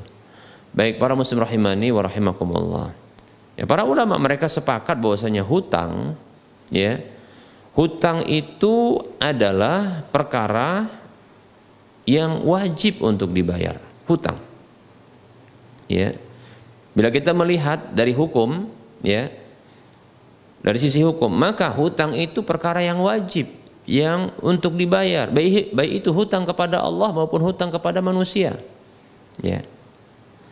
Baik 0.69 1.01
para 1.01 1.17
muslim 1.17 1.41
rahimani 1.41 1.89
wa 1.89 2.01
rahimakumullah. 2.05 2.93
Ya 3.57 3.65
para 3.65 3.83
ulama 3.83 4.15
mereka 4.21 4.47
sepakat 4.47 4.95
bahwasanya 5.01 5.43
hutang 5.43 6.15
ya 6.69 7.01
hutang 7.73 8.25
itu 8.25 9.03
adalah 9.21 10.05
perkara 10.09 10.89
yang 12.09 12.41
wajib 12.45 13.01
untuk 13.05 13.29
dibayar 13.33 13.77
hutang 14.09 14.37
ya 15.85 16.13
bila 16.97 17.13
kita 17.13 17.31
melihat 17.31 17.93
dari 17.93 18.11
hukum 18.11 18.67
ya 19.05 19.29
dari 20.59 20.75
sisi 20.75 20.99
hukum, 20.99 21.31
maka 21.31 21.71
hutang 21.71 22.11
itu 22.15 22.43
perkara 22.43 22.83
yang 22.83 22.99
wajib 22.99 23.47
yang 23.87 24.35
untuk 24.43 24.75
dibayar, 24.75 25.31
baik 25.31 25.71
baik 25.71 26.03
itu 26.03 26.11
hutang 26.11 26.43
kepada 26.43 26.83
Allah 26.83 27.15
maupun 27.15 27.41
hutang 27.41 27.71
kepada 27.71 28.03
manusia. 28.03 28.59
Ya. 29.39 29.63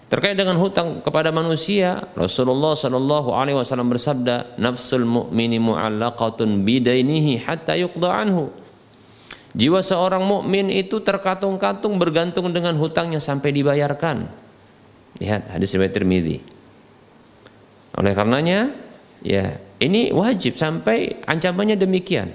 Terkait 0.08 0.40
dengan 0.40 0.56
hutang 0.56 1.04
kepada 1.04 1.36
manusia, 1.36 2.08
Rasulullah 2.16 2.72
Shallallahu 2.80 3.36
Alaihi 3.36 3.60
Wasallam 3.60 3.92
bersabda, 3.92 4.56
"Nafsul 4.56 5.04
mu'mini 5.04 5.60
mu'allaqatun 5.60 6.64
bidainihi 6.64 7.44
hatta 7.44 7.76
yuqda 7.76 8.24
anhu." 8.24 8.48
Jiwa 9.52 9.84
seorang 9.84 10.24
mukmin 10.24 10.72
itu 10.72 11.04
terkatung-katung 11.04 12.00
bergantung 12.00 12.48
dengan 12.56 12.80
hutangnya 12.80 13.20
sampai 13.20 13.52
dibayarkan. 13.52 14.32
Lihat 15.20 15.52
hadis 15.52 15.76
riwayat 15.76 15.92
Tirmidzi. 15.92 16.38
Oleh 17.98 18.14
karenanya, 18.14 18.72
ya 19.20 19.60
ini 19.82 20.14
wajib 20.16 20.56
sampai 20.56 21.20
ancamannya 21.26 21.76
demikian. 21.76 22.32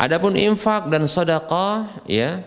Adapun 0.00 0.38
infak 0.38 0.88
dan 0.88 1.04
sedekah, 1.04 2.04
ya 2.08 2.40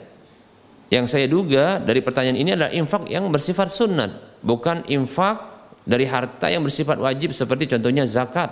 yang 0.89 1.05
saya 1.05 1.29
duga 1.29 1.77
dari 1.77 2.01
pertanyaan 2.01 2.37
ini 2.37 2.49
adalah 2.57 2.73
infak 2.73 3.05
yang 3.05 3.29
bersifat 3.29 3.69
sunat, 3.69 4.41
bukan 4.41 4.81
infak 4.89 5.37
dari 5.85 6.09
harta 6.09 6.49
yang 6.49 6.65
bersifat 6.65 6.97
wajib 6.97 7.29
seperti 7.29 7.69
contohnya 7.69 8.09
zakat. 8.09 8.49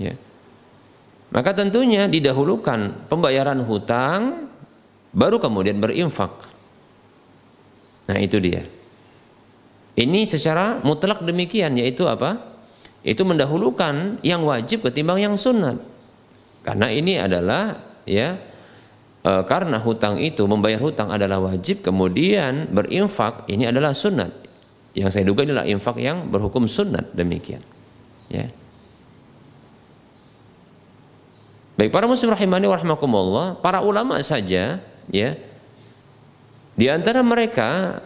Ya. 0.00 0.16
Maka 1.30 1.52
tentunya 1.52 2.08
didahulukan 2.08 3.06
pembayaran 3.06 3.60
hutang 3.62 4.48
baru 5.12 5.36
kemudian 5.36 5.78
berinfak. 5.78 6.32
Nah, 8.08 8.18
itu 8.18 8.40
dia. 8.42 8.66
Ini 9.94 10.24
secara 10.24 10.80
mutlak 10.80 11.22
demikian 11.22 11.76
yaitu 11.76 12.08
apa? 12.08 12.40
Itu 13.04 13.28
mendahulukan 13.28 14.24
yang 14.24 14.48
wajib 14.48 14.88
ketimbang 14.88 15.20
yang 15.20 15.36
sunat. 15.36 15.76
Karena 16.64 16.88
ini 16.88 17.20
adalah 17.20 17.78
ya 18.08 18.49
e, 19.24 19.32
karena 19.44 19.80
hutang 19.80 20.20
itu 20.20 20.44
membayar 20.44 20.80
hutang 20.80 21.12
adalah 21.12 21.40
wajib 21.40 21.84
kemudian 21.84 22.68
berinfak 22.72 23.48
ini 23.48 23.68
adalah 23.68 23.96
sunat 23.96 24.32
yang 24.94 25.08
saya 25.08 25.22
duga 25.22 25.46
adalah 25.46 25.66
infak 25.66 26.02
yang 26.02 26.26
berhukum 26.26 26.66
sunat 26.66 27.14
demikian. 27.14 27.62
Ya. 28.26 28.50
Baik 31.78 31.94
para 31.94 32.04
muslim 32.10 32.34
rahimani 32.34 32.66
warahmatullah 32.68 33.62
para 33.62 33.80
ulama 33.80 34.20
saja 34.20 34.82
ya 35.08 35.30
di 36.76 36.86
antara 36.92 37.24
mereka 37.24 38.02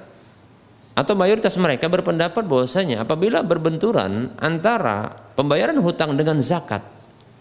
atau 0.94 1.18
mayoritas 1.18 1.58
mereka 1.58 1.90
berpendapat 1.90 2.46
bahwasanya 2.46 3.02
apabila 3.02 3.42
berbenturan 3.42 4.30
antara 4.38 5.10
pembayaran 5.34 5.74
hutang 5.82 6.14
dengan 6.14 6.38
zakat 6.38 6.86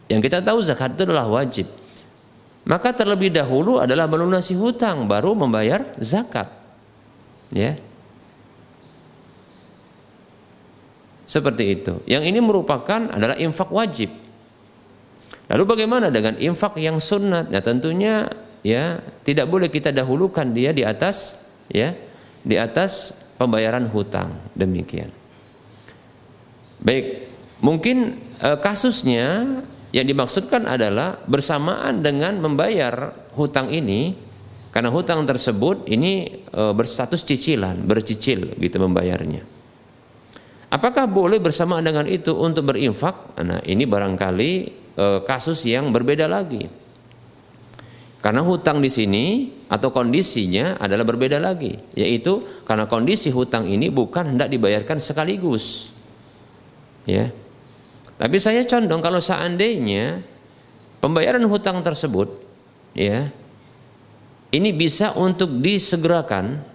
yang 0.10 0.26
kita 0.26 0.42
tahu 0.42 0.58
zakat 0.66 0.98
itu 0.98 1.06
adalah 1.06 1.30
wajib 1.30 1.70
maka 2.64 2.96
terlebih 2.96 3.28
dahulu 3.28 3.84
adalah 3.84 4.08
melunasi 4.08 4.56
hutang 4.56 5.04
baru 5.04 5.36
membayar 5.36 5.84
zakat. 6.00 6.48
Ya. 7.52 7.76
Seperti 11.28 11.64
itu. 11.76 11.94
Yang 12.08 12.24
ini 12.32 12.40
merupakan 12.40 13.12
adalah 13.12 13.36
infak 13.36 13.68
wajib. 13.68 14.12
Lalu 15.52 15.64
bagaimana 15.68 16.08
dengan 16.08 16.40
infak 16.40 16.80
yang 16.80 17.04
sunat? 17.04 17.52
Ya 17.52 17.60
tentunya 17.60 18.32
ya 18.64 19.04
tidak 19.28 19.52
boleh 19.52 19.68
kita 19.68 19.92
dahulukan 19.92 20.48
dia 20.56 20.72
di 20.72 20.88
atas 20.88 21.44
ya 21.68 21.92
di 22.44 22.56
atas 22.56 23.24
pembayaran 23.36 23.92
hutang 23.92 24.32
demikian. 24.56 25.12
Baik, 26.84 27.32
mungkin 27.64 28.20
e, 28.40 28.50
kasusnya 28.60 29.60
yang 29.94 30.10
dimaksudkan 30.10 30.66
adalah 30.66 31.22
bersamaan 31.30 32.02
dengan 32.02 32.42
membayar 32.42 33.14
hutang 33.38 33.70
ini 33.70 34.18
karena 34.74 34.90
hutang 34.90 35.22
tersebut 35.30 35.86
ini 35.86 36.42
e, 36.50 36.62
berstatus 36.74 37.22
cicilan, 37.22 37.78
bercicil 37.86 38.58
gitu 38.58 38.82
membayarnya. 38.82 39.46
Apakah 40.74 41.06
boleh 41.06 41.38
bersamaan 41.38 41.86
dengan 41.86 42.10
itu 42.10 42.34
untuk 42.34 42.74
berinfak? 42.74 43.38
Nah, 43.46 43.62
ini 43.62 43.86
barangkali 43.86 44.52
e, 44.98 45.06
kasus 45.30 45.62
yang 45.70 45.94
berbeda 45.94 46.26
lagi. 46.26 46.66
Karena 48.18 48.42
hutang 48.42 48.82
di 48.82 48.90
sini 48.90 49.54
atau 49.70 49.94
kondisinya 49.94 50.82
adalah 50.82 51.06
berbeda 51.06 51.38
lagi, 51.38 51.78
yaitu 51.94 52.42
karena 52.66 52.90
kondisi 52.90 53.30
hutang 53.30 53.70
ini 53.70 53.94
bukan 53.94 54.34
hendak 54.34 54.50
dibayarkan 54.50 54.98
sekaligus. 54.98 55.94
Ya, 57.06 57.30
tapi 58.18 58.38
saya 58.38 58.66
condong 58.66 59.02
kalau 59.02 59.20
seandainya 59.20 60.22
pembayaran 61.00 61.44
hutang 61.46 61.82
tersebut 61.82 62.30
ya 62.94 63.30
ini 64.54 64.70
bisa 64.70 65.18
untuk 65.18 65.50
disegerakan 65.60 66.74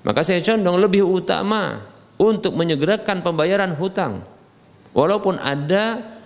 maka 0.00 0.24
saya 0.24 0.40
condong 0.40 0.80
lebih 0.80 1.04
utama 1.04 1.84
untuk 2.20 2.56
menyegerakan 2.56 3.20
pembayaran 3.20 3.76
hutang. 3.76 4.24
Walaupun 4.96 5.36
ada 5.40 6.16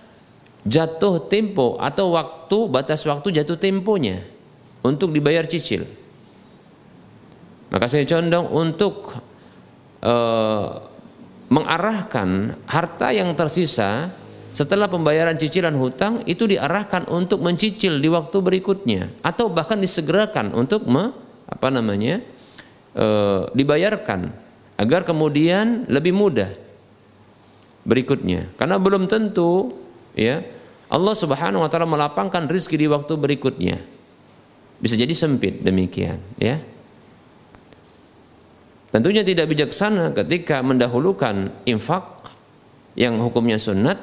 jatuh 0.65 1.27
tempo 1.29 1.77
atau 1.77 2.15
waktu 2.15 2.57
batas 2.71 3.05
waktu 3.05 3.35
jatuh 3.35 3.59
temponya 3.59 4.23
untuk 4.81 5.11
dibayar 5.11 5.45
cicil. 5.45 5.85
Maka 7.69 7.85
saya 7.91 8.07
condong 8.07 8.47
untuk 8.49 9.11
uh, 10.01 10.94
mengarahkan 11.49 12.57
harta 12.65 13.13
yang 13.13 13.33
tersisa 13.37 14.09
setelah 14.55 14.87
pembayaran 14.87 15.35
cicilan 15.35 15.75
hutang 15.75 16.23
itu 16.23 16.47
diarahkan 16.47 17.11
untuk 17.11 17.43
mencicil 17.43 17.99
di 17.99 18.07
waktu 18.07 18.39
berikutnya 18.39 19.11
atau 19.19 19.51
bahkan 19.51 19.75
disegerakan 19.75 20.55
untuk 20.55 20.87
me, 20.87 21.11
apa 21.45 21.67
namanya 21.67 22.23
e, 22.95 23.05
dibayarkan 23.51 24.31
agar 24.79 25.03
kemudian 25.03 25.83
lebih 25.91 26.15
mudah 26.15 26.55
berikutnya. 27.83 28.47
Karena 28.55 28.79
belum 28.79 29.11
tentu 29.11 29.75
ya 30.15 30.39
Allah 30.87 31.15
Subhanahu 31.19 31.59
wa 31.59 31.69
taala 31.69 31.85
melapangkan 31.85 32.47
rezeki 32.47 32.77
di 32.79 32.87
waktu 32.87 33.13
berikutnya. 33.19 33.77
Bisa 34.79 34.95
jadi 34.95 35.11
sempit 35.11 35.63
demikian 35.63 36.19
ya 36.39 36.63
Tentunya 38.95 39.27
tidak 39.27 39.51
bijaksana 39.51 40.15
ketika 40.15 40.63
mendahulukan 40.63 41.51
infak 41.67 42.31
yang 42.95 43.19
hukumnya 43.19 43.59
sunat 43.59 43.99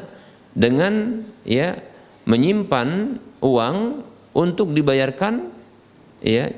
dengan 0.53 1.25
ya 1.49 1.81
menyimpan 2.29 3.17
uang 3.41 4.05
untuk 4.37 4.77
dibayarkan 4.77 5.49
ya 6.21 6.53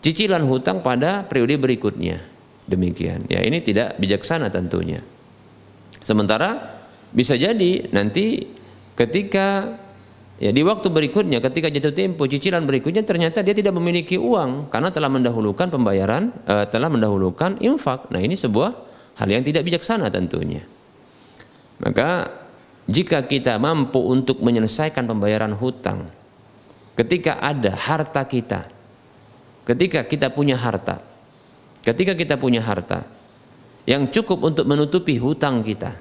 cicilan 0.00 0.40
hutang 0.48 0.80
pada 0.80 1.28
periode 1.28 1.60
berikutnya. 1.60 2.24
Demikian. 2.64 3.28
Ya, 3.28 3.44
ini 3.44 3.60
tidak 3.60 4.00
bijaksana 4.00 4.48
tentunya. 4.48 5.04
Sementara 6.00 6.80
bisa 7.12 7.36
jadi 7.36 7.92
nanti 7.92 8.48
ketika 8.96 9.76
Ya, 10.42 10.50
di 10.50 10.66
waktu 10.66 10.90
berikutnya 10.90 11.38
ketika 11.38 11.70
jatuh 11.70 11.94
tempo 11.94 12.26
cicilan 12.26 12.66
berikutnya 12.66 13.06
ternyata 13.06 13.46
dia 13.46 13.54
tidak 13.54 13.78
memiliki 13.78 14.18
uang 14.18 14.74
karena 14.74 14.90
telah 14.90 15.06
mendahulukan 15.06 15.70
pembayaran 15.70 16.34
uh, 16.50 16.66
telah 16.66 16.90
mendahulukan 16.90 17.62
infak. 17.62 18.10
Nah, 18.10 18.18
ini 18.18 18.34
sebuah 18.34 18.74
hal 19.22 19.28
yang 19.30 19.46
tidak 19.46 19.62
bijaksana 19.62 20.10
tentunya. 20.10 20.66
Maka 21.78 22.42
jika 22.90 23.22
kita 23.22 23.54
mampu 23.62 24.02
untuk 24.02 24.42
menyelesaikan 24.42 25.06
pembayaran 25.06 25.54
hutang 25.54 26.10
ketika 26.98 27.38
ada 27.38 27.72
harta 27.72 28.26
kita 28.26 28.66
ketika 29.62 30.02
kita 30.02 30.34
punya 30.34 30.58
harta 30.58 30.98
ketika 31.86 32.18
kita 32.18 32.34
punya 32.34 32.58
harta 32.58 33.06
yang 33.86 34.10
cukup 34.10 34.42
untuk 34.42 34.66
menutupi 34.66 35.14
hutang 35.18 35.62
kita 35.62 35.94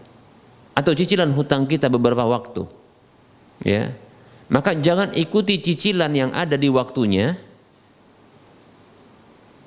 atau 0.74 0.92
cicilan 0.98 1.30
hutang 1.30 1.70
kita 1.70 1.86
beberapa 1.86 2.26
waktu 2.26 2.66
ya 3.62 3.94
maka 4.52 4.76
jangan 4.76 5.16
ikuti 5.16 5.64
cicilan 5.64 6.12
yang 6.12 6.32
ada 6.36 6.60
di 6.60 6.68
waktunya. 6.68 7.40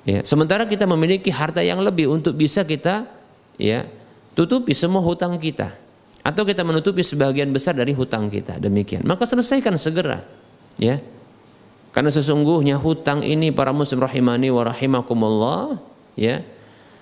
Ya, 0.05 0.21
sementara 0.21 0.69
kita 0.69 0.85
memiliki 0.85 1.33
harta 1.33 1.65
yang 1.65 1.81
lebih 1.81 2.13
untuk 2.13 2.37
bisa 2.37 2.61
kita 2.61 3.09
ya 3.57 3.89
tutupi 4.37 4.77
semua 4.77 5.01
hutang 5.01 5.41
kita. 5.41 5.73
Atau 6.21 6.45
kita 6.45 6.61
menutupi 6.61 7.01
sebagian 7.01 7.49
besar 7.49 7.73
dari 7.73 7.97
hutang 7.97 8.29
kita. 8.29 8.61
Demikian. 8.61 9.01
Maka 9.05 9.25
selesaikan 9.25 9.73
segera 9.73 10.21
ya. 10.77 11.01
Karena 11.89 12.13
sesungguhnya 12.13 12.77
hutang 12.77 13.25
ini 13.25 13.49
para 13.49 13.73
muslim 13.73 14.05
rahimani 14.05 14.53
wa 14.53 14.69
rahimakumullah 14.69 15.81
ya. 16.13 16.45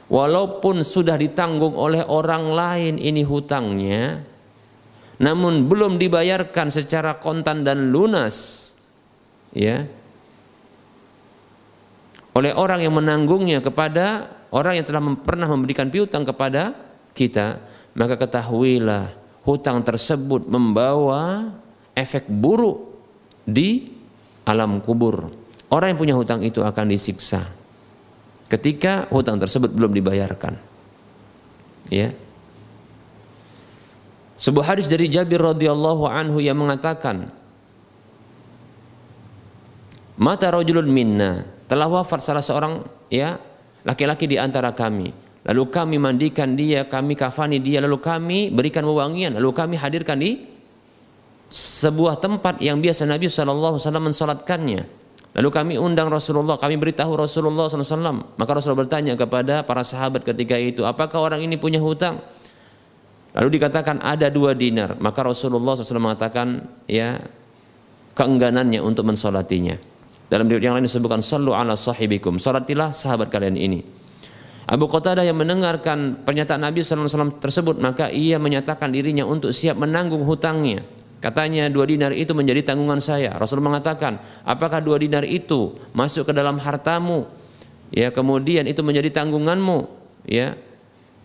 Walaupun 0.08 0.88
sudah 0.88 1.20
ditanggung 1.20 1.76
oleh 1.76 2.04
orang 2.08 2.52
lain 2.56 2.96
ini 2.96 3.28
hutangnya 3.28 4.24
namun 5.22 5.70
belum 5.70 6.02
dibayarkan 6.02 6.74
secara 6.74 7.22
kontan 7.22 7.62
dan 7.62 7.94
lunas 7.94 8.72
ya 9.54 9.86
oleh 12.34 12.52
orang 12.58 12.82
yang 12.82 12.98
menanggungnya 12.98 13.62
kepada 13.62 14.32
orang 14.50 14.82
yang 14.82 14.86
telah 14.90 15.02
pernah 15.22 15.46
memberikan 15.46 15.94
piutang 15.94 16.26
kepada 16.26 16.74
kita 17.14 17.62
maka 17.94 18.18
ketahuilah 18.18 19.14
hutang 19.46 19.86
tersebut 19.86 20.50
membawa 20.50 21.54
efek 21.94 22.26
buruk 22.28 22.94
di 23.46 23.92
alam 24.48 24.80
kubur. 24.84 25.30
Orang 25.72 25.94
yang 25.94 26.00
punya 26.00 26.16
hutang 26.16 26.42
itu 26.46 26.62
akan 26.62 26.86
disiksa 26.90 27.50
ketika 28.46 29.10
hutang 29.10 29.42
tersebut 29.42 29.74
belum 29.74 29.94
dibayarkan. 29.98 30.54
Ya. 31.90 32.14
Sebuah 34.44 34.76
hadis 34.76 34.92
dari 34.92 35.08
Jabir 35.08 35.40
radhiyallahu 35.40 36.04
anhu 36.04 36.44
yang 36.44 36.60
mengatakan, 36.60 37.32
"Mata 40.20 40.52
rajulun 40.52 40.92
minna, 40.92 41.48
telah 41.72 41.88
wafat 41.88 42.20
salah 42.20 42.44
seorang 42.44 42.84
ya 43.08 43.40
laki-laki 43.88 44.28
di 44.28 44.36
antara 44.36 44.76
kami. 44.76 45.16
Lalu 45.48 45.64
kami 45.72 45.96
mandikan 45.96 46.60
dia, 46.60 46.88
kami 46.92 47.16
kafani 47.16 47.64
dia, 47.64 47.80
lalu 47.80 48.04
kami 48.04 48.52
berikan 48.52 48.84
wewangian, 48.84 49.36
lalu 49.36 49.56
kami 49.56 49.76
hadirkan 49.80 50.20
di 50.20 50.44
sebuah 51.48 52.20
tempat 52.20 52.60
yang 52.60 52.84
biasa 52.84 53.08
Nabi 53.08 53.32
SAW 53.32 53.80
mensolatkannya. 53.80 55.04
Lalu 55.34 55.50
kami 55.50 55.74
undang 55.80 56.12
Rasulullah, 56.12 56.62
kami 56.62 56.78
beritahu 56.78 57.16
Rasulullah 57.18 57.66
SAW. 57.66 58.38
Maka 58.38 58.52
Rasulullah 58.54 58.86
bertanya 58.86 59.14
kepada 59.18 59.66
para 59.66 59.82
sahabat 59.82 60.22
ketika 60.24 60.56
itu, 60.60 60.86
apakah 60.86 61.20
orang 61.32 61.42
ini 61.42 61.58
punya 61.58 61.82
hutang? 61.82 62.22
Lalu 63.34 63.58
dikatakan 63.58 63.98
ada 64.02 64.30
dua 64.30 64.54
dinar. 64.54 64.98
Maka 65.02 65.26
Rasulullah 65.26 65.74
SAW 65.74 65.98
mengatakan, 65.98 66.70
ya 66.86 67.18
keengganannya 68.14 68.78
untuk 68.82 69.10
mensolatinya. 69.10 69.74
Dalam 70.30 70.46
riwayat 70.50 70.66
yang 70.66 70.76
lain 70.78 70.86
disebutkan, 70.86 71.22
Sallu 71.22 71.54
ala 71.54 71.74
sahibikum. 71.74 72.38
Salatilah 72.38 72.94
sahabat 72.94 73.34
kalian 73.34 73.58
ini. 73.58 73.82
Abu 74.64 74.88
Qatadah 74.88 75.28
yang 75.28 75.36
mendengarkan 75.36 76.24
pernyataan 76.24 76.64
Nabi 76.64 76.80
SAW 76.80 77.36
tersebut 77.44 77.84
maka 77.84 78.08
ia 78.08 78.40
menyatakan 78.40 78.96
dirinya 78.96 79.28
untuk 79.28 79.52
siap 79.52 79.76
menanggung 79.76 80.24
hutangnya. 80.24 80.88
Katanya 81.20 81.68
dua 81.68 81.88
dinar 81.88 82.12
itu 82.16 82.32
menjadi 82.36 82.72
tanggungan 82.72 83.00
saya. 83.00 83.36
Rasul 83.36 83.64
mengatakan, 83.64 84.20
apakah 84.44 84.80
dua 84.84 85.00
dinar 85.00 85.24
itu 85.24 85.76
masuk 85.92 86.32
ke 86.32 86.34
dalam 86.36 86.60
hartamu? 86.60 87.28
Ya 87.92 88.12
kemudian 88.12 88.68
itu 88.68 88.84
menjadi 88.84 89.24
tanggunganmu. 89.24 89.88
Ya 90.28 90.56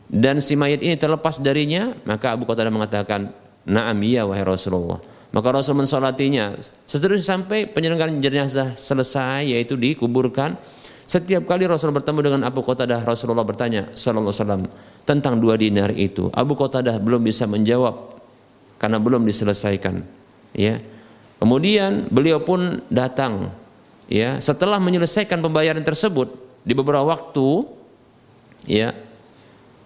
dan 0.09 0.41
si 0.41 0.57
mayat 0.57 0.81
ini 0.81 0.97
terlepas 0.97 1.39
darinya 1.39 1.93
maka 2.09 2.33
Abu 2.33 2.49
Qatadah 2.49 2.73
mengatakan, 2.73 3.33
naam 3.69 3.97
iya 4.01 4.25
wahai 4.25 4.45
Rasulullah. 4.45 5.01
Maka 5.29 5.53
Rasul 5.53 5.77
mensolatinya 5.77 6.57
seterusnya 6.89 7.37
sampai 7.37 7.69
penyelenggaraan 7.69 8.17
jenazah 8.17 8.73
selesai 8.73 9.53
yaitu 9.53 9.77
dikuburkan 9.77 10.57
setiap 11.09 11.49
kali 11.49 11.65
Rasul 11.65 11.89
bertemu 11.89 12.21
dengan 12.21 12.41
Abu 12.45 12.61
Qatadah, 12.61 13.01
Rasulullah 13.01 13.41
bertanya 13.41 13.89
sallallahu 13.97 14.29
alaihi 14.29 14.45
wasallam 14.45 14.63
tentang 15.09 15.41
dua 15.41 15.57
dinar 15.57 15.89
itu. 15.97 16.29
Abu 16.37 16.53
Qatadah 16.53 17.01
belum 17.01 17.25
bisa 17.25 17.49
menjawab 17.49 18.21
karena 18.77 19.01
belum 19.01 19.25
diselesaikan. 19.25 20.05
Ya. 20.53 20.85
Kemudian 21.41 22.13
beliau 22.13 22.45
pun 22.45 22.85
datang 22.93 23.57
ya, 24.05 24.37
setelah 24.37 24.77
menyelesaikan 24.77 25.41
pembayaran 25.41 25.81
tersebut 25.81 26.29
di 26.61 26.77
beberapa 26.77 27.09
waktu 27.09 27.65
ya. 28.69 28.93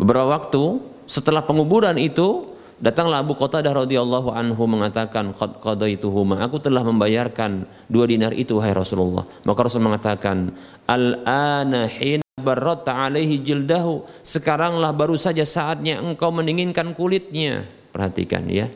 Beberapa 0.01 0.39
waktu 0.39 0.81
setelah 1.05 1.45
penguburan 1.45 1.99
itu 2.01 2.53
Datanglah 2.83 3.23
Abu 3.23 3.39
Qatadah 3.39 3.87
radhiyallahu 3.87 4.35
anhu 4.35 4.67
mengatakan 4.67 5.31
qad 5.31 5.63
qadaituhuma 5.63 6.43
aku 6.43 6.59
telah 6.59 6.83
membayarkan 6.83 7.63
dua 7.87 8.11
dinar 8.11 8.35
itu 8.35 8.59
wahai 8.59 8.75
Rasulullah. 8.75 9.23
Maka 9.47 9.71
Rasul 9.71 9.87
mengatakan 9.87 10.51
al-ana 10.91 11.87
hina 11.87 12.27
barrata 12.43 13.07
alaihi 13.07 13.39
jildahu 13.39 14.03
sekaranglah 14.27 14.91
baru 14.91 15.15
saja 15.15 15.47
saatnya 15.47 16.03
engkau 16.03 16.35
mendinginkan 16.35 16.91
kulitnya. 16.99 17.71
Perhatikan 17.95 18.51
ya. 18.51 18.67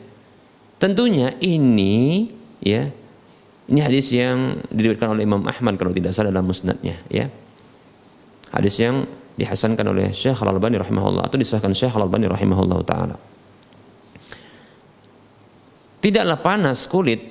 Tentunya 0.79 1.35
ini 1.43 2.31
ya 2.63 2.87
ini 3.67 3.79
hadis 3.83 4.15
yang 4.15 4.63
diriwayatkan 4.71 5.19
oleh 5.19 5.27
Imam 5.27 5.43
Ahmad 5.43 5.75
kalau 5.75 5.91
tidak 5.91 6.15
salah 6.15 6.31
dalam 6.31 6.47
musnadnya 6.47 6.95
ya. 7.11 7.27
Hadis 8.55 8.79
yang 8.79 9.03
dihasankan 9.37 9.85
oleh 9.85 10.09
Syekh 10.11 10.41
Al-Albani 10.41 10.81
rahimahullah 10.81 11.29
atau 11.29 11.37
disahkan 11.37 11.71
Syekh 11.71 11.93
Al-Albani 11.93 12.25
rahimahullah 12.25 12.79
taala. 12.83 13.17
Tidaklah 16.01 16.37
panas 16.41 16.89
kulit 16.89 17.21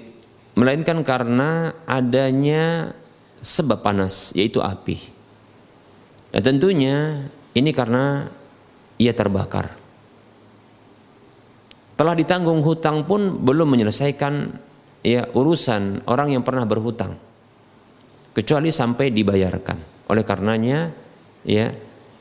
melainkan 0.54 1.02
karena 1.02 1.82
adanya 1.84 2.94
sebab 3.42 3.82
panas 3.82 4.30
yaitu 4.38 4.62
api. 4.62 4.98
Dan 6.30 6.42
tentunya 6.54 7.26
ini 7.54 7.70
karena 7.74 8.30
ia 8.96 9.12
terbakar. 9.12 9.74
Telah 11.96 12.12
ditanggung 12.12 12.60
hutang 12.60 13.08
pun 13.08 13.40
belum 13.40 13.72
menyelesaikan 13.72 14.52
ya 15.00 15.26
urusan 15.32 16.04
orang 16.06 16.36
yang 16.36 16.44
pernah 16.44 16.68
berhutang. 16.68 17.16
Kecuali 18.36 18.68
sampai 18.68 19.08
dibayarkan. 19.08 20.10
Oleh 20.12 20.20
karenanya 20.20 20.92
ya 21.40 21.72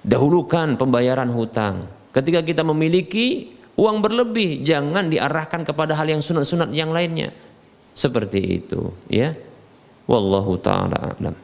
dahulukan 0.05 0.77
pembayaran 0.77 1.33
hutang. 1.33 1.89
Ketika 2.13 2.45
kita 2.45 2.61
memiliki 2.61 3.55
Uang 3.75 3.99
berlebih 3.99 4.63
jangan 4.63 5.11
diarahkan 5.11 5.67
kepada 5.67 5.99
hal 5.99 6.07
yang 6.07 6.23
sunat-sunat 6.23 6.71
yang 6.71 6.95
lainnya. 6.95 7.35
Seperti 7.91 8.63
itu, 8.63 8.91
ya. 9.11 9.35
Wallahu 10.07 10.55
taala 10.59 11.15
alam. 11.15 11.35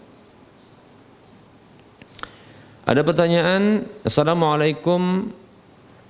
Ada 2.87 3.01
pertanyaan, 3.03 3.87
Assalamualaikum. 4.03 5.31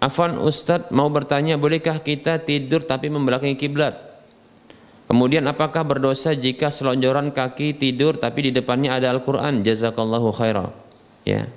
Afan 0.02 0.42
Ustadz 0.42 0.90
mau 0.90 1.10
bertanya, 1.14 1.58
bolehkah 1.62 2.02
kita 2.02 2.42
tidur 2.42 2.82
tapi 2.82 3.10
membelakangi 3.10 3.54
kiblat? 3.54 3.94
Kemudian 5.06 5.46
apakah 5.46 5.86
berdosa 5.86 6.34
jika 6.34 6.74
selonjoran 6.74 7.34
kaki 7.34 7.78
tidur 7.78 8.18
tapi 8.18 8.50
di 8.50 8.52
depannya 8.54 8.98
ada 8.98 9.14
Al-Quran? 9.14 9.62
Jazakallahu 9.62 10.34
khairah. 10.34 10.74
Ya. 11.22 11.50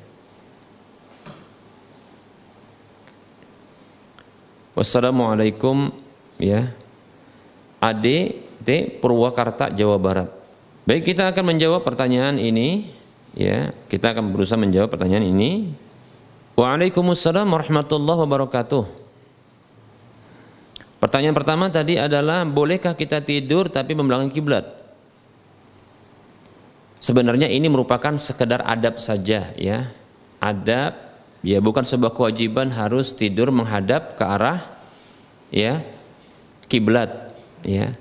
Wassalamualaikum 4.75 5.95
ya. 6.39 6.75
Ade 7.79 8.43
T 8.63 8.69
Purwakarta 8.99 9.71
Jawa 9.71 9.97
Barat. 9.99 10.29
Baik 10.85 11.15
kita 11.15 11.31
akan 11.31 11.55
menjawab 11.55 11.87
pertanyaan 11.87 12.37
ini 12.37 12.91
ya. 13.33 13.71
Kita 13.87 14.13
akan 14.13 14.35
berusaha 14.35 14.59
menjawab 14.59 14.91
pertanyaan 14.91 15.25
ini. 15.31 15.71
Waalaikumsalam 16.55 17.47
warahmatullahi 17.51 18.21
wabarakatuh. 18.27 18.85
Pertanyaan 21.03 21.37
pertama 21.37 21.69
tadi 21.69 22.01
adalah 22.01 22.49
bolehkah 22.49 22.97
kita 22.97 23.21
tidur 23.21 23.69
tapi 23.69 23.93
membelakangi 23.93 24.33
kiblat? 24.33 24.65
Sebenarnya 27.05 27.53
ini 27.53 27.69
merupakan 27.69 28.17
sekedar 28.17 28.65
adab 28.65 28.97
saja 28.97 29.53
ya. 29.61 29.93
Adab 30.41 31.04
ya 31.45 31.61
bukan 31.61 31.85
sebuah 31.85 32.17
kewajiban 32.17 32.73
harus 32.73 33.13
tidur 33.13 33.53
menghadap 33.53 34.17
ke 34.17 34.25
arah 34.25 34.65
ya 35.53 35.85
kiblat 36.67 37.13
ya. 37.63 37.93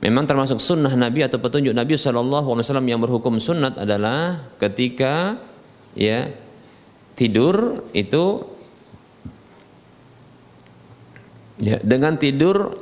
Memang 0.00 0.24
termasuk 0.24 0.64
sunnah 0.64 0.96
Nabi 0.96 1.28
atau 1.28 1.36
petunjuk 1.36 1.76
Nabi 1.76 1.92
Shallallahu 1.92 2.56
Alaihi 2.56 2.64
Wasallam 2.64 2.88
yang 2.88 3.04
berhukum 3.04 3.36
sunnat 3.36 3.76
adalah 3.76 4.48
ketika 4.56 5.36
ya 5.92 6.32
tidur 7.12 7.84
itu 7.92 8.40
ya 11.60 11.76
dengan 11.84 12.16
tidur 12.16 12.80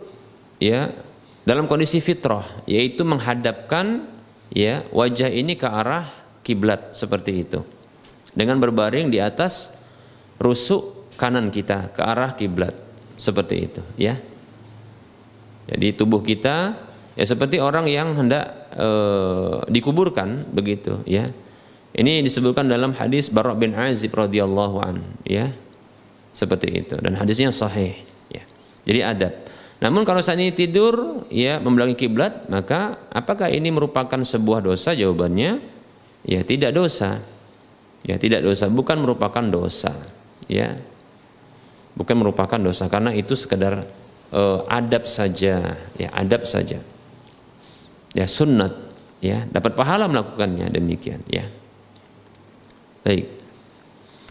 ya 0.62 0.94
dalam 1.42 1.66
kondisi 1.66 1.98
fitrah 1.98 2.46
yaitu 2.70 3.02
menghadapkan 3.02 4.06
ya 4.54 4.86
wajah 4.94 5.26
ini 5.26 5.58
ke 5.58 5.66
arah 5.66 6.06
kiblat 6.46 6.94
seperti 6.94 7.42
itu 7.42 7.66
dengan 8.38 8.62
berbaring 8.62 9.10
di 9.10 9.18
atas 9.18 9.74
rusuk 10.38 11.10
kanan 11.18 11.50
kita 11.50 11.90
ke 11.90 12.00
arah 12.06 12.38
kiblat. 12.38 12.70
Seperti 13.18 13.54
itu 13.58 13.82
ya. 13.98 14.14
Jadi 15.66 15.98
tubuh 15.98 16.22
kita 16.22 16.78
ya 17.18 17.24
seperti 17.26 17.58
orang 17.58 17.90
yang 17.90 18.14
hendak 18.14 18.70
e, 18.78 18.88
dikuburkan 19.74 20.46
begitu 20.54 21.02
ya. 21.02 21.26
Ini 21.98 22.22
disebutkan 22.22 22.70
dalam 22.70 22.94
hadis 22.94 23.26
Barra 23.26 23.58
bin 23.58 23.74
Azib 23.74 24.14
radhiyallahu 24.14 24.76
an 24.78 25.02
ya. 25.26 25.50
Seperti 26.30 26.70
itu. 26.70 26.94
Dan 27.02 27.18
hadisnya 27.18 27.50
sahih 27.50 27.98
ya. 28.30 28.46
Jadi 28.86 29.00
adab. 29.02 29.34
Namun 29.82 30.06
kalau 30.06 30.22
saat 30.22 30.38
ini 30.38 30.54
tidur 30.54 31.26
ya 31.26 31.58
membelakangi 31.58 31.98
kiblat 31.98 32.46
maka 32.46 33.02
apakah 33.10 33.50
ini 33.50 33.74
merupakan 33.74 34.22
sebuah 34.22 34.62
dosa? 34.62 34.94
Jawabannya 34.94 35.58
ya 36.22 36.40
tidak 36.46 36.78
dosa 36.78 37.18
ya 38.02 38.20
tidak 38.20 38.44
dosa 38.44 38.70
bukan 38.70 39.02
merupakan 39.02 39.44
dosa 39.46 39.94
ya 40.46 40.76
bukan 41.98 42.16
merupakan 42.22 42.58
dosa 42.58 42.86
karena 42.86 43.10
itu 43.14 43.34
sekedar 43.34 43.82
uh, 44.30 44.62
adab 44.70 45.06
saja 45.08 45.74
ya 45.98 46.08
adab 46.14 46.46
saja 46.46 46.78
ya 48.14 48.26
sunnat 48.26 48.74
ya 49.18 49.46
dapat 49.50 49.74
pahala 49.74 50.06
melakukannya 50.06 50.70
demikian 50.70 51.22
ya 51.26 51.50
baik 53.02 53.38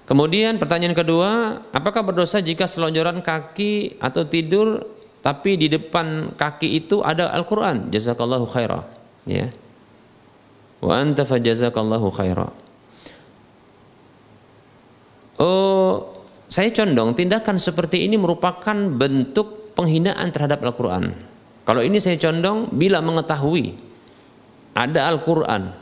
Kemudian 0.08 0.56
pertanyaan 0.56 0.96
kedua, 0.96 1.60
apakah 1.76 2.00
berdosa 2.00 2.40
jika 2.40 2.64
selonjoran 2.64 3.20
kaki 3.20 4.00
atau 4.00 4.24
tidur 4.24 4.88
tapi 5.20 5.60
di 5.60 5.68
depan 5.68 6.32
kaki 6.32 6.80
itu 6.80 7.04
ada 7.04 7.28
Al-Qur'an? 7.36 7.92
Jazakallahu 7.92 8.48
khairah. 8.48 8.88
Ya. 9.28 9.52
Wa 10.80 11.04
anta 11.04 11.28
fajazakallahu 11.28 12.08
khairah. 12.16 12.56
Oh, 15.38 16.18
saya 16.50 16.74
condong 16.74 17.14
tindakan 17.14 17.62
seperti 17.62 18.10
ini 18.10 18.18
merupakan 18.18 18.74
bentuk 18.74 19.78
penghinaan 19.78 20.34
terhadap 20.34 20.66
Al-Qur'an. 20.66 21.14
Kalau 21.62 21.86
ini 21.86 22.02
saya 22.02 22.18
condong 22.18 22.74
bila 22.74 23.04
mengetahui 23.06 23.78
ada 24.74 25.14
Al-Qur'an 25.14 25.78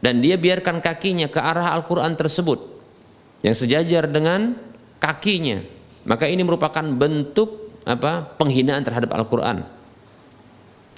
dan 0.00 0.24
dia 0.24 0.40
biarkan 0.40 0.80
kakinya 0.80 1.28
ke 1.28 1.36
arah 1.36 1.76
Al-Qur'an 1.76 2.16
tersebut 2.16 2.58
yang 3.44 3.52
sejajar 3.52 4.08
dengan 4.08 4.56
kakinya 5.02 5.60
maka 6.08 6.24
ini 6.30 6.40
merupakan 6.46 6.86
bentuk 6.86 7.82
apa 7.84 8.24
penghinaan 8.40 8.80
terhadap 8.86 9.12
Al-Qur'an. 9.12 9.66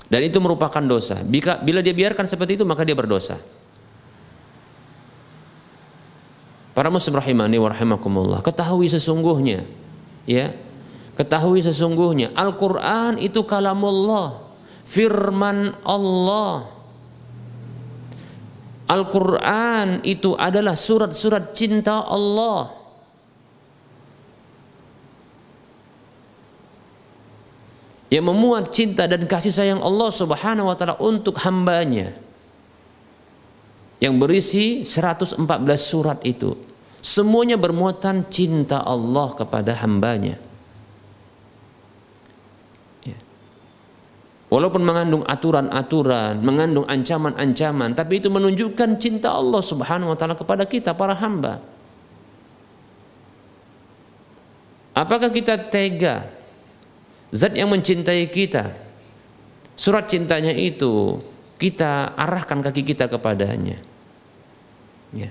Dan 0.09 0.25
itu 0.25 0.41
merupakan 0.41 0.81
dosa. 0.81 1.21
Bila, 1.21 1.61
dia 1.61 1.93
biarkan 1.93 2.25
seperti 2.25 2.57
itu 2.57 2.65
maka 2.65 2.81
dia 2.87 2.97
berdosa 2.97 3.37
para 6.79 6.95
muslim 6.95 7.19
rahimani 7.19 7.59
wa 7.59 7.75
rahimakumullah 7.75 8.39
ketahui 8.47 8.87
sesungguhnya 8.87 9.67
ya 10.31 10.55
ketahui 11.19 11.59
sesungguhnya 11.59 12.31
Al-Qur'an 12.39 13.19
itu 13.19 13.43
kalamullah 13.43 14.47
firman 14.87 15.75
Allah 15.83 16.79
Al-Quran 18.89 20.01
itu 20.01 20.33
adalah 20.33 20.73
surat-surat 20.73 21.53
cinta 21.53 22.09
Allah. 22.09 22.73
Yang 28.09 28.25
memuat 28.25 28.65
cinta 28.73 29.05
dan 29.05 29.29
kasih 29.29 29.53
sayang 29.53 29.85
Allah 29.85 30.09
subhanahu 30.09 30.73
wa 30.73 30.77
ta'ala 30.81 30.97
untuk 31.05 31.37
hambanya. 31.45 32.17
Yang 34.01 34.15
berisi 34.17 34.65
114 34.89 35.37
surat 35.77 36.17
itu. 36.25 36.57
Semuanya 37.09 37.57
bermuatan 37.57 38.29
cinta 38.29 38.85
Allah 38.85 39.33
kepada 39.33 39.73
hambanya. 39.81 40.37
Walaupun 44.49 44.81
mengandung 44.81 45.25
aturan-aturan, 45.29 46.41
mengandung 46.41 46.85
ancaman-ancaman, 46.89 47.93
tapi 47.93 48.21
itu 48.21 48.33
menunjukkan 48.33 48.97
cinta 48.97 49.33
Allah 49.33 49.61
Subhanahu 49.61 50.13
wa 50.13 50.17
taala 50.17 50.37
kepada 50.37 50.65
kita 50.65 50.97
para 50.97 51.13
hamba. 51.17 51.61
Apakah 54.97 55.29
kita 55.33 55.69
tega? 55.69 56.33
Zat 57.29 57.53
yang 57.53 57.69
mencintai 57.69 58.25
kita, 58.33 58.73
surat 59.77 60.09
cintanya 60.09 60.57
itu 60.57 61.21
kita 61.61 62.17
arahkan 62.17 62.65
kaki 62.65 62.89
kita 62.89 63.05
kepadanya. 63.05 63.77
Ya. 65.13 65.29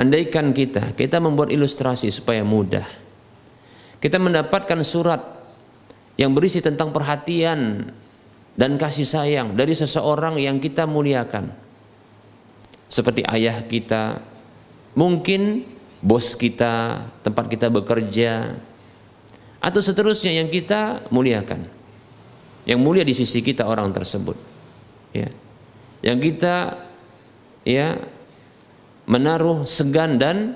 Andaikan 0.00 0.56
kita, 0.56 0.96
kita 0.96 1.20
membuat 1.20 1.52
ilustrasi 1.52 2.08
supaya 2.08 2.40
mudah. 2.40 2.88
Kita 4.00 4.16
mendapatkan 4.16 4.80
surat 4.80 5.20
yang 6.16 6.32
berisi 6.32 6.64
tentang 6.64 6.88
perhatian 6.88 7.84
dan 8.56 8.80
kasih 8.80 9.04
sayang 9.04 9.52
dari 9.52 9.76
seseorang 9.76 10.40
yang 10.40 10.56
kita 10.56 10.88
muliakan. 10.88 11.52
Seperti 12.88 13.28
ayah 13.28 13.60
kita, 13.68 14.24
mungkin 14.96 15.68
bos 16.00 16.32
kita, 16.32 17.04
tempat 17.20 17.52
kita 17.52 17.68
bekerja, 17.68 18.56
atau 19.60 19.80
seterusnya 19.84 20.32
yang 20.32 20.48
kita 20.48 21.12
muliakan. 21.12 21.68
Yang 22.64 22.80
mulia 22.80 23.04
di 23.04 23.12
sisi 23.12 23.44
kita 23.44 23.68
orang 23.68 23.92
tersebut. 23.92 24.36
Ya. 25.12 25.28
Yang 26.00 26.18
kita 26.32 26.88
ya 27.68 28.00
menaruh 29.10 29.66
segan 29.66 30.22
dan 30.22 30.54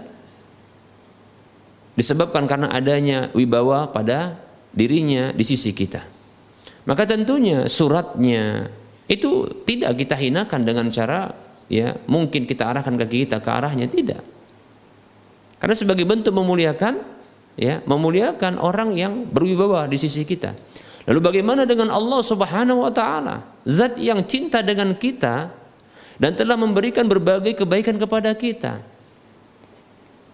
disebabkan 1.98 2.46
karena 2.46 2.70
adanya 2.70 3.34
wibawa 3.34 3.90
pada 3.90 4.38
dirinya 4.70 5.34
di 5.34 5.42
sisi 5.42 5.74
kita. 5.74 6.02
Maka 6.86 7.02
tentunya 7.11 7.66
suratnya 7.66 8.70
itu 9.11 9.50
tidak 9.66 9.98
kita 9.98 10.14
hinakan 10.14 10.62
dengan 10.62 10.86
cara 10.94 11.34
ya 11.66 11.96
mungkin 12.07 12.46
kita 12.46 12.70
arahkan 12.70 12.94
kaki 12.94 13.26
kita 13.26 13.42
ke 13.42 13.50
arahnya 13.50 13.90
tidak. 13.90 14.22
Karena 15.59 15.74
sebagai 15.74 16.07
bentuk 16.07 16.30
memuliakan 16.36 17.00
ya 17.59 17.82
memuliakan 17.88 18.61
orang 18.61 18.94
yang 18.94 19.26
berwibawa 19.26 19.90
di 19.90 19.98
sisi 19.98 20.22
kita. 20.22 20.55
Lalu 21.05 21.20
bagaimana 21.20 21.68
dengan 21.68 21.92
Allah 21.92 22.20
Subhanahu 22.20 22.84
wa 22.84 22.92
taala? 22.92 23.44
Zat 23.64 23.96
yang 23.96 24.24
cinta 24.28 24.61
dengan 24.61 24.92
kita 24.96 25.63
dan 26.18 26.34
telah 26.38 26.54
memberikan 26.54 27.06
berbagai 27.06 27.58
kebaikan 27.58 27.98
kepada 27.98 28.30
kita. 28.34 28.82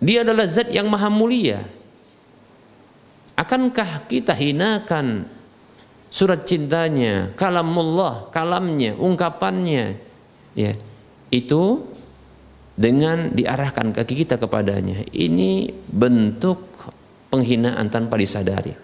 Dia 0.01 0.25
adalah 0.25 0.49
zat 0.49 0.73
yang 0.73 0.89
maha 0.89 1.13
mulia. 1.13 1.61
Akankah 3.37 4.05
kita 4.09 4.37
hinakan 4.37 5.25
surat 6.13 6.45
cintanya, 6.45 7.33
kalamullah, 7.37 8.29
kalamnya, 8.33 8.97
ungkapannya, 8.97 9.97
ya 10.57 10.73
itu 11.31 11.87
dengan 12.75 13.33
diarahkan 13.33 13.93
kaki 13.93 14.25
kita 14.27 14.37
kepadanya. 14.41 15.07
Ini 15.13 15.73
bentuk 15.89 16.65
penghinaan 17.31 17.87
tanpa 17.93 18.19
disadari. 18.19 18.75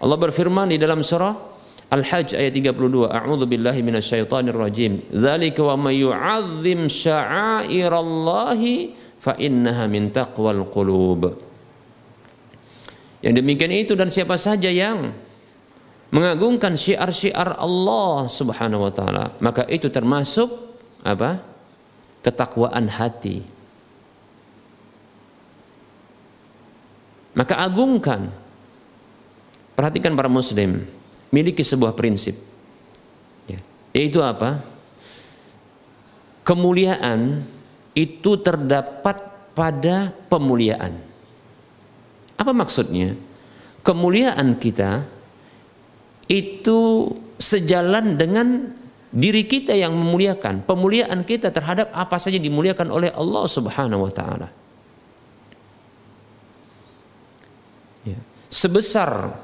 Allah 0.00 0.16
berfirman 0.16 0.72
di 0.72 0.80
dalam 0.80 1.04
surah 1.04 1.49
Al-Hajj 1.90 2.38
ayat 2.38 2.54
32, 2.54 3.10
A'udzu 3.10 3.50
billahi 3.50 3.82
minasyaitonir 3.82 4.54
rajim. 4.54 5.02
Dzalika 5.10 5.74
wa 5.74 5.90
may 5.90 5.98
yu'azzim 5.98 6.86
sya'airallahi 6.86 8.94
fa 9.18 9.34
innaha 9.34 9.90
min 9.90 10.14
taqwal 10.14 10.70
qulub. 10.70 11.34
Yang 13.26 13.42
demikian 13.42 13.74
itu 13.74 13.98
dan 13.98 14.06
siapa 14.06 14.38
saja 14.38 14.70
yang 14.70 15.10
mengagungkan 16.14 16.78
syiar-syiar 16.78 17.58
Allah 17.58 18.30
Subhanahu 18.30 18.86
wa 18.86 18.92
taala, 18.94 19.34
maka 19.42 19.66
itu 19.66 19.90
termasuk 19.90 20.46
apa? 21.02 21.50
ketakwaan 22.20 22.84
hati. 22.86 23.40
Maka 27.32 27.64
agungkan. 27.64 28.28
Perhatikan 29.72 30.12
para 30.12 30.28
muslim, 30.28 30.84
miliki 31.30 31.62
sebuah 31.62 31.94
prinsip. 31.94 32.36
Ya. 33.46 33.58
Yaitu 33.94 34.22
apa? 34.22 34.62
Kemuliaan 36.46 37.46
itu 37.94 38.38
terdapat 38.42 39.30
pada 39.54 40.10
pemuliaan. 40.30 40.98
Apa 42.38 42.50
maksudnya? 42.54 43.14
Kemuliaan 43.80 44.58
kita 44.60 45.06
itu 46.30 47.10
sejalan 47.40 48.14
dengan 48.14 48.76
diri 49.10 49.44
kita 49.44 49.74
yang 49.74 49.94
memuliakan. 49.94 50.62
Pemuliaan 50.62 51.26
kita 51.26 51.50
terhadap 51.50 51.90
apa 51.90 52.16
saja 52.22 52.38
dimuliakan 52.38 52.88
oleh 52.94 53.10
Allah 53.10 53.44
Subhanahu 53.50 54.06
wa 54.06 54.12
taala. 54.14 54.48
Ya. 58.06 58.18
Sebesar 58.46 59.34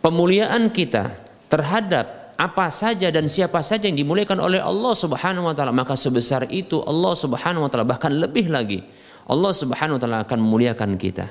pemuliaan 0.00 0.72
kita 0.72 1.16
terhadap 1.46 2.36
apa 2.36 2.68
saja 2.68 3.08
dan 3.08 3.24
siapa 3.24 3.64
saja 3.64 3.88
yang 3.88 3.96
dimuliakan 3.96 4.38
oleh 4.44 4.60
Allah 4.60 4.92
Subhanahu 4.92 5.48
wa 5.48 5.54
taala, 5.56 5.72
maka 5.72 5.96
sebesar 5.96 6.44
itu 6.52 6.84
Allah 6.84 7.16
Subhanahu 7.16 7.64
wa 7.64 7.70
taala 7.72 7.88
bahkan 7.88 8.12
lebih 8.12 8.52
lagi 8.52 8.84
Allah 9.26 9.52
Subhanahu 9.56 9.96
wa 9.96 10.00
taala 10.00 10.18
akan 10.22 10.38
memuliakan 10.38 10.94
kita. 11.00 11.26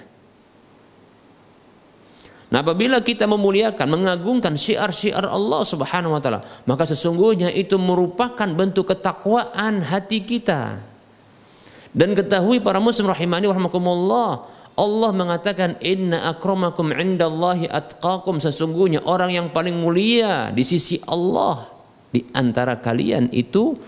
Nah, 2.45 2.61
apabila 2.61 3.01
kita 3.01 3.25
memuliakan, 3.25 3.87
mengagungkan 3.89 4.53
syiar-syiar 4.53 5.25
Allah 5.25 5.61
Subhanahu 5.65 6.13
wa 6.13 6.21
taala, 6.21 6.45
maka 6.69 6.85
sesungguhnya 6.85 7.49
itu 7.49 7.75
merupakan 7.81 8.45
bentuk 8.45 8.93
ketakwaan 8.93 9.81
hati 9.81 10.21
kita. 10.21 10.79
Dan 11.95 12.11
ketahui 12.11 12.59
para 12.59 12.77
muslim 12.83 13.07
rahimani 13.07 13.47
warahmatullah, 13.49 14.54
Allah 14.75 15.11
mengatakan 15.15 15.79
inna 15.79 16.35
akramakum 16.35 16.91
indallahi 16.91 17.71
atqakum 17.71 18.43
sesungguhnya 18.43 19.07
orang 19.07 19.31
yang 19.31 19.47
paling 19.55 19.79
mulia 19.79 20.51
di 20.51 20.67
sisi 20.67 20.99
Allah 21.07 21.71
di 22.11 22.19
antara 22.35 22.75
kalian 22.75 23.31
itu 23.31 23.79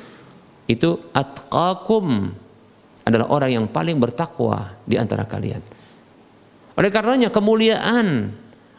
itu 0.67 0.89
atqakum 1.11 2.31
adalah 3.03 3.27
orang 3.31 3.51
yang 3.55 3.65
paling 3.71 3.99
bertakwa 3.99 4.75
di 4.83 4.99
antara 4.99 5.23
kalian. 5.23 5.63
Oleh 6.75 6.91
karenanya 6.91 7.31
kemuliaan 7.31 8.31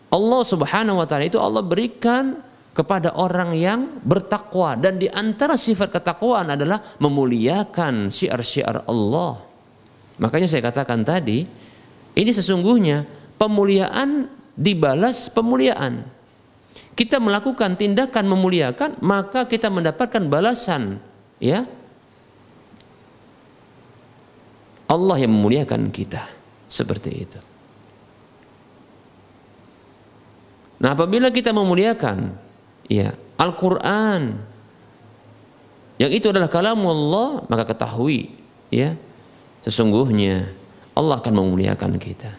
Allah 0.09 0.43
Subhanahu 0.45 1.01
wa 1.01 1.07
taala 1.09 1.29
itu 1.29 1.41
Allah 1.41 1.65
berikan 1.65 2.41
kepada 2.73 3.11
orang 3.19 3.53
yang 3.59 4.01
bertakwa 4.07 4.79
dan 4.79 4.97
di 5.03 5.11
antara 5.11 5.59
sifat 5.59 5.91
ketakwaan 5.91 6.55
adalah 6.55 6.79
memuliakan 7.03 8.09
syiar-syiar 8.09 8.87
Allah. 8.87 9.43
Makanya 10.23 10.47
saya 10.47 10.63
katakan 10.63 11.03
tadi, 11.03 11.43
ini 12.19 12.35
sesungguhnya 12.35 13.07
pemuliaan 13.39 14.27
dibalas 14.59 15.31
pemuliaan. 15.31 16.03
Kita 16.99 17.23
melakukan 17.23 17.79
tindakan 17.79 18.27
memuliakan, 18.27 18.99
maka 18.99 19.47
kita 19.47 19.71
mendapatkan 19.71 20.27
balasan, 20.27 20.99
ya. 21.39 21.63
Allah 24.91 25.17
yang 25.23 25.31
memuliakan 25.39 25.95
kita. 25.95 26.27
Seperti 26.69 27.11
itu. 27.15 27.41
Nah, 30.79 30.93
apabila 30.95 31.33
kita 31.33 31.51
memuliakan 31.51 32.37
ya 32.87 33.17
Al-Qur'an 33.41 34.39
yang 35.99 36.11
itu 36.15 36.31
adalah 36.31 36.47
kalam 36.47 36.79
Allah, 36.87 37.43
maka 37.51 37.67
ketahui 37.67 38.31
ya 38.71 38.95
sesungguhnya 39.67 40.55
Allah 40.99 41.23
akan 41.23 41.35
memuliakan 41.39 41.95
kita. 42.03 42.35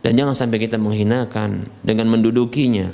Dan 0.00 0.16
jangan 0.16 0.32
sampai 0.32 0.62
kita 0.62 0.80
menghinakan 0.80 1.68
dengan 1.84 2.08
mendudukinya. 2.08 2.88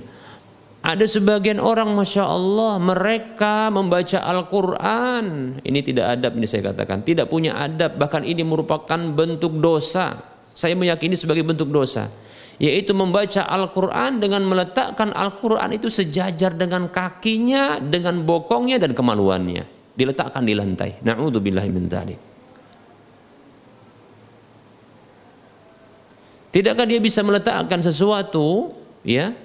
Ada 0.86 1.06
sebagian 1.06 1.58
orang 1.58 1.98
Masya 1.98 2.24
Allah 2.24 2.78
mereka 2.78 3.70
membaca 3.74 4.22
Al-Quran. 4.22 5.58
Ini 5.62 5.80
tidak 5.82 6.18
adab 6.18 6.38
ini 6.38 6.46
saya 6.46 6.70
katakan. 6.70 7.02
Tidak 7.02 7.26
punya 7.26 7.58
adab 7.58 7.98
bahkan 7.98 8.22
ini 8.22 8.42
merupakan 8.42 8.98
bentuk 8.98 9.58
dosa. 9.58 10.18
Saya 10.54 10.78
meyakini 10.78 11.18
sebagai 11.18 11.42
bentuk 11.42 11.70
dosa. 11.70 12.10
Yaitu 12.56 12.96
membaca 12.96 13.44
Al-Quran 13.44 14.22
dengan 14.22 14.46
meletakkan 14.46 15.12
Al-Quran 15.12 15.76
itu 15.76 15.92
sejajar 15.92 16.56
dengan 16.56 16.88
kakinya, 16.88 17.82
dengan 17.82 18.22
bokongnya 18.22 18.80
dan 18.80 18.96
kemaluannya. 18.96 19.66
Diletakkan 19.98 20.46
di 20.46 20.54
lantai. 20.54 21.02
Na'udzubillahi 21.02 21.68
min 21.70 21.86
Tidakkah 26.56 26.88
dia 26.88 26.96
bisa 26.96 27.20
meletakkan 27.20 27.84
sesuatu 27.84 28.72
ya 29.04 29.36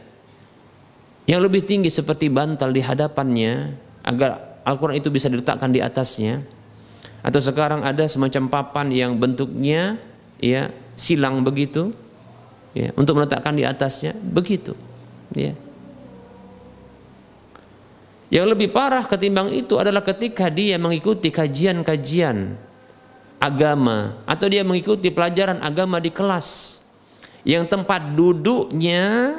yang 1.28 1.44
lebih 1.44 1.68
tinggi 1.68 1.92
seperti 1.92 2.32
bantal 2.32 2.72
di 2.72 2.80
hadapannya 2.80 3.76
agar 4.00 4.64
Al-Qur'an 4.64 4.96
itu 4.96 5.12
bisa 5.12 5.28
diletakkan 5.28 5.76
di 5.76 5.84
atasnya? 5.84 6.40
Atau 7.20 7.44
sekarang 7.44 7.84
ada 7.84 8.08
semacam 8.08 8.48
papan 8.48 8.96
yang 8.96 9.20
bentuknya 9.20 10.00
ya 10.40 10.72
silang 10.96 11.44
begitu 11.44 11.92
ya 12.72 12.96
untuk 12.96 13.20
meletakkan 13.20 13.60
di 13.60 13.68
atasnya 13.68 14.16
begitu 14.16 14.72
ya. 15.36 15.52
Yang 18.32 18.56
lebih 18.56 18.72
parah 18.72 19.04
ketimbang 19.04 19.52
itu 19.52 19.76
adalah 19.76 20.00
ketika 20.00 20.48
dia 20.48 20.80
mengikuti 20.80 21.28
kajian-kajian 21.28 22.56
agama 23.36 24.24
atau 24.24 24.48
dia 24.48 24.64
mengikuti 24.64 25.12
pelajaran 25.12 25.60
agama 25.60 26.00
di 26.00 26.08
kelas 26.08 26.80
yang 27.42 27.66
tempat 27.66 28.14
duduknya 28.14 29.34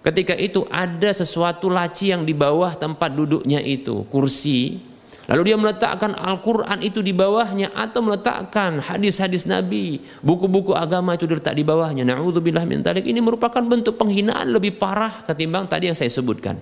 ketika 0.00 0.32
itu 0.36 0.64
ada 0.68 1.12
sesuatu 1.12 1.68
laci 1.68 2.12
yang 2.12 2.24
di 2.24 2.32
bawah 2.32 2.72
tempat 2.76 3.12
duduknya 3.12 3.60
itu 3.60 4.04
kursi. 4.08 4.88
Lalu 5.30 5.54
dia 5.54 5.56
meletakkan 5.62 6.10
Al-Quran 6.10 6.82
itu 6.82 7.06
di 7.06 7.14
bawahnya 7.14 7.70
atau 7.70 8.02
meletakkan 8.02 8.82
hadis-hadis 8.82 9.46
Nabi. 9.46 10.02
Buku-buku 10.26 10.74
agama 10.74 11.14
itu 11.14 11.22
diletak 11.22 11.54
di 11.54 11.62
bawahnya. 11.62 12.02
Na'udzubillah 12.02 12.66
min 12.66 12.82
talik 12.82 13.06
ini 13.06 13.22
merupakan 13.22 13.62
bentuk 13.62 13.94
penghinaan 13.94 14.50
lebih 14.50 14.74
parah 14.74 15.22
ketimbang 15.30 15.70
tadi 15.70 15.86
yang 15.86 15.94
saya 15.94 16.10
sebutkan. 16.10 16.58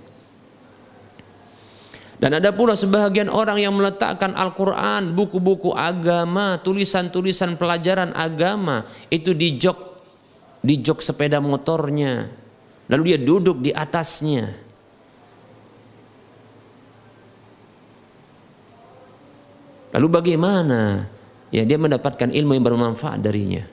Dan 2.18 2.36
ada 2.36 2.52
pula 2.52 2.76
sebahagian 2.76 3.32
orang 3.32 3.62
yang 3.62 3.72
meletakkan 3.72 4.36
Al-Quran, 4.36 5.16
buku-buku 5.16 5.72
agama, 5.72 6.60
tulisan-tulisan 6.60 7.56
pelajaran 7.56 8.12
agama 8.12 8.84
itu 9.08 9.32
di 9.32 9.56
jok 9.56 9.87
di 10.58 10.74
jok 10.82 10.98
sepeda 10.98 11.38
motornya, 11.38 12.26
lalu 12.90 13.14
dia 13.14 13.18
duduk 13.18 13.62
di 13.62 13.70
atasnya. 13.70 14.50
Lalu 19.94 20.06
bagaimana? 20.12 21.08
Ya 21.48 21.64
dia 21.64 21.80
mendapatkan 21.80 22.28
ilmu 22.28 22.52
yang 22.54 22.64
bermanfaat 22.64 23.24
darinya. 23.24 23.64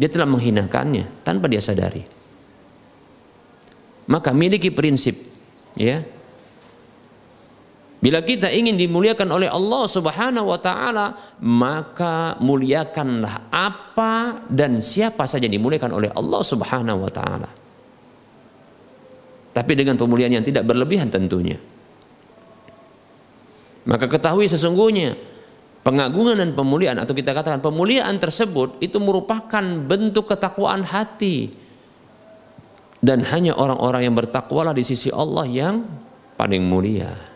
Dia 0.00 0.08
telah 0.08 0.24
menghinakannya 0.24 1.20
tanpa 1.20 1.52
dia 1.52 1.60
sadari. 1.60 2.00
Maka 4.08 4.32
miliki 4.32 4.72
prinsip, 4.72 5.20
ya, 5.76 6.00
Bila 8.00 8.24
kita 8.24 8.48
ingin 8.48 8.80
dimuliakan 8.80 9.28
oleh 9.28 9.48
Allah 9.52 9.84
Subhanahu 9.84 10.48
wa 10.48 10.56
taala, 10.56 11.36
maka 11.44 12.40
muliakanlah 12.40 13.52
apa 13.52 14.40
dan 14.48 14.80
siapa 14.80 15.28
saja 15.28 15.44
dimuliakan 15.44 15.92
oleh 15.92 16.08
Allah 16.16 16.40
Subhanahu 16.40 17.04
wa 17.04 17.12
taala. 17.12 17.50
Tapi 19.52 19.72
dengan 19.76 20.00
pemuliaan 20.00 20.32
yang 20.32 20.46
tidak 20.46 20.64
berlebihan 20.64 21.12
tentunya. 21.12 21.60
Maka 23.84 24.08
ketahui 24.08 24.48
sesungguhnya 24.48 25.20
pengagungan 25.84 26.40
dan 26.40 26.56
pemuliaan 26.56 26.96
atau 27.04 27.12
kita 27.12 27.36
katakan 27.36 27.60
pemuliaan 27.60 28.16
tersebut 28.16 28.80
itu 28.80 28.96
merupakan 28.96 29.60
bentuk 29.84 30.24
ketakwaan 30.24 30.88
hati. 30.88 31.52
Dan 33.00 33.24
hanya 33.28 33.56
orang-orang 33.56 34.08
yang 34.08 34.16
bertakwalah 34.16 34.72
di 34.72 34.84
sisi 34.88 35.12
Allah 35.12 35.44
yang 35.44 35.84
paling 36.40 36.64
mulia. 36.64 37.29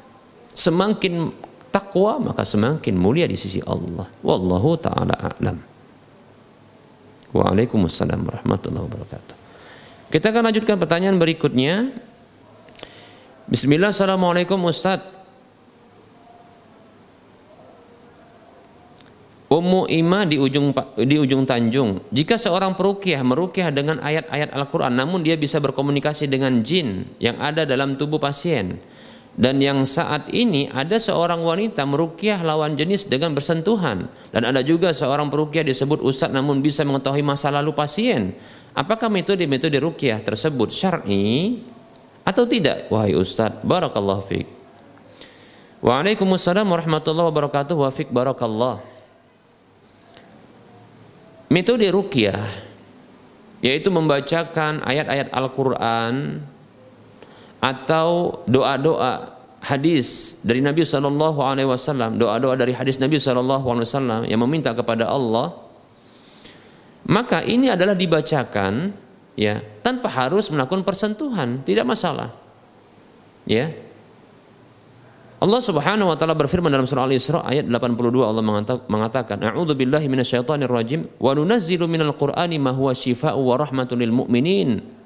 Semakin 0.54 1.34
takwa 1.74 2.22
maka 2.22 2.46
semakin 2.46 2.94
mulia 2.94 3.26
di 3.26 3.34
sisi 3.34 3.58
Allah. 3.66 4.06
Wallahu 4.22 4.78
taala 4.78 5.18
a'lam. 5.18 5.58
Waalaikumsalam 7.34 8.22
warahmatullahi 8.22 8.86
wabarakatuh. 8.86 9.34
Kita 10.14 10.30
akan 10.30 10.42
lanjutkan 10.46 10.78
pertanyaan 10.78 11.18
berikutnya. 11.18 11.90
Bismillah, 13.50 13.90
Assalamualaikum 13.90 14.62
Ustaz. 14.62 15.02
Ummu 19.50 19.90
Ima 19.90 20.26
di 20.26 20.38
ujung 20.38 20.70
di 20.98 21.18
ujung 21.18 21.42
Tanjung. 21.42 22.02
Jika 22.14 22.38
seorang 22.38 22.78
perukiah 22.78 23.22
merukiah 23.26 23.74
dengan 23.74 23.98
ayat-ayat 24.02 24.54
Al-Qur'an 24.54 24.94
namun 24.94 25.26
dia 25.26 25.34
bisa 25.34 25.58
berkomunikasi 25.58 26.30
dengan 26.30 26.62
jin 26.62 27.06
yang 27.22 27.38
ada 27.38 27.66
dalam 27.66 27.94
tubuh 27.94 28.18
pasien 28.18 28.78
dan 29.34 29.58
yang 29.58 29.82
saat 29.82 30.30
ini 30.30 30.70
ada 30.70 30.94
seorang 30.94 31.42
wanita 31.42 31.82
merukyah 31.82 32.38
lawan 32.46 32.78
jenis 32.78 33.10
dengan 33.10 33.34
bersentuhan 33.34 34.06
dan 34.30 34.42
ada 34.46 34.62
juga 34.62 34.94
seorang 34.94 35.26
perukyah 35.26 35.66
disebut 35.66 35.98
ustaz 36.06 36.30
namun 36.30 36.62
bisa 36.62 36.86
mengetahui 36.86 37.26
masa 37.26 37.50
lalu 37.50 37.74
pasien. 37.74 38.38
Apakah 38.74 39.10
metode-metode 39.10 39.74
rukyah 39.82 40.22
tersebut 40.22 40.70
syar'i 40.70 41.62
atau 42.22 42.46
tidak? 42.46 42.86
Wahai 42.94 43.18
ustaz, 43.18 43.58
barakallahu 43.66 44.22
fiik. 44.22 44.46
Waalaikumsalam 45.82 46.64
warahmatullahi 46.64 47.28
wabarakatuh. 47.28 47.74
Wa 47.74 47.90
fiik 47.90 48.14
barakallah. 48.14 48.82
Metode 51.50 51.86
rukyah 51.90 52.38
yaitu 53.64 53.90
membacakan 53.90 54.84
ayat-ayat 54.84 55.32
Al-Qur'an 55.32 56.44
atau 57.64 58.40
doa-doa 58.44 59.32
hadis 59.64 60.36
dari 60.44 60.60
Nabi 60.60 60.84
Shallallahu 60.84 61.40
Alaihi 61.40 61.64
Wasallam, 61.64 62.20
doa-doa 62.20 62.60
dari 62.60 62.76
hadis 62.76 63.00
Nabi 63.00 63.16
Shallallahu 63.16 63.64
Alaihi 63.64 63.88
Wasallam 63.88 64.20
yang 64.28 64.40
meminta 64.44 64.76
kepada 64.76 65.08
Allah, 65.08 65.56
maka 67.08 67.40
ini 67.40 67.72
adalah 67.72 67.96
dibacakan 67.96 68.92
ya 69.32 69.64
tanpa 69.80 70.12
harus 70.12 70.52
melakukan 70.52 70.84
persentuhan, 70.84 71.64
tidak 71.64 71.88
masalah. 71.88 72.36
Ya. 73.48 73.72
Allah 75.40 75.60
Subhanahu 75.60 76.08
wa 76.08 76.16
taala 76.16 76.32
berfirman 76.32 76.72
dalam 76.72 76.88
surah 76.88 77.04
Al-Isra 77.04 77.44
ayat 77.44 77.68
82 77.68 78.24
Allah 78.24 78.40
mengatakan, 78.88 79.36
"A'udzu 79.44 79.76
billahi 79.76 80.08
minasyaitonir 80.08 80.72
rajim 80.72 81.04
wa 81.20 81.36
nunazzilu 81.36 81.84
minal 81.84 82.16
qur'ani 82.16 82.56
ma 82.56 82.72
huwa 82.72 82.96
syifaa'u 82.96 83.40
wa 83.40 83.60
rahmatun 83.60 84.00
lil 84.00 84.12
mu'minin." 84.12 85.03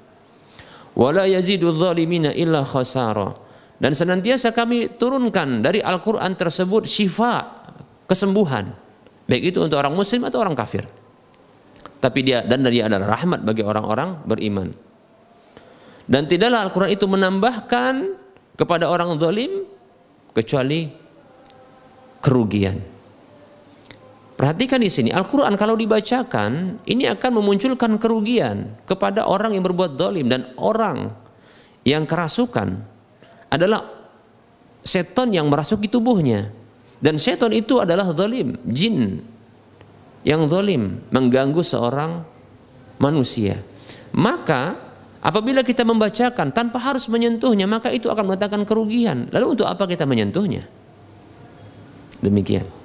Wala 0.99 1.23
yazidu 1.23 1.71
dhalimina 1.71 2.35
illa 2.35 2.67
khasara. 2.67 3.31
Dan 3.79 3.95
senantiasa 3.95 4.51
kami 4.51 4.99
turunkan 4.99 5.63
dari 5.63 5.79
Al-Qur'an 5.79 6.35
tersebut 6.35 6.83
syifa 6.83 7.47
kesembuhan. 8.03 8.75
Baik 9.23 9.55
itu 9.55 9.63
untuk 9.63 9.79
orang 9.79 9.95
muslim 9.95 10.27
atau 10.27 10.43
orang 10.43 10.51
kafir. 10.51 10.83
Tapi 12.03 12.19
dia 12.27 12.43
dan 12.43 12.67
dia 12.67 12.91
adalah 12.91 13.15
rahmat 13.15 13.47
bagi 13.47 13.63
orang-orang 13.63 14.19
beriman. 14.27 14.67
Dan 16.03 16.27
tidaklah 16.27 16.67
Al-Qur'an 16.67 16.91
itu 16.91 17.07
menambahkan 17.07 17.93
kepada 18.59 18.91
orang 18.91 19.15
zalim 19.15 19.63
kecuali 20.35 20.91
kerugian 22.19 22.98
Perhatikan 24.39 24.79
di 24.79 24.87
sini, 24.87 25.11
Al-Quran 25.11 25.59
kalau 25.59 25.75
dibacakan, 25.75 26.79
ini 26.87 27.11
akan 27.11 27.43
memunculkan 27.43 27.99
kerugian 27.99 28.71
kepada 28.87 29.27
orang 29.27 29.51
yang 29.51 29.67
berbuat 29.67 29.99
dolim 29.99 30.31
dan 30.31 30.55
orang 30.55 31.11
yang 31.83 32.07
kerasukan 32.07 32.79
adalah 33.51 33.83
seton 34.79 35.35
yang 35.35 35.51
merasuki 35.51 35.91
tubuhnya. 35.91 36.55
Dan 37.03 37.19
seton 37.19 37.51
itu 37.51 37.83
adalah 37.83 38.15
dolim, 38.15 38.55
jin. 38.63 39.19
yang 40.23 40.47
zalim 40.51 41.03
mengganggu 41.11 41.59
seorang 41.59 42.23
manusia. 42.99 43.59
Maka 44.15 44.75
apabila 45.19 45.67
kita 45.67 45.83
membacakan 45.83 46.55
tanpa 46.55 46.79
harus 46.79 47.11
menyentuhnya, 47.11 47.67
maka 47.67 47.91
itu 47.91 48.07
akan 48.07 48.31
mendatangkan 48.31 48.63
kerugian. 48.63 49.27
Lalu 49.35 49.59
untuk 49.59 49.67
apa 49.67 49.83
kita 49.83 50.07
menyentuhnya? 50.07 50.63
Demikian. 52.19 52.78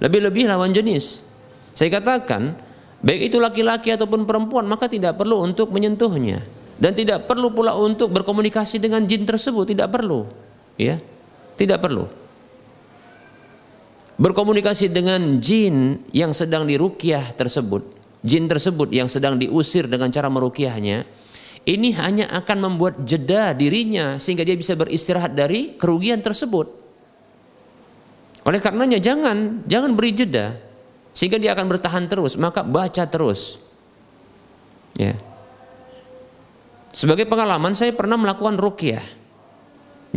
Lebih-lebih 0.00 0.48
lawan 0.50 0.72
jenis. 0.72 1.24
Saya 1.72 1.88
katakan, 1.92 2.56
baik 3.00 3.32
itu 3.32 3.36
laki-laki 3.40 3.92
ataupun 3.92 4.28
perempuan, 4.28 4.64
maka 4.68 4.88
tidak 4.88 5.16
perlu 5.16 5.44
untuk 5.44 5.72
menyentuhnya 5.72 6.44
dan 6.76 6.92
tidak 6.92 7.24
perlu 7.24 7.52
pula 7.52 7.72
untuk 7.76 8.12
berkomunikasi 8.12 8.76
dengan 8.76 9.04
jin 9.08 9.24
tersebut, 9.24 9.72
tidak 9.72 9.88
perlu. 9.92 10.28
Ya. 10.76 11.00
Tidak 11.56 11.80
perlu. 11.80 12.04
Berkomunikasi 14.16 14.92
dengan 14.92 15.40
jin 15.40 16.04
yang 16.12 16.36
sedang 16.36 16.68
dirukyah 16.68 17.36
tersebut, 17.36 17.84
jin 18.20 18.48
tersebut 18.48 18.92
yang 18.92 19.08
sedang 19.08 19.40
diusir 19.40 19.88
dengan 19.88 20.12
cara 20.12 20.28
merukyahnya, 20.28 21.04
ini 21.64 21.96
hanya 21.96 22.28
akan 22.32 22.58
membuat 22.68 23.04
jeda 23.04 23.56
dirinya 23.56 24.20
sehingga 24.20 24.44
dia 24.44 24.56
bisa 24.56 24.76
beristirahat 24.76 25.32
dari 25.32 25.76
kerugian 25.80 26.20
tersebut. 26.20 26.85
Oleh 28.46 28.62
karenanya 28.62 29.02
jangan 29.02 29.66
jangan 29.66 29.98
beri 29.98 30.14
jeda 30.14 30.54
sehingga 31.10 31.42
dia 31.42 31.56
akan 31.58 31.66
bertahan 31.66 32.06
terus, 32.06 32.38
maka 32.38 32.62
baca 32.62 33.02
terus. 33.10 33.58
Ya. 34.94 35.18
Sebagai 36.94 37.26
pengalaman 37.26 37.74
saya 37.74 37.90
pernah 37.92 38.14
melakukan 38.16 38.54
rukyah. 38.56 39.02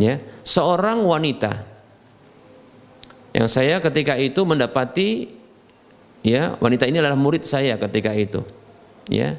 Ya, 0.00 0.22
seorang 0.46 1.04
wanita 1.04 1.68
yang 3.36 3.46
saya 3.50 3.78
ketika 3.84 4.16
itu 4.16 4.42
mendapati 4.48 5.28
ya, 6.24 6.56
wanita 6.56 6.86
ini 6.88 7.02
adalah 7.02 7.18
murid 7.18 7.44
saya 7.44 7.76
ketika 7.76 8.14
itu. 8.14 8.40
Ya. 9.10 9.36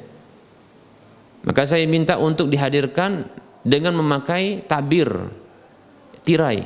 Maka 1.42 1.66
saya 1.66 1.82
minta 1.90 2.20
untuk 2.22 2.46
dihadirkan 2.46 3.26
dengan 3.66 3.98
memakai 3.98 4.62
tabir 4.66 5.10
tirai. 6.22 6.62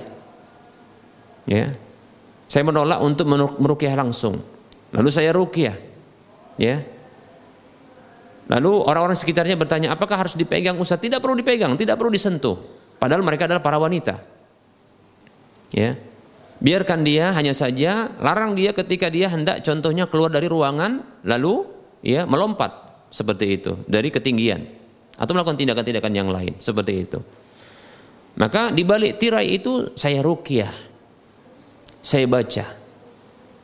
Ya. 1.48 1.85
Saya 2.46 2.62
menolak 2.62 3.02
untuk 3.02 3.26
merukyah 3.58 3.94
langsung. 3.98 4.38
Lalu 4.94 5.10
saya 5.10 5.34
rukyah. 5.34 5.76
Ya. 6.56 6.86
Lalu 8.46 8.72
orang-orang 8.86 9.18
sekitarnya 9.18 9.58
bertanya, 9.58 9.90
apakah 9.90 10.22
harus 10.22 10.38
dipegang 10.38 10.78
Ustaz? 10.78 11.02
Tidak 11.02 11.18
perlu 11.18 11.34
dipegang, 11.34 11.74
tidak 11.74 11.98
perlu 11.98 12.14
disentuh. 12.14 12.54
Padahal 12.96 13.26
mereka 13.26 13.50
adalah 13.50 13.60
para 13.60 13.76
wanita. 13.82 14.22
Ya. 15.74 15.98
Biarkan 16.56 17.04
dia 17.04 17.36
hanya 17.36 17.52
saja 17.52 18.16
larang 18.16 18.56
dia 18.56 18.72
ketika 18.72 19.12
dia 19.12 19.28
hendak 19.28 19.60
contohnya 19.60 20.08
keluar 20.08 20.32
dari 20.32 20.48
ruangan 20.48 21.04
lalu 21.20 21.68
ya 22.00 22.24
melompat 22.24 22.72
seperti 23.12 23.60
itu 23.60 23.76
dari 23.84 24.08
ketinggian 24.08 24.64
atau 25.20 25.36
melakukan 25.36 25.60
tindakan-tindakan 25.60 26.12
yang 26.16 26.32
lain 26.32 26.56
seperti 26.56 26.92
itu. 27.04 27.20
Maka 28.36 28.72
di 28.72 28.84
balik 28.84 29.20
tirai 29.20 29.52
itu 29.52 29.92
saya 29.96 30.24
rukyah. 30.24 30.85
Saya 32.06 32.30
baca. 32.30 32.62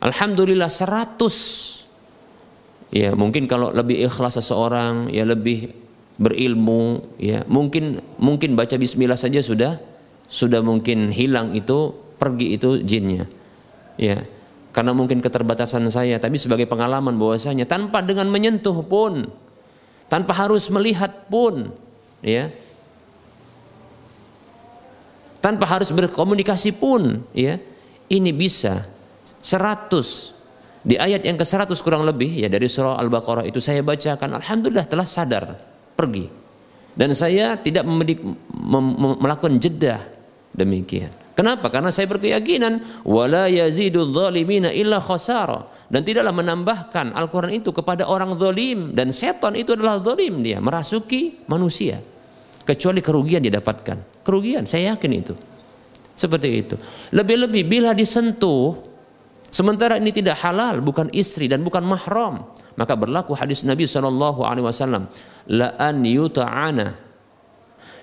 Alhamdulillah 0.03 0.67
100 0.67 2.91
ya 2.91 3.15
mungkin 3.15 3.47
kalau 3.47 3.71
lebih 3.71 4.03
ikhlas 4.03 4.35
seseorang 4.35 5.07
ya 5.15 5.23
lebih 5.23 5.71
berilmu 6.19 7.07
ya. 7.15 7.47
Mungkin 7.47 8.03
mungkin 8.19 8.59
baca 8.59 8.75
bismillah 8.75 9.15
saja 9.15 9.39
sudah 9.39 9.79
sudah 10.27 10.59
mungkin 10.59 11.15
hilang 11.15 11.55
itu 11.55 11.95
pergi 12.19 12.59
itu 12.59 12.83
jinnya. 12.83 13.31
Ya 13.95 14.27
karena 14.75 14.91
mungkin 14.91 15.23
keterbatasan 15.23 15.87
saya. 15.87 16.19
Tapi 16.19 16.35
sebagai 16.35 16.67
pengalaman 16.67 17.15
bahwasanya 17.15 17.63
tanpa 17.63 18.03
dengan 18.03 18.27
menyentuh 18.27 18.75
pun 18.83 19.31
tanpa 20.11 20.35
harus 20.35 20.67
melihat 20.67 21.31
pun 21.31 21.71
ya. 22.19 22.51
Tanpa 25.39 25.63
harus 25.63 25.95
berkomunikasi 25.95 26.75
pun 26.75 27.23
ya 27.31 27.71
ini 28.13 28.29
bisa 28.29 28.85
100 29.41 30.85
di 30.85 30.99
ayat 30.99 31.25
yang 31.25 31.39
ke-100 31.39 31.73
kurang 31.81 32.05
lebih 32.05 32.29
ya 32.43 32.51
dari 32.51 32.69
surah 32.69 32.99
Al-Baqarah 33.01 33.47
itu 33.47 33.57
saya 33.57 33.81
bacakan 33.81 34.37
alhamdulillah 34.37 34.85
telah 34.85 35.07
sadar 35.07 35.57
pergi. 35.97 36.27
Dan 36.93 37.09
saya 37.17 37.57
tidak 37.57 37.89
memedik, 37.89 38.21
mem, 38.53 39.17
melakukan 39.17 39.57
jeda 39.57 39.97
demikian. 40.53 41.09
Kenapa? 41.33 41.73
Karena 41.73 41.89
saya 41.89 42.05
berkeyakinan 42.05 43.01
wala 43.01 43.49
zalimina 43.49 44.69
illa 44.69 45.01
khasara 45.01 45.65
dan 45.89 46.05
tidaklah 46.05 46.29
menambahkan 46.29 47.09
Al-Qur'an 47.17 47.49
itu 47.49 47.73
kepada 47.73 48.05
orang 48.05 48.37
zalim 48.37 48.93
dan 48.93 49.09
setan 49.09 49.57
itu 49.57 49.73
adalah 49.73 49.97
zalim 49.97 50.45
dia 50.45 50.61
merasuki 50.61 51.41
manusia 51.49 51.97
kecuali 52.61 53.01
kerugian 53.01 53.41
didapatkan. 53.41 54.21
Kerugian 54.21 54.69
saya 54.69 54.93
yakin 54.93 55.11
itu. 55.17 55.33
Seperti 56.13 56.49
itu. 56.53 56.75
Lebih-lebih 57.09 57.63
bila 57.65 57.91
disentuh 57.97 58.93
Sementara 59.53 60.01
ini 60.01 60.09
tidak 60.09 60.41
halal, 60.41 60.81
bukan 60.81 61.13
istri 61.13 61.45
dan 61.45 61.61
bukan 61.61 61.85
mahram. 61.85 62.41
Maka 62.73 62.97
berlaku 62.97 63.37
hadis 63.37 63.61
Nabi 63.61 63.85
sallallahu 63.85 64.41
alaihi 64.41 64.65
wasallam, 64.65 65.05
la 65.45 65.77
an 65.77 66.01
yuta'ana 66.01 66.97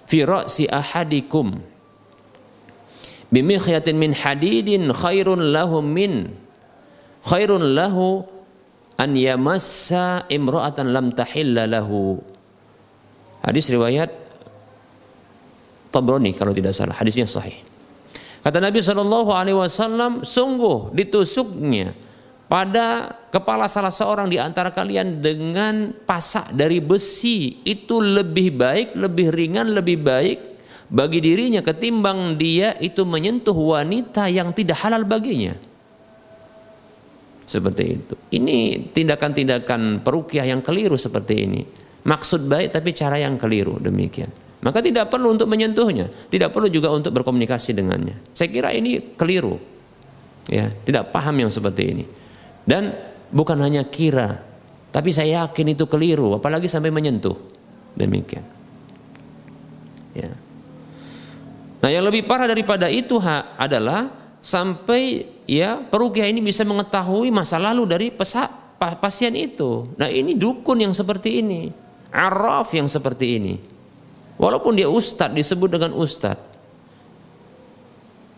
fi 0.07 0.23
ra'si 0.23 0.71
ahadikum 0.71 1.59
bimikhyatin 3.35 3.99
min 3.99 4.15
hadidin 4.15 4.95
khairun 4.95 5.51
lahu 5.51 5.83
min 5.83 6.31
khairun 7.27 7.75
lahu 7.75 8.23
an 8.95 9.11
yamassa 9.19 10.31
imra'atan 10.31 10.95
lam 10.95 11.11
tahilla 11.11 11.67
lahu. 11.67 12.23
Hadis 13.43 13.67
riwayat 13.75 14.15
Tabrani 15.91 16.31
kalau 16.31 16.55
tidak 16.55 16.71
salah, 16.79 16.95
hadisnya 16.95 17.27
sahih. 17.27 17.70
Kata 18.41 18.57
Nabi 18.57 18.81
Shallallahu 18.81 19.31
Alaihi 19.37 19.59
Wasallam, 19.59 20.25
sungguh 20.25 20.97
ditusuknya 20.97 21.93
pada 22.49 23.15
kepala 23.31 23.69
salah 23.71 23.93
seorang 23.95 24.27
di 24.27 24.41
antara 24.41 24.73
kalian 24.75 25.21
dengan 25.21 25.93
pasak 25.93 26.51
dari 26.57 26.81
besi 26.81 27.63
itu 27.63 28.01
lebih 28.01 28.57
baik, 28.57 28.89
lebih 28.97 29.29
ringan, 29.31 29.77
lebih 29.77 30.01
baik 30.01 30.39
bagi 30.91 31.23
dirinya 31.23 31.63
ketimbang 31.63 32.35
dia 32.35 32.75
itu 32.83 33.07
menyentuh 33.07 33.55
wanita 33.55 34.27
yang 34.27 34.51
tidak 34.51 34.83
halal 34.83 35.07
baginya. 35.07 35.55
Seperti 37.47 37.85
itu. 37.87 38.15
Ini 38.35 38.91
tindakan-tindakan 38.95 40.03
perukiah 40.03 40.47
yang 40.47 40.65
keliru 40.65 40.99
seperti 40.99 41.35
ini. 41.47 41.63
Maksud 42.03 42.49
baik 42.51 42.75
tapi 42.75 42.91
cara 42.97 43.21
yang 43.23 43.39
keliru 43.39 43.79
demikian. 43.79 44.40
Maka 44.61 44.85
tidak 44.85 45.09
perlu 45.09 45.33
untuk 45.33 45.49
menyentuhnya, 45.49 46.13
tidak 46.29 46.53
perlu 46.53 46.69
juga 46.69 46.93
untuk 46.93 47.17
berkomunikasi 47.17 47.73
dengannya. 47.73 48.21
Saya 48.37 48.53
kira 48.53 48.77
ini 48.77 49.17
keliru. 49.17 49.57
Ya, 50.53 50.69
tidak 50.85 51.09
paham 51.15 51.41
yang 51.41 51.49
seperti 51.49 51.83
ini. 51.97 52.05
Dan 52.69 52.93
bukan 53.33 53.57
hanya 53.65 53.81
kira, 53.89 54.45
tapi 54.93 55.17
saya 55.17 55.47
yakin 55.47 55.73
itu 55.73 55.89
keliru, 55.89 56.37
apalagi 56.37 56.69
sampai 56.69 56.93
menyentuh. 56.93 57.39
Demikian. 57.97 58.45
Ya. 60.13 60.35
Nah, 61.81 61.89
yang 61.89 62.05
lebih 62.05 62.29
parah 62.29 62.45
daripada 62.45 62.93
itu 62.93 63.17
adalah 63.57 64.13
sampai 64.45 65.25
ya 65.49 65.81
perukiah 65.81 66.29
ini 66.29 66.45
bisa 66.45 66.69
mengetahui 66.69 67.33
masa 67.33 67.57
lalu 67.57 67.89
dari 67.89 68.07
pesa, 68.13 68.45
pasien 68.77 69.33
itu. 69.41 69.89
Nah, 69.97 70.13
ini 70.13 70.37
dukun 70.37 70.85
yang 70.85 70.93
seperti 70.93 71.41
ini, 71.41 71.73
araf 72.13 72.77
yang 72.77 72.91
seperti 72.91 73.41
ini. 73.41 73.70
Walaupun 74.41 74.73
dia 74.73 74.89
ustadz 74.89 75.37
disebut 75.37 75.69
dengan 75.69 75.93
ustadz. 75.93 76.49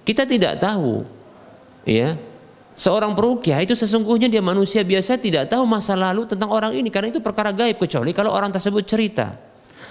Kita 0.03 0.27
tidak 0.27 0.59
tahu 0.59 1.07
ya. 1.87 2.19
Seorang 2.73 3.13
perukiah 3.15 3.61
itu 3.63 3.77
sesungguhnya 3.77 4.27
dia 4.33 4.43
manusia 4.43 4.83
biasa 4.83 5.21
tidak 5.21 5.53
tahu 5.53 5.63
masa 5.69 5.93
lalu 5.93 6.25
tentang 6.25 6.49
orang 6.51 6.73
ini 6.73 6.89
karena 6.89 7.13
itu 7.13 7.21
perkara 7.21 7.53
gaib 7.53 7.79
kecuali 7.79 8.11
kalau 8.11 8.35
orang 8.35 8.51
tersebut 8.51 8.83
cerita. 8.83 9.31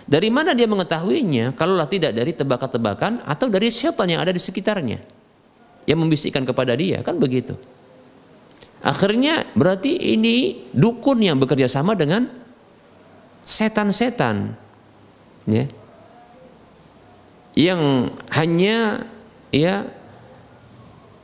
Dari 0.03 0.33
mana 0.33 0.51
dia 0.51 0.65
mengetahuinya? 0.65 1.53
Kalaulah 1.55 1.85
tidak 1.85 2.11
dari 2.11 2.33
tebak-tebakan 2.33 3.21
atau 3.23 3.47
dari 3.47 3.69
syaitan 3.69 4.09
yang 4.09 4.19
ada 4.19 4.33
di 4.33 4.41
sekitarnya 4.41 4.97
yang 5.85 6.01
membisikkan 6.01 6.41
kepada 6.41 6.73
dia, 6.73 7.05
kan 7.05 7.21
begitu. 7.21 7.53
Akhirnya 8.81 9.45
berarti 9.53 10.17
ini 10.17 10.65
dukun 10.73 11.21
yang 11.21 11.37
bekerja 11.37 11.69
sama 11.69 11.93
dengan 11.93 12.25
setan-setan. 13.45 14.57
Ya 15.45 15.69
yang 17.61 18.09
hanya 18.33 19.05
ya 19.53 19.85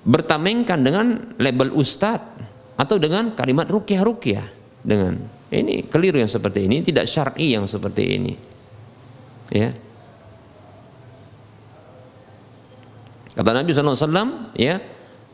bertamengkan 0.06 0.86
dengan 0.86 1.34
label 1.42 1.74
ustadz 1.74 2.46
atau 2.78 3.02
dengan 3.02 3.34
kalimat 3.34 3.66
rukyah 3.66 4.02
rukyah 4.06 4.46
dengan. 4.86 5.18
Ini 5.48 5.88
keliru 5.88 6.20
yang 6.20 6.30
seperti 6.30 6.68
ini 6.68 6.84
tidak 6.84 7.08
syar'i 7.08 7.56
yang 7.56 7.66
seperti 7.66 8.04
ini. 8.04 8.34
Ya. 9.50 9.72
Kata 13.32 13.56
Nabi 13.56 13.72
SAW 13.72 14.52
ya 14.60 14.82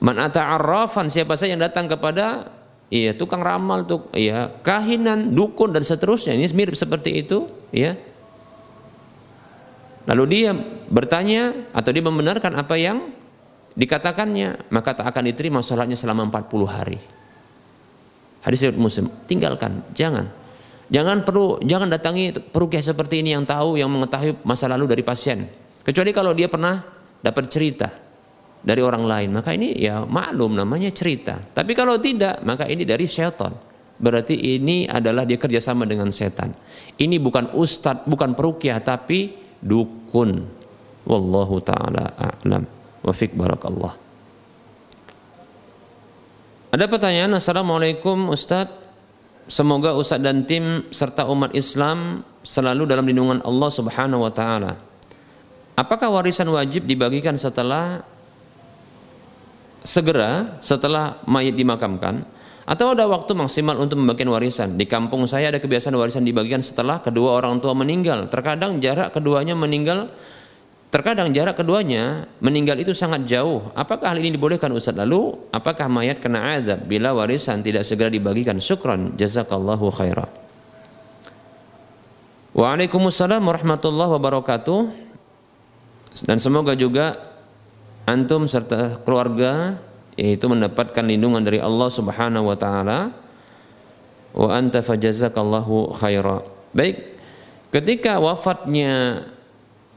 man 0.04 0.20
ata'arrafan 0.20 1.08
siapa 1.10 1.34
saja 1.34 1.56
yang 1.56 1.64
datang 1.64 1.88
kepada 1.88 2.51
iya 2.91 3.16
tukang 3.16 3.39
ramal 3.39 3.88
tuh 3.88 4.12
iya 4.14 4.51
kahinan 4.62 5.32
dukun 5.32 5.72
dan 5.72 5.82
seterusnya 5.82 6.36
ini 6.36 6.45
mirip 6.51 6.76
seperti 6.76 7.24
itu 7.24 7.47
ya 7.72 7.95
lalu 10.10 10.24
dia 10.30 10.51
bertanya 10.89 11.72
atau 11.72 11.89
dia 11.89 12.04
membenarkan 12.04 12.54
apa 12.60 12.76
yang 12.76 13.12
dikatakannya 13.74 14.70
maka 14.70 14.93
tak 14.93 15.10
akan 15.10 15.24
diterima 15.34 15.60
sholatnya 15.60 15.97
selama 15.97 16.30
40 16.30 16.66
hari. 16.70 16.99
Hadis 18.43 18.68
riwayat 18.68 18.80
muslim. 18.80 19.08
Tinggalkan 19.26 19.82
jangan. 19.95 20.28
Jangan 20.91 21.24
perlu 21.24 21.64
jangan 21.64 21.88
datangi 21.89 22.36
perukiah 22.36 22.84
seperti 22.84 23.24
ini 23.24 23.34
yang 23.34 23.47
tahu 23.47 23.80
yang 23.80 23.89
mengetahui 23.89 24.43
masa 24.43 24.68
lalu 24.68 24.91
dari 24.91 25.01
pasien. 25.01 25.47
Kecuali 25.82 26.12
kalau 26.12 26.36
dia 26.36 26.51
pernah 26.51 26.84
dapat 27.24 27.47
cerita 27.47 27.88
dari 28.64 28.80
orang 28.84 29.04
lain. 29.08 29.30
Maka 29.36 29.56
ini 29.56 29.76
ya 29.80 30.04
maklum 30.04 30.56
namanya 30.60 30.91
cerita. 30.91 31.39
Tapi 31.39 31.72
kalau 31.72 31.99
tidak 31.99 32.43
maka 32.43 32.68
ini 32.68 32.88
dari 32.88 33.08
syaitan. 33.08 33.51
Berarti 33.93 34.36
ini 34.36 34.84
adalah 34.84 35.24
dia 35.24 35.39
kerjasama 35.39 35.88
dengan 35.88 36.12
setan. 36.12 36.51
Ini 36.99 37.20
bukan 37.24 37.56
ustadz 37.56 38.04
bukan 38.04 38.36
perukiah 38.36 38.84
tapi 38.84 39.43
dukun. 39.64 40.43
Wallahu 41.07 41.64
taala 41.64 42.11
a'lam. 42.20 42.68
Wa 43.03 43.11
fik 43.16 43.36
barakallah. 43.36 43.95
Ada 46.74 46.86
pertanyaan 46.89 47.38
Assalamualaikum 47.38 48.34
Ustadz 48.34 48.84
Semoga 49.43 49.91
Ustadz 49.91 50.24
dan 50.24 50.47
tim 50.47 50.88
serta 50.88 51.28
umat 51.28 51.51
Islam 51.51 52.24
selalu 52.47 52.88
dalam 52.88 53.03
lindungan 53.03 53.43
Allah 53.43 53.68
Subhanahu 53.68 54.24
wa 54.24 54.32
taala. 54.32 54.80
Apakah 55.76 56.16
warisan 56.16 56.47
wajib 56.47 56.88
dibagikan 56.88 57.36
setelah 57.36 58.07
segera 59.84 60.55
setelah 60.64 61.20
mayat 61.28 61.59
dimakamkan 61.59 62.24
atau 62.64 62.95
ada 62.95 63.03
waktu 63.07 63.32
maksimal 63.36 63.76
untuk 63.80 63.99
membagikan 63.99 64.32
warisan. 64.32 64.80
Di 64.80 64.88
kampung 64.88 65.28
saya 65.28 65.51
ada 65.51 65.59
kebiasaan 65.59 65.95
warisan 65.95 66.24
dibagikan 66.24 66.64
setelah 66.64 67.03
kedua 67.03 67.39
orang 67.39 67.59
tua 67.59 67.76
meninggal. 67.76 68.32
Terkadang 68.32 68.80
jarak 68.80 69.11
keduanya 69.11 69.55
meninggal 69.55 70.11
Terkadang 70.93 71.34
jarak 71.34 71.57
keduanya 71.57 72.30
meninggal 72.38 72.78
itu 72.78 72.93
sangat 72.93 73.26
jauh. 73.26 73.74
Apakah 73.74 74.14
hal 74.14 74.22
ini 74.22 74.38
dibolehkan 74.38 74.70
Ustaz? 74.78 74.93
Lalu 74.93 75.49
apakah 75.49 75.89
mayat 75.89 76.22
kena 76.22 76.53
azab 76.53 76.86
bila 76.86 77.18
warisan 77.18 77.66
tidak 77.66 77.82
segera 77.82 78.14
dibagikan? 78.14 78.61
Syukran. 78.61 79.18
Jazakallahu 79.18 79.89
khairan. 79.89 80.30
Waalaikumsalam 82.53 83.41
warahmatullahi 83.41 84.22
wabarakatuh. 84.22 84.82
Dan 86.30 86.38
semoga 86.38 86.78
juga 86.78 87.18
antum 88.05 88.45
serta 88.45 89.01
keluarga 89.01 89.82
yaitu 90.16 90.45
mendapatkan 90.45 91.03
lindungan 91.05 91.41
dari 91.41 91.57
Allah 91.57 91.89
Subhanahu 91.89 92.53
wa 92.53 92.57
taala 92.57 93.14
wa 94.34 94.49
anta 94.49 94.82
fajazakallahu 94.82 95.93
khaira. 95.97 96.41
Baik. 96.74 97.14
Ketika 97.74 98.22
wafatnya 98.22 99.26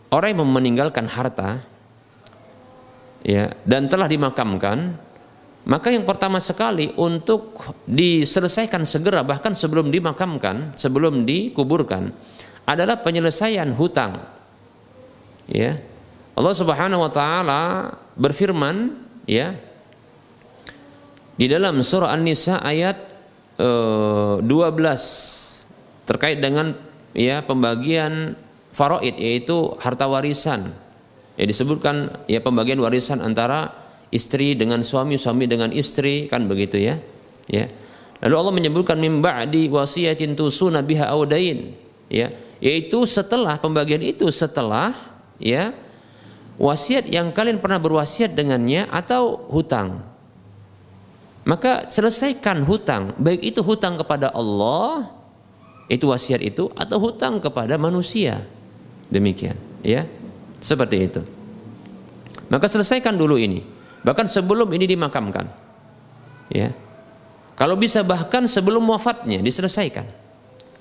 orang 0.09 0.37
yang 0.37 0.49
meninggalkan 0.49 1.05
harta 1.05 1.61
ya 3.21 3.53
dan 3.69 3.85
telah 3.93 4.09
dimakamkan 4.09 4.97
maka 5.67 5.91
yang 5.91 6.07
pertama 6.07 6.39
sekali 6.39 6.95
untuk 6.95 7.59
diselesaikan 7.91 8.87
segera 8.87 9.27
bahkan 9.27 9.51
sebelum 9.51 9.91
dimakamkan, 9.91 10.79
sebelum 10.79 11.27
dikuburkan 11.27 12.15
adalah 12.63 13.03
penyelesaian 13.03 13.75
hutang. 13.75 14.23
Ya. 15.51 15.83
Allah 16.39 16.55
Subhanahu 16.55 17.03
wa 17.03 17.11
taala 17.11 17.63
berfirman 18.15 18.95
ya 19.27 19.59
di 21.37 21.47
dalam 21.53 21.85
surah 21.85 22.17
An-Nisa 22.17 22.65
ayat 22.65 22.97
uh, 23.61 24.41
eh, 24.41 24.49
12 24.49 26.09
terkait 26.09 26.41
dengan 26.41 26.73
ya 27.13 27.45
pembagian 27.45 28.37
faraid 28.73 29.17
yaitu 29.17 29.77
harta 29.81 30.09
warisan. 30.09 30.73
Ya 31.37 31.45
disebutkan 31.45 32.25
ya 32.25 32.41
pembagian 32.41 32.81
warisan 32.81 33.21
antara 33.21 33.73
istri 34.09 34.57
dengan 34.57 34.81
suami, 34.81 35.21
suami 35.21 35.45
dengan 35.45 35.69
istri 35.77 36.25
kan 36.29 36.49
begitu 36.49 36.81
ya. 36.81 36.97
Ya. 37.53 37.69
Lalu 38.25 38.35
Allah 38.41 38.55
menyebutkan 38.57 38.97
mim 38.97 39.21
ba'di 39.21 39.69
wasiyatin 39.69 40.33
tusuna 40.33 40.81
biha 40.81 41.13
audain 41.13 41.77
ya, 42.09 42.33
yaitu 42.65 43.05
setelah 43.05 43.61
pembagian 43.61 44.01
itu 44.01 44.33
setelah 44.33 44.97
ya 45.37 45.77
wasiat 46.57 47.05
yang 47.13 47.37
kalian 47.37 47.61
pernah 47.61 47.77
berwasiat 47.77 48.33
dengannya 48.33 48.89
atau 48.89 49.45
hutang. 49.53 50.16
Maka 51.47 51.87
selesaikan 51.87 52.67
hutang, 52.67 53.15
baik 53.17 53.55
itu 53.55 53.63
hutang 53.63 53.95
kepada 53.95 54.35
Allah, 54.35 55.07
itu 55.87 56.11
wasiat 56.11 56.43
itu 56.43 56.67
atau 56.75 56.99
hutang 56.99 57.39
kepada 57.39 57.79
manusia. 57.79 58.43
Demikian, 59.07 59.55
ya. 59.87 60.03
Seperti 60.59 60.97
itu. 61.07 61.23
Maka 62.51 62.67
selesaikan 62.67 63.15
dulu 63.15 63.39
ini. 63.39 63.63
Bahkan 64.03 64.27
sebelum 64.27 64.67
ini 64.75 64.91
dimakamkan. 64.91 65.47
Ya. 66.51 66.75
Kalau 67.55 67.79
bisa 67.79 68.03
bahkan 68.03 68.43
sebelum 68.51 68.83
wafatnya 68.91 69.39
diselesaikan. 69.39 70.07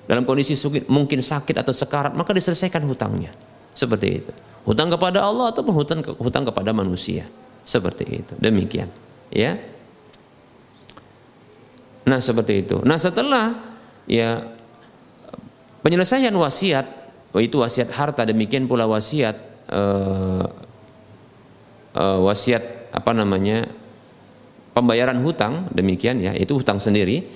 Dalam 0.06 0.26
kondisi 0.26 0.58
mungkin 0.90 1.22
sakit 1.22 1.54
atau 1.62 1.70
sekarat, 1.70 2.14
maka 2.14 2.34
diselesaikan 2.34 2.82
hutangnya. 2.82 3.30
Seperti 3.74 4.08
itu 4.10 4.32
hutang 4.66 4.90
kepada 4.90 5.22
Allah 5.22 5.54
ataupun 5.54 5.72
hutang 5.72 6.00
hutang 6.18 6.44
kepada 6.44 6.74
manusia 6.74 7.24
seperti 7.62 8.04
itu 8.20 8.34
demikian 8.42 8.90
ya 9.30 9.54
nah 12.06 12.22
seperti 12.22 12.62
itu. 12.64 12.80
Nah 12.86 12.96
setelah 12.96 13.58
ya 14.06 14.46
penyelesaian 15.82 16.32
wasiat 16.32 16.86
oh 17.34 17.42
itu 17.42 17.58
wasiat 17.60 17.90
harta 17.90 18.22
demikian 18.22 18.70
pula 18.70 18.86
wasiat 18.86 19.36
uh, 19.68 20.46
uh, 21.98 22.18
wasiat 22.22 22.94
apa 22.94 23.10
namanya 23.12 23.66
pembayaran 24.72 25.18
hutang 25.20 25.68
demikian 25.74 26.22
ya 26.22 26.32
itu 26.32 26.56
hutang 26.56 26.78
sendiri 26.78 27.26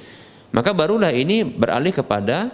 maka 0.55 0.73
barulah 0.73 1.12
ini 1.12 1.43
beralih 1.43 1.93
kepada 1.93 2.49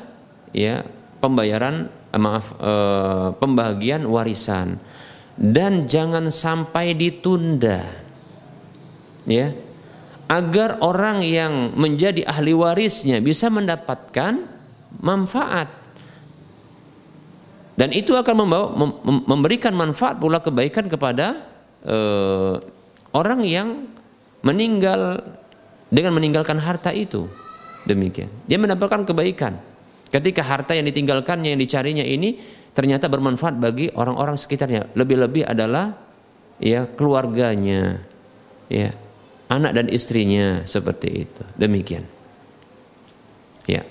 ya 0.51 0.83
pembayaran 1.21 1.93
Eh, 2.17 2.21
maaf 2.21 2.57
eh, 2.57 3.29
pembagian 3.37 4.09
warisan. 4.09 4.81
Dan 5.37 5.85
jangan 5.85 6.33
sampai 6.33 6.97
ditunda 6.97 7.85
ya 9.29 9.53
agar 10.27 10.83
orang 10.83 11.23
yang 11.23 11.75
menjadi 11.79 12.27
ahli 12.27 12.51
warisnya 12.51 13.23
bisa 13.23 13.47
mendapatkan 13.47 14.43
manfaat. 14.99 15.71
Dan 17.77 17.93
itu 17.93 18.17
akan 18.17 18.35
membawa 18.35 18.67
memberikan 19.05 19.77
manfaat 19.77 20.17
pula 20.17 20.41
kebaikan 20.41 20.89
kepada 20.89 21.45
eh, 21.85 22.55
orang 23.13 23.45
yang 23.45 23.85
meninggal 24.41 25.21
dengan 25.93 26.17
meninggalkan 26.17 26.57
harta 26.57 26.91
itu. 26.91 27.29
Demikian. 27.87 28.33
Dia 28.51 28.59
mendapatkan 28.59 29.07
kebaikan. 29.07 29.61
Ketika 30.11 30.43
harta 30.43 30.73
yang 30.75 30.89
ditinggalkannya 30.89 31.55
yang 31.55 31.61
dicarinya 31.61 32.03
ini 32.03 32.41
ternyata 32.73 33.07
bermanfaat 33.07 33.61
bagi 33.61 33.93
orang-orang 33.95 34.35
sekitarnya. 34.35 34.93
Lebih-lebih 34.97 35.47
adalah 35.47 35.95
ya 36.57 36.89
keluarganya, 36.89 38.01
ya 38.73 38.91
anak 39.47 39.73
dan 39.75 39.87
istrinya 39.91 40.63
seperti 40.67 41.27
itu. 41.27 41.43
Demikian. 41.55 42.05
Ya. 43.67 43.83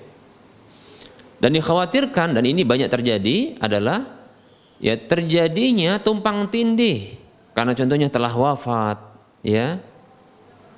Dan 1.40 1.52
dikhawatirkan 1.56 2.36
dan 2.36 2.44
ini 2.48 2.64
banyak 2.64 2.88
terjadi 2.88 3.60
adalah 3.60 4.07
ya 4.80 4.95
terjadinya 4.95 5.99
tumpang 5.99 6.48
tindih 6.48 7.19
karena 7.56 7.72
contohnya 7.72 8.07
telah 8.11 8.34
wafat, 8.36 8.99
ya 9.40 9.80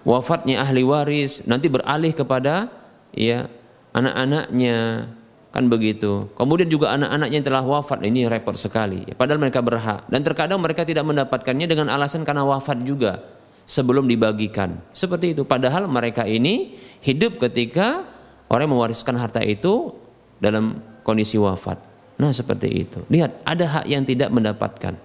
wafatnya 0.06 0.62
ahli 0.62 0.86
waris 0.86 1.46
nanti 1.50 1.70
beralih 1.70 2.14
kepada 2.14 2.70
ya 3.14 3.50
anak-anaknya 3.94 5.10
kan 5.50 5.66
begitu. 5.74 6.30
Kemudian 6.38 6.70
juga 6.70 6.94
anak-anaknya 6.94 7.36
yang 7.42 7.48
telah 7.50 7.66
wafat 7.66 8.06
ini 8.06 8.30
repot 8.30 8.54
sekali. 8.54 9.10
Padahal 9.18 9.42
mereka 9.42 9.62
berhak 9.62 10.06
dan 10.06 10.22
terkadang 10.22 10.62
mereka 10.62 10.86
tidak 10.86 11.06
mendapatkannya 11.06 11.66
dengan 11.66 11.90
alasan 11.90 12.22
karena 12.22 12.46
wafat 12.46 12.78
juga 12.86 13.37
sebelum 13.68 14.08
dibagikan. 14.08 14.80
Seperti 14.96 15.36
itu. 15.36 15.44
Padahal 15.44 15.92
mereka 15.92 16.24
ini 16.24 16.80
hidup 17.04 17.38
ketika 17.44 18.08
orang 18.48 18.72
mewariskan 18.72 19.20
harta 19.20 19.44
itu 19.44 19.92
dalam 20.40 20.80
kondisi 21.04 21.36
wafat. 21.36 21.78
Nah 22.18 22.32
seperti 22.32 22.72
itu. 22.72 23.04
Lihat 23.12 23.44
ada 23.44 23.66
hak 23.68 23.86
yang 23.86 24.08
tidak 24.08 24.32
mendapatkan. 24.32 24.96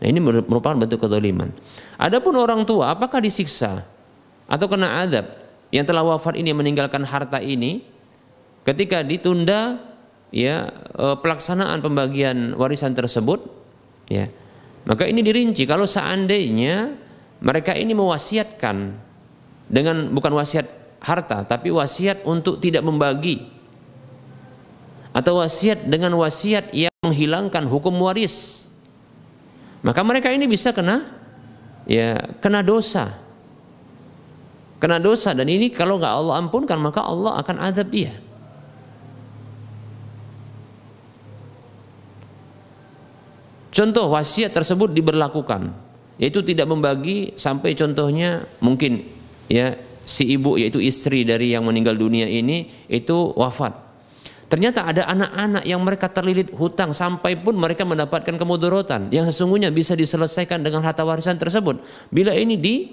Nah 0.00 0.06
ini 0.06 0.20
merupakan 0.20 0.76
bentuk 0.76 1.00
kedoliman. 1.00 1.50
Adapun 1.96 2.36
orang 2.36 2.62
tua 2.68 2.92
apakah 2.92 3.18
disiksa 3.18 3.84
atau 4.46 4.66
kena 4.68 5.00
adab 5.02 5.26
yang 5.72 5.84
telah 5.88 6.04
wafat 6.04 6.36
ini 6.36 6.52
meninggalkan 6.52 7.02
harta 7.04 7.40
ini 7.40 7.84
ketika 8.64 9.00
ditunda 9.04 9.78
ya 10.34 10.68
e, 10.94 11.06
pelaksanaan 11.20 11.78
pembagian 11.78 12.58
warisan 12.58 12.94
tersebut 12.94 13.46
ya 14.10 14.26
maka 14.88 15.06
ini 15.06 15.22
dirinci 15.22 15.68
kalau 15.68 15.86
seandainya 15.86 16.96
mereka 17.40 17.72
ini 17.72 17.96
mewasiatkan 17.96 19.00
dengan 19.64 20.12
bukan 20.12 20.32
wasiat 20.36 20.68
harta, 21.00 21.48
tapi 21.48 21.72
wasiat 21.72 22.28
untuk 22.28 22.60
tidak 22.60 22.84
membagi. 22.84 23.48
Atau 25.10 25.40
wasiat 25.40 25.88
dengan 25.88 26.14
wasiat 26.20 26.70
yang 26.76 26.92
menghilangkan 27.02 27.66
hukum 27.66 27.96
waris. 27.98 28.68
Maka 29.80 30.04
mereka 30.04 30.28
ini 30.30 30.44
bisa 30.44 30.70
kena 30.76 31.02
ya 31.88 32.20
kena 32.44 32.60
dosa. 32.60 33.16
Kena 34.76 35.00
dosa 35.00 35.32
dan 35.32 35.48
ini 35.48 35.72
kalau 35.72 35.96
nggak 35.96 36.14
Allah 36.14 36.34
ampunkan 36.44 36.76
maka 36.76 37.00
Allah 37.00 37.40
akan 37.40 37.56
adab 37.58 37.88
dia. 37.88 38.12
Contoh 43.72 44.12
wasiat 44.12 44.52
tersebut 44.52 44.92
diberlakukan 44.92 45.89
yaitu 46.20 46.44
tidak 46.44 46.68
membagi 46.68 47.32
sampai 47.34 47.72
contohnya 47.72 48.44
mungkin 48.60 49.08
ya 49.48 49.72
si 50.04 50.28
ibu 50.36 50.60
yaitu 50.60 50.76
istri 50.84 51.24
dari 51.24 51.56
yang 51.56 51.64
meninggal 51.64 51.96
dunia 51.96 52.28
ini 52.28 52.68
itu 52.92 53.32
wafat. 53.32 53.72
Ternyata 54.50 54.82
ada 54.82 55.06
anak-anak 55.06 55.62
yang 55.62 55.78
mereka 55.78 56.10
terlilit 56.10 56.50
hutang 56.58 56.90
sampai 56.90 57.38
pun 57.38 57.54
mereka 57.54 57.86
mendapatkan 57.86 58.34
kemudorotan 58.34 59.06
yang 59.14 59.22
sesungguhnya 59.24 59.70
bisa 59.70 59.94
diselesaikan 59.94 60.60
dengan 60.60 60.82
harta 60.82 61.06
warisan 61.06 61.38
tersebut. 61.38 61.78
Bila 62.10 62.34
ini 62.34 62.58
di 62.58 62.90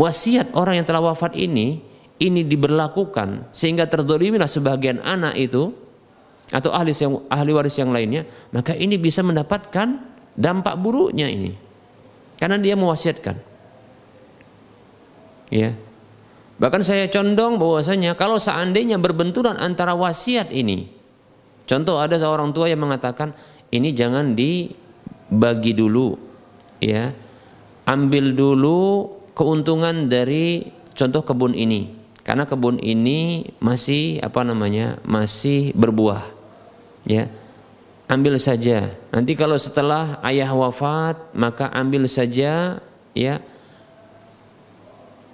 wasiat 0.00 0.56
orang 0.56 0.80
yang 0.80 0.86
telah 0.88 1.04
wafat 1.04 1.36
ini 1.36 1.84
ini 2.18 2.40
diberlakukan 2.42 3.52
sehingga 3.52 3.84
terdolimilah 3.84 4.48
sebagian 4.48 5.04
anak 5.04 5.36
itu 5.36 5.76
atau 6.48 6.72
ahli 6.72 6.96
ahli 7.28 7.50
waris 7.52 7.76
yang 7.76 7.92
lainnya, 7.92 8.24
maka 8.56 8.72
ini 8.72 8.96
bisa 8.96 9.20
mendapatkan 9.20 10.00
dampak 10.32 10.72
buruknya 10.80 11.28
ini. 11.28 11.67
Karena 12.38 12.56
dia 12.56 12.78
mewasiatkan. 12.78 13.36
Ya. 15.50 15.74
Bahkan 16.58 16.82
saya 16.82 17.06
condong 17.10 17.58
bahwasanya 17.58 18.18
kalau 18.18 18.38
seandainya 18.38 18.98
berbenturan 18.98 19.58
antara 19.58 19.94
wasiat 19.94 20.50
ini. 20.54 20.90
Contoh 21.68 22.00
ada 22.00 22.16
seorang 22.16 22.50
tua 22.56 22.70
yang 22.72 22.82
mengatakan 22.82 23.36
ini 23.70 23.92
jangan 23.92 24.32
dibagi 24.32 25.74
dulu 25.74 26.18
ya. 26.82 27.14
Ambil 27.88 28.36
dulu 28.36 29.08
keuntungan 29.32 30.10
dari 30.10 30.66
contoh 30.92 31.22
kebun 31.22 31.54
ini. 31.54 31.94
Karena 32.26 32.44
kebun 32.44 32.76
ini 32.82 33.48
masih 33.62 34.20
apa 34.20 34.44
namanya? 34.44 35.00
masih 35.08 35.72
berbuah 35.72 36.38
ya 37.08 37.32
ambil 38.08 38.40
saja. 38.40 38.90
Nanti 39.12 39.36
kalau 39.36 39.54
setelah 39.60 40.18
ayah 40.24 40.50
wafat 40.56 41.16
maka 41.36 41.68
ambil 41.76 42.08
saja 42.08 42.80
ya 43.12 43.34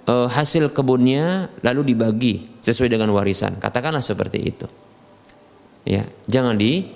e, 0.05 0.13
hasil 0.27 0.69
kebunnya 0.75 1.49
lalu 1.63 1.95
dibagi 1.95 2.51
sesuai 2.61 2.91
dengan 2.91 3.09
warisan. 3.15 3.57
Katakanlah 3.57 4.03
seperti 4.03 4.39
itu. 4.43 4.67
Ya 5.87 6.05
jangan 6.27 6.59
di 6.59 6.91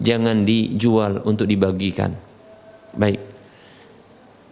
jangan 0.00 0.42
dijual 0.48 1.20
untuk 1.28 1.44
dibagikan. 1.44 2.16
Baik. 2.96 3.20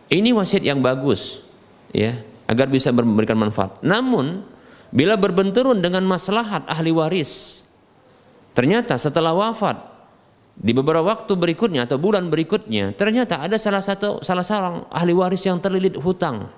Ini 0.09 0.32
wasiat 0.32 0.65
yang 0.65 0.81
bagus 0.81 1.45
ya 1.93 2.16
agar 2.49 2.69
bisa 2.69 2.93
memberikan 2.93 3.36
manfaat. 3.36 3.81
Namun 3.85 4.45
bila 4.89 5.20
berbenturun 5.20 5.85
dengan 5.85 6.01
maslahat 6.09 6.65
ahli 6.65 6.89
waris 6.89 7.65
Ternyata 8.59 8.99
setelah 8.99 9.39
wafat 9.39 9.78
di 10.59 10.74
beberapa 10.74 11.06
waktu 11.06 11.39
berikutnya 11.39 11.86
atau 11.86 12.02
bulan 12.02 12.26
berikutnya 12.26 12.90
ternyata 12.98 13.39
ada 13.39 13.55
salah 13.55 13.78
satu 13.78 14.26
salah 14.26 14.43
seorang 14.43 14.90
ahli 14.90 15.14
waris 15.14 15.47
yang 15.47 15.62
terlilit 15.62 15.94
hutang 15.94 16.51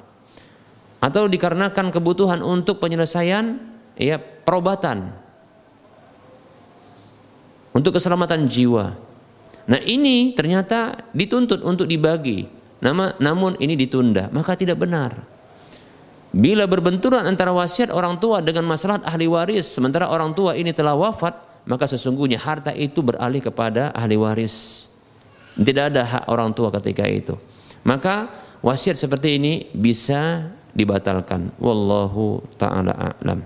atau 1.01 1.28
dikarenakan 1.28 1.93
kebutuhan 1.93 2.40
untuk 2.40 2.81
penyelesaian 2.81 3.60
ya 4.01 4.16
perobatan 4.16 5.12
untuk 7.74 7.97
keselamatan 7.97 8.51
jiwa. 8.51 8.97
Nah 9.70 9.81
ini 9.86 10.35
ternyata 10.35 11.06
dituntut 11.14 11.62
untuk 11.62 11.86
dibagi. 11.86 12.59
Nama, 12.81 13.12
namun 13.20 13.60
ini 13.60 13.77
ditunda, 13.77 14.32
maka 14.32 14.56
tidak 14.56 14.81
benar. 14.81 15.20
Bila 16.32 16.64
berbenturan 16.64 17.28
antara 17.28 17.52
wasiat 17.52 17.93
orang 17.93 18.16
tua 18.16 18.40
dengan 18.40 18.64
masalah 18.64 19.05
ahli 19.05 19.28
waris, 19.28 19.68
sementara 19.68 20.09
orang 20.09 20.32
tua 20.32 20.56
ini 20.56 20.72
telah 20.72 20.97
wafat, 20.97 21.36
maka 21.69 21.85
sesungguhnya 21.89 22.41
harta 22.41 22.73
itu 22.73 23.01
beralih 23.05 23.41
kepada 23.45 23.93
ahli 23.93 24.16
waris. 24.16 24.89
Tidak 25.59 25.85
ada 25.93 26.03
hak 26.07 26.24
orang 26.31 26.55
tua 26.57 26.73
ketika 26.81 27.05
itu. 27.05 27.35
Maka 27.85 28.31
wasiat 28.65 28.97
seperti 28.97 29.37
ini 29.37 29.53
bisa 29.74 30.53
dibatalkan. 30.73 31.53
Wallahu 31.59 32.41
taala 32.57 32.95
a'lam. 32.95 33.43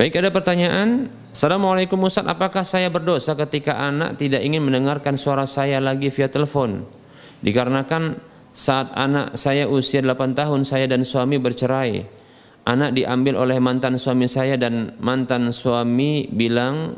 Baik 0.00 0.16
ada 0.16 0.32
pertanyaan. 0.32 1.12
Assalamualaikum 1.30 2.00
Ustaz, 2.02 2.26
apakah 2.26 2.66
saya 2.66 2.90
berdosa 2.90 3.38
ketika 3.38 3.78
anak 3.78 4.18
tidak 4.18 4.42
ingin 4.42 4.66
mendengarkan 4.66 5.14
suara 5.14 5.46
saya 5.46 5.78
lagi 5.78 6.10
via 6.10 6.26
telepon? 6.26 6.82
Dikarenakan 7.44 8.18
saat 8.50 8.90
anak 8.98 9.38
saya 9.38 9.70
usia 9.70 10.02
8 10.02 10.34
tahun 10.34 10.66
saya 10.66 10.90
dan 10.90 11.06
suami 11.06 11.38
bercerai 11.38 12.19
anak 12.64 12.92
diambil 12.92 13.40
oleh 13.40 13.56
mantan 13.62 13.96
suami 13.96 14.28
saya 14.28 14.60
dan 14.60 14.96
mantan 15.00 15.52
suami 15.54 16.28
bilang 16.28 16.96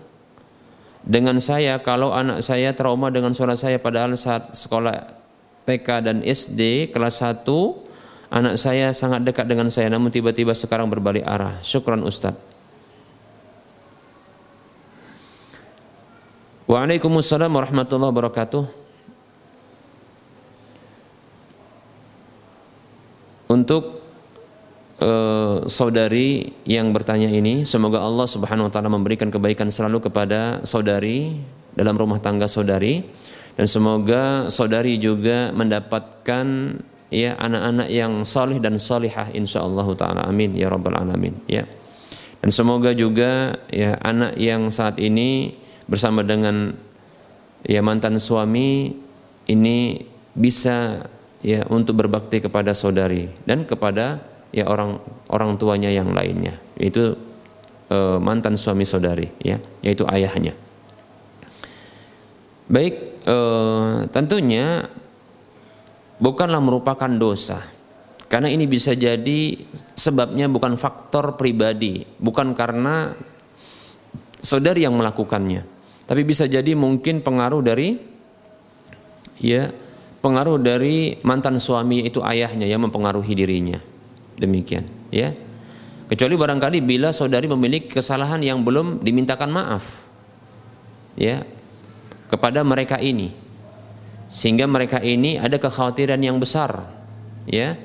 dengan 1.02 1.38
saya 1.42 1.82
kalau 1.82 2.14
anak 2.14 2.42
saya 2.46 2.74
trauma 2.74 3.10
dengan 3.10 3.34
suara 3.34 3.58
saya 3.58 3.82
padahal 3.82 4.14
saat 4.14 4.54
sekolah 4.54 5.18
TK 5.66 5.88
dan 6.02 6.16
SD 6.22 6.90
kelas 6.94 7.22
1 7.22 7.46
anak 8.32 8.54
saya 8.58 8.90
sangat 8.90 9.22
dekat 9.22 9.46
dengan 9.46 9.68
saya 9.70 9.92
namun 9.92 10.10
tiba-tiba 10.10 10.56
sekarang 10.56 10.90
berbalik 10.90 11.22
arah. 11.22 11.60
Syukran 11.62 12.02
Ustaz. 12.02 12.34
Waalaikumsalam 16.66 17.52
warahmatullahi 17.52 18.10
wabarakatuh. 18.14 18.64
Untuk 23.52 24.01
uh, 25.02 25.66
saudari 25.66 26.54
yang 26.62 26.94
bertanya 26.94 27.26
ini 27.26 27.66
semoga 27.66 27.98
Allah 27.98 28.30
Subhanahu 28.30 28.70
wa 28.70 28.72
taala 28.72 28.88
memberikan 28.88 29.28
kebaikan 29.28 29.68
selalu 29.68 30.06
kepada 30.06 30.62
saudari 30.62 31.42
dalam 31.74 31.98
rumah 31.98 32.22
tangga 32.22 32.46
saudari. 32.46 33.02
Dan 33.52 33.68
semoga 33.68 34.48
saudari 34.48 34.96
juga 34.96 35.52
mendapatkan 35.52 36.46
ya 37.12 37.36
anak-anak 37.36 37.88
yang 37.92 38.24
saleh 38.24 38.56
dan 38.56 38.80
salihah 38.80 39.28
insyaallah 39.34 39.86
taala. 39.98 40.24
Amin 40.24 40.56
ya 40.56 40.72
rabbal 40.72 40.96
alamin 40.96 41.36
ya. 41.44 41.68
Dan 42.40 42.48
semoga 42.48 42.96
juga 42.96 43.60
ya 43.68 44.00
anak 44.00 44.40
yang 44.40 44.72
saat 44.72 44.96
ini 44.98 45.54
bersama 45.84 46.24
dengan 46.24 46.74
ya 47.62 47.84
mantan 47.84 48.16
suami 48.16 48.96
ini 49.46 50.00
bisa 50.32 51.06
ya 51.44 51.66
untuk 51.68 52.00
berbakti 52.00 52.40
kepada 52.40 52.72
saudari 52.72 53.28
dan 53.44 53.68
kepada 53.68 54.31
ya 54.52 54.68
orang 54.68 55.00
orang 55.32 55.56
tuanya 55.56 55.88
yang 55.88 56.12
lainnya. 56.12 56.60
Itu 56.76 57.16
e, 57.88 57.98
mantan 58.20 58.54
suami 58.54 58.84
saudari 58.84 59.32
ya 59.40 59.58
yaitu 59.80 60.04
ayahnya. 60.06 60.52
Baik 62.68 62.94
e, 63.24 63.36
tentunya 64.12 64.86
bukanlah 66.20 66.60
merupakan 66.60 67.10
dosa. 67.10 67.64
Karena 68.28 68.48
ini 68.48 68.64
bisa 68.64 68.96
jadi 68.96 69.60
sebabnya 69.92 70.48
bukan 70.48 70.80
faktor 70.80 71.36
pribadi 71.36 72.00
bukan 72.16 72.56
karena 72.56 73.12
saudari 74.40 74.88
yang 74.88 74.96
melakukannya. 74.96 75.68
Tapi 76.08 76.22
bisa 76.24 76.48
jadi 76.48 76.72
mungkin 76.72 77.20
pengaruh 77.20 77.60
dari 77.60 78.00
ya 79.36 79.68
pengaruh 80.24 80.56
dari 80.60 81.20
mantan 81.26 81.60
suami 81.60 82.08
itu 82.08 82.24
ayahnya 82.24 82.64
yang 82.64 82.84
mempengaruhi 82.88 83.32
dirinya 83.36 83.91
demikian 84.42 84.84
ya. 85.14 85.30
Kecuali 86.12 86.36
barangkali 86.36 86.84
bila 86.84 87.08
saudari 87.08 87.48
memiliki 87.48 87.96
kesalahan 87.96 88.36
yang 88.44 88.60
belum 88.60 89.00
dimintakan 89.00 89.48
maaf 89.48 89.80
ya 91.16 91.40
kepada 92.28 92.60
mereka 92.60 93.00
ini. 93.00 93.32
Sehingga 94.28 94.68
mereka 94.68 95.00
ini 95.00 95.40
ada 95.40 95.56
kekhawatiran 95.56 96.20
yang 96.20 96.36
besar 96.36 96.84
ya 97.48 97.80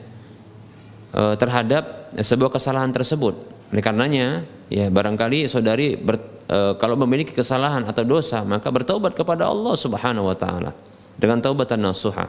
e, 1.15 1.21
terhadap 1.39 2.11
sebuah 2.19 2.51
kesalahan 2.51 2.91
tersebut. 2.91 3.35
Oleh 3.71 3.84
karenanya 3.84 4.43
ya 4.67 4.91
barangkali 4.91 5.47
saudari 5.47 5.95
ber, 5.95 6.19
e, 6.51 6.75
kalau 6.84 6.99
memiliki 6.99 7.31
kesalahan 7.31 7.88
atau 7.88 8.03
dosa 8.03 8.43
maka 8.43 8.67
bertobat 8.67 9.15
kepada 9.15 9.47
Allah 9.47 9.75
Subhanahu 9.79 10.27
wa 10.27 10.35
taala 10.35 10.75
dengan 11.15 11.39
taubatan 11.39 11.79
nasuha. 11.79 12.27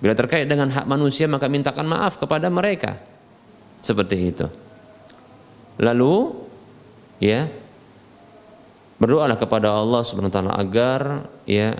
Bila 0.00 0.16
terkait 0.16 0.48
dengan 0.48 0.72
hak 0.72 0.88
manusia 0.88 1.28
maka 1.28 1.44
mintakan 1.44 1.84
maaf 1.84 2.16
kepada 2.16 2.48
mereka 2.48 3.09
seperti 3.80 4.16
itu. 4.32 4.46
Lalu 5.80 6.36
ya 7.20 7.48
berdoalah 9.00 9.40
kepada 9.40 9.72
Allah 9.72 10.04
Subhanahu 10.04 10.28
wa 10.28 10.36
taala 10.36 10.52
agar 10.60 11.00
ya 11.48 11.72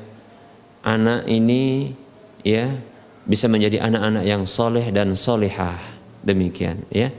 anak 0.81 1.29
ini 1.29 1.93
ya 2.41 2.81
bisa 3.29 3.47
menjadi 3.47 3.85
anak-anak 3.85 4.25
yang 4.25 4.43
soleh 4.49 4.89
dan 4.89 5.13
solehah. 5.13 5.77
Demikian 6.21 6.85
ya. 6.93 7.13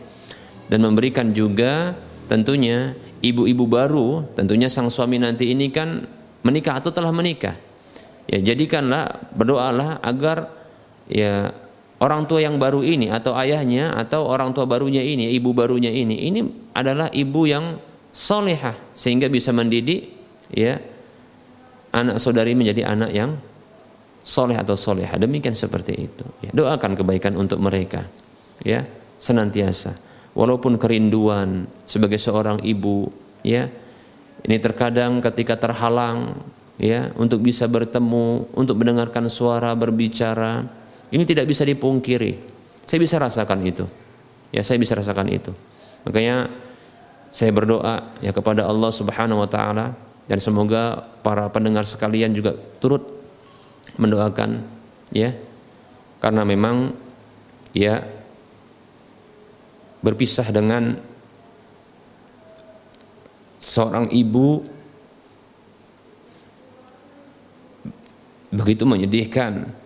Dan 0.69 0.85
memberikan 0.85 1.33
juga 1.33 1.93
tentunya 2.29 2.97
ibu-ibu 3.21 3.65
baru 3.69 4.25
tentunya 4.33 4.69
sang 4.71 4.89
suami 4.89 5.21
nanti 5.21 5.53
ini 5.53 5.69
kan 5.69 6.05
menikah 6.41 6.81
atau 6.81 6.89
telah 6.89 7.13
menikah. 7.13 7.53
Ya 8.25 8.41
jadikanlah 8.41 9.29
berdoalah 9.37 10.01
agar 10.01 10.49
ya 11.05 11.53
orang 12.01 12.25
tua 12.25 12.41
yang 12.41 12.57
baru 12.57 12.81
ini 12.81 13.13
atau 13.13 13.37
ayahnya 13.37 13.93
atau 13.93 14.25
orang 14.25 14.51
tua 14.57 14.65
barunya 14.65 15.05
ini 15.05 15.29
ibu 15.37 15.53
barunya 15.53 15.93
ini 15.93 16.27
ini 16.27 16.41
adalah 16.73 17.13
ibu 17.13 17.45
yang 17.45 17.77
solehah 18.09 18.73
sehingga 18.97 19.29
bisa 19.29 19.53
mendidik 19.53 20.09
ya 20.49 20.81
anak 21.93 22.17
saudari 22.17 22.57
menjadi 22.57 22.89
anak 22.89 23.11
yang 23.13 23.31
soleh 24.21 24.57
atau 24.57 24.77
soleha 24.77 25.17
demikian 25.17 25.53
seperti 25.53 25.93
itu 25.97 26.25
ya, 26.41 26.51
doakan 26.53 26.97
kebaikan 26.97 27.37
untuk 27.37 27.61
mereka 27.61 28.05
ya 28.61 28.85
senantiasa. 29.21 30.09
Walaupun 30.31 30.79
kerinduan 30.79 31.67
sebagai 31.83 32.15
seorang 32.15 32.63
ibu 32.63 33.11
ya 33.43 33.67
ini 34.47 34.57
terkadang 34.63 35.19
ketika 35.19 35.59
terhalang 35.59 36.39
ya 36.79 37.11
untuk 37.19 37.43
bisa 37.43 37.67
bertemu 37.67 38.47
untuk 38.55 38.79
mendengarkan 38.79 39.27
suara 39.27 39.75
berbicara 39.75 40.63
ini 41.11 41.23
tidak 41.27 41.45
bisa 41.45 41.67
dipungkiri. 41.67 42.39
Saya 42.87 42.99
bisa 43.03 43.19
rasakan 43.19 43.59
itu. 43.67 43.85
Ya 44.51 44.63
saya 44.63 44.79
bisa 44.79 44.95
rasakan 44.95 45.27
itu. 45.27 45.51
Makanya 46.07 46.47
saya 47.31 47.51
berdoa 47.51 48.15
ya 48.19 48.31
kepada 48.31 48.67
Allah 48.67 48.91
Subhanahu 48.91 49.43
wa 49.43 49.49
taala 49.51 49.95
dan 50.27 50.39
semoga 50.39 51.03
para 51.23 51.47
pendengar 51.51 51.83
sekalian 51.83 52.31
juga 52.31 52.55
turut 52.79 53.03
mendoakan 53.99 54.63
ya. 55.11 55.35
Karena 56.23 56.47
memang 56.47 56.95
ya 57.75 58.03
berpisah 59.99 60.47
dengan 60.49 60.95
seorang 63.61 64.09
ibu 64.09 64.63
begitu 68.51 68.83
menyedihkan 68.83 69.80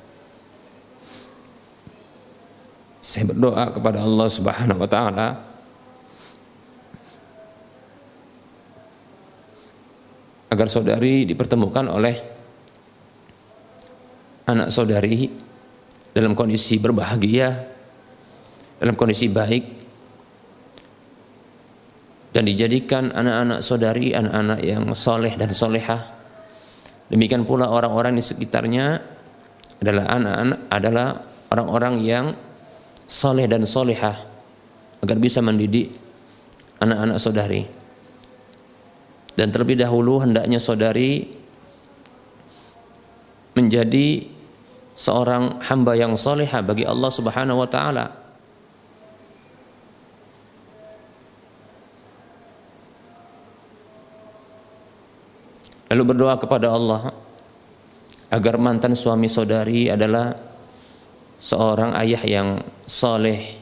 saya 3.06 3.30
berdoa 3.30 3.70
kepada 3.70 4.02
Allah 4.02 4.28
Subhanahu 4.34 4.82
wa 4.82 4.90
taala 4.90 5.28
agar 10.50 10.66
saudari 10.66 11.30
dipertemukan 11.30 11.86
oleh 11.86 12.18
anak 14.50 14.74
saudari 14.74 15.30
dalam 16.18 16.34
kondisi 16.34 16.82
berbahagia, 16.82 17.54
dalam 18.82 18.98
kondisi 18.98 19.30
baik, 19.30 19.66
dan 22.34 22.48
dijadikan 22.50 23.14
anak-anak 23.14 23.60
saudari 23.62 24.18
anak-anak 24.18 24.60
yang 24.66 24.90
soleh 24.98 25.34
dan 25.38 25.54
solehah. 25.54 26.02
Demikian 27.06 27.46
pula 27.46 27.70
orang-orang 27.70 28.18
di 28.18 28.24
sekitarnya 28.26 28.98
adalah 29.78 30.06
anak-anak 30.10 30.60
adalah 30.74 31.08
orang-orang 31.54 31.96
yang 32.02 32.26
soleh 33.06 33.46
dan 33.46 33.66
solehah 33.66 34.18
agar 35.02 35.18
bisa 35.22 35.42
mendidik 35.42 35.94
anak-anak 36.82 37.18
saudari. 37.22 37.64
Dan 39.36 39.52
terlebih 39.52 39.78
dahulu 39.78 40.24
hendaknya 40.24 40.64
saudari 40.64 41.28
menjadi 43.56 44.28
seorang 44.96 45.60
hamba 45.68 45.96
yang 46.00 46.16
salihah 46.16 46.64
bagi 46.64 46.88
Allah 46.88 47.12
Subhanahu 47.12 47.60
wa 47.60 47.70
taala. 47.70 48.06
Lalu 55.92 56.04
berdoa 56.16 56.36
kepada 56.40 56.72
Allah 56.72 57.14
agar 58.32 58.56
mantan 58.58 58.98
suami 58.98 59.30
saudari 59.30 59.88
adalah 59.92 60.55
seorang 61.46 61.94
ayah 62.02 62.26
yang 62.26 62.50
saleh 62.90 63.62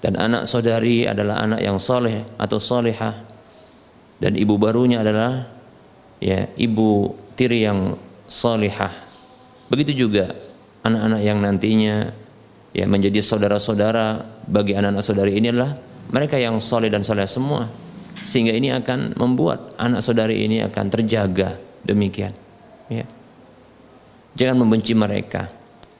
dan 0.00 0.16
anak 0.16 0.48
saudari 0.48 1.04
adalah 1.04 1.44
anak 1.44 1.60
yang 1.60 1.76
saleh 1.76 2.24
atau 2.40 2.56
salihah 2.56 3.20
dan 4.16 4.32
ibu 4.32 4.56
barunya 4.56 5.04
adalah 5.04 5.44
ya 6.24 6.48
ibu 6.56 7.12
tiri 7.36 7.68
yang 7.68 8.00
salihah 8.24 9.10
Begitu 9.70 10.04
juga 10.04 10.34
anak-anak 10.82 11.20
yang 11.22 11.38
nantinya 11.38 12.10
ya 12.74 12.90
menjadi 12.90 13.22
saudara-saudara 13.22 14.26
bagi 14.50 14.74
anak-anak 14.74 15.04
saudari 15.06 15.38
ini 15.38 15.54
adalah 15.54 15.78
mereka 16.10 16.42
yang 16.42 16.58
soleh 16.58 16.90
dan 16.90 17.06
soleh 17.06 17.24
semua. 17.30 17.70
Sehingga 18.26 18.50
ini 18.50 18.74
akan 18.74 19.14
membuat 19.14 19.78
anak 19.78 20.02
saudari 20.02 20.42
ini 20.42 20.58
akan 20.66 20.90
terjaga 20.90 21.56
demikian 21.86 22.34
ya. 22.90 23.06
Jangan 24.34 24.58
membenci 24.58 24.92
mereka 24.92 25.46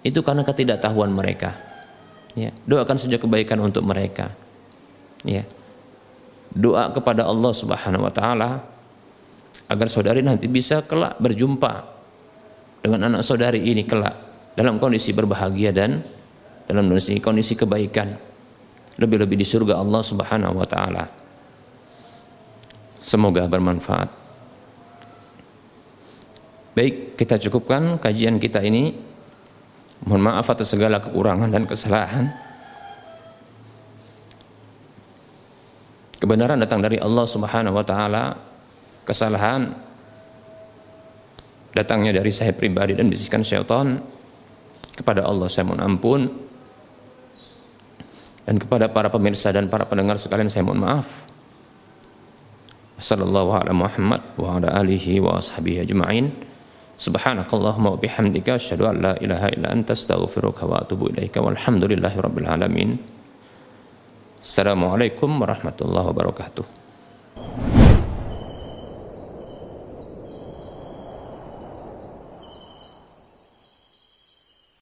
itu 0.00 0.20
karena 0.24 0.42
ketidaktahuan 0.46 1.12
mereka 1.12 1.56
ya 2.38 2.54
doakan 2.64 2.96
saja 2.96 3.18
kebaikan 3.18 3.58
untuk 3.60 3.84
mereka 3.84 4.32
ya 5.26 5.44
doa 6.54 6.90
kepada 6.90 7.26
Allah 7.26 7.52
Subhanahu 7.54 8.06
wa 8.06 8.12
taala 8.12 8.64
agar 9.70 9.86
saudari 9.86 10.22
nanti 10.22 10.50
bisa 10.50 10.82
kelak 10.82 11.18
berjumpa 11.22 11.72
dengan 12.82 13.12
anak 13.12 13.22
saudari 13.22 13.62
ini 13.62 13.86
kelak 13.86 14.16
dalam 14.58 14.82
kondisi 14.82 15.14
berbahagia 15.14 15.70
dan 15.70 16.02
dalam 16.66 16.90
kondisi, 16.90 17.18
kondisi 17.22 17.54
kebaikan 17.54 18.14
lebih-lebih 18.98 19.38
di 19.38 19.46
surga 19.46 19.78
Allah 19.78 20.02
Subhanahu 20.02 20.54
wa 20.58 20.66
taala. 20.66 21.04
Semoga 23.00 23.48
bermanfaat. 23.48 24.12
Baik, 26.76 27.16
kita 27.16 27.40
cukupkan 27.40 27.96
kajian 27.98 28.36
kita 28.36 28.60
ini. 28.62 29.09
Mohon 30.04 30.22
maaf 30.32 30.46
atas 30.48 30.72
segala 30.72 30.96
kekurangan 31.00 31.52
dan 31.52 31.68
kesalahan. 31.68 32.32
Kebenaran 36.20 36.60
datang 36.60 36.80
dari 36.80 37.00
Allah 37.00 37.24
Subhanahu 37.24 37.76
wa 37.76 37.84
taala. 37.84 38.36
Kesalahan 39.04 39.72
datangnya 41.74 42.18
dari 42.20 42.30
saya 42.34 42.52
pribadi 42.54 42.98
dan 42.98 43.06
bisikan 43.06 43.42
syaitan 43.46 44.02
kepada 44.94 45.24
Allah 45.24 45.46
saya 45.46 45.64
mohon 45.70 45.82
ampun 45.82 46.20
dan 48.44 48.58
kepada 48.58 48.90
para 48.90 49.08
pemirsa 49.08 49.54
dan 49.54 49.70
para 49.70 49.86
pendengar 49.86 50.18
sekalian 50.18 50.50
saya 50.50 50.66
mohon 50.66 50.82
maaf 50.82 51.06
sallallahu 53.00 53.50
ala 53.56 53.72
Muhammad 53.72 54.20
wa 54.36 54.58
ala 54.60 54.68
alihi 54.82 55.22
wa 55.22 55.38
ashabihi 55.38 55.86
ajma'in 55.86 56.49
subhanakallahumma 57.00 57.96
wa 57.96 57.98
bihamdika 57.98 58.60
asyhadu 58.60 58.84
an 58.92 59.00
la 59.00 59.12
ilaha 59.24 59.48
illa 59.56 59.72
anta 59.72 59.96
astaghfiruka 59.96 60.68
wa 60.68 60.84
atubu 60.84 61.08
ilaika 61.08 61.40
walhamdulillahi 61.40 62.16
rabbil 62.20 62.44
alamin. 62.44 63.00
Assalamualaikum 64.40 65.40
warahmatullahi 65.40 66.06
wabarakatuh 66.12 67.79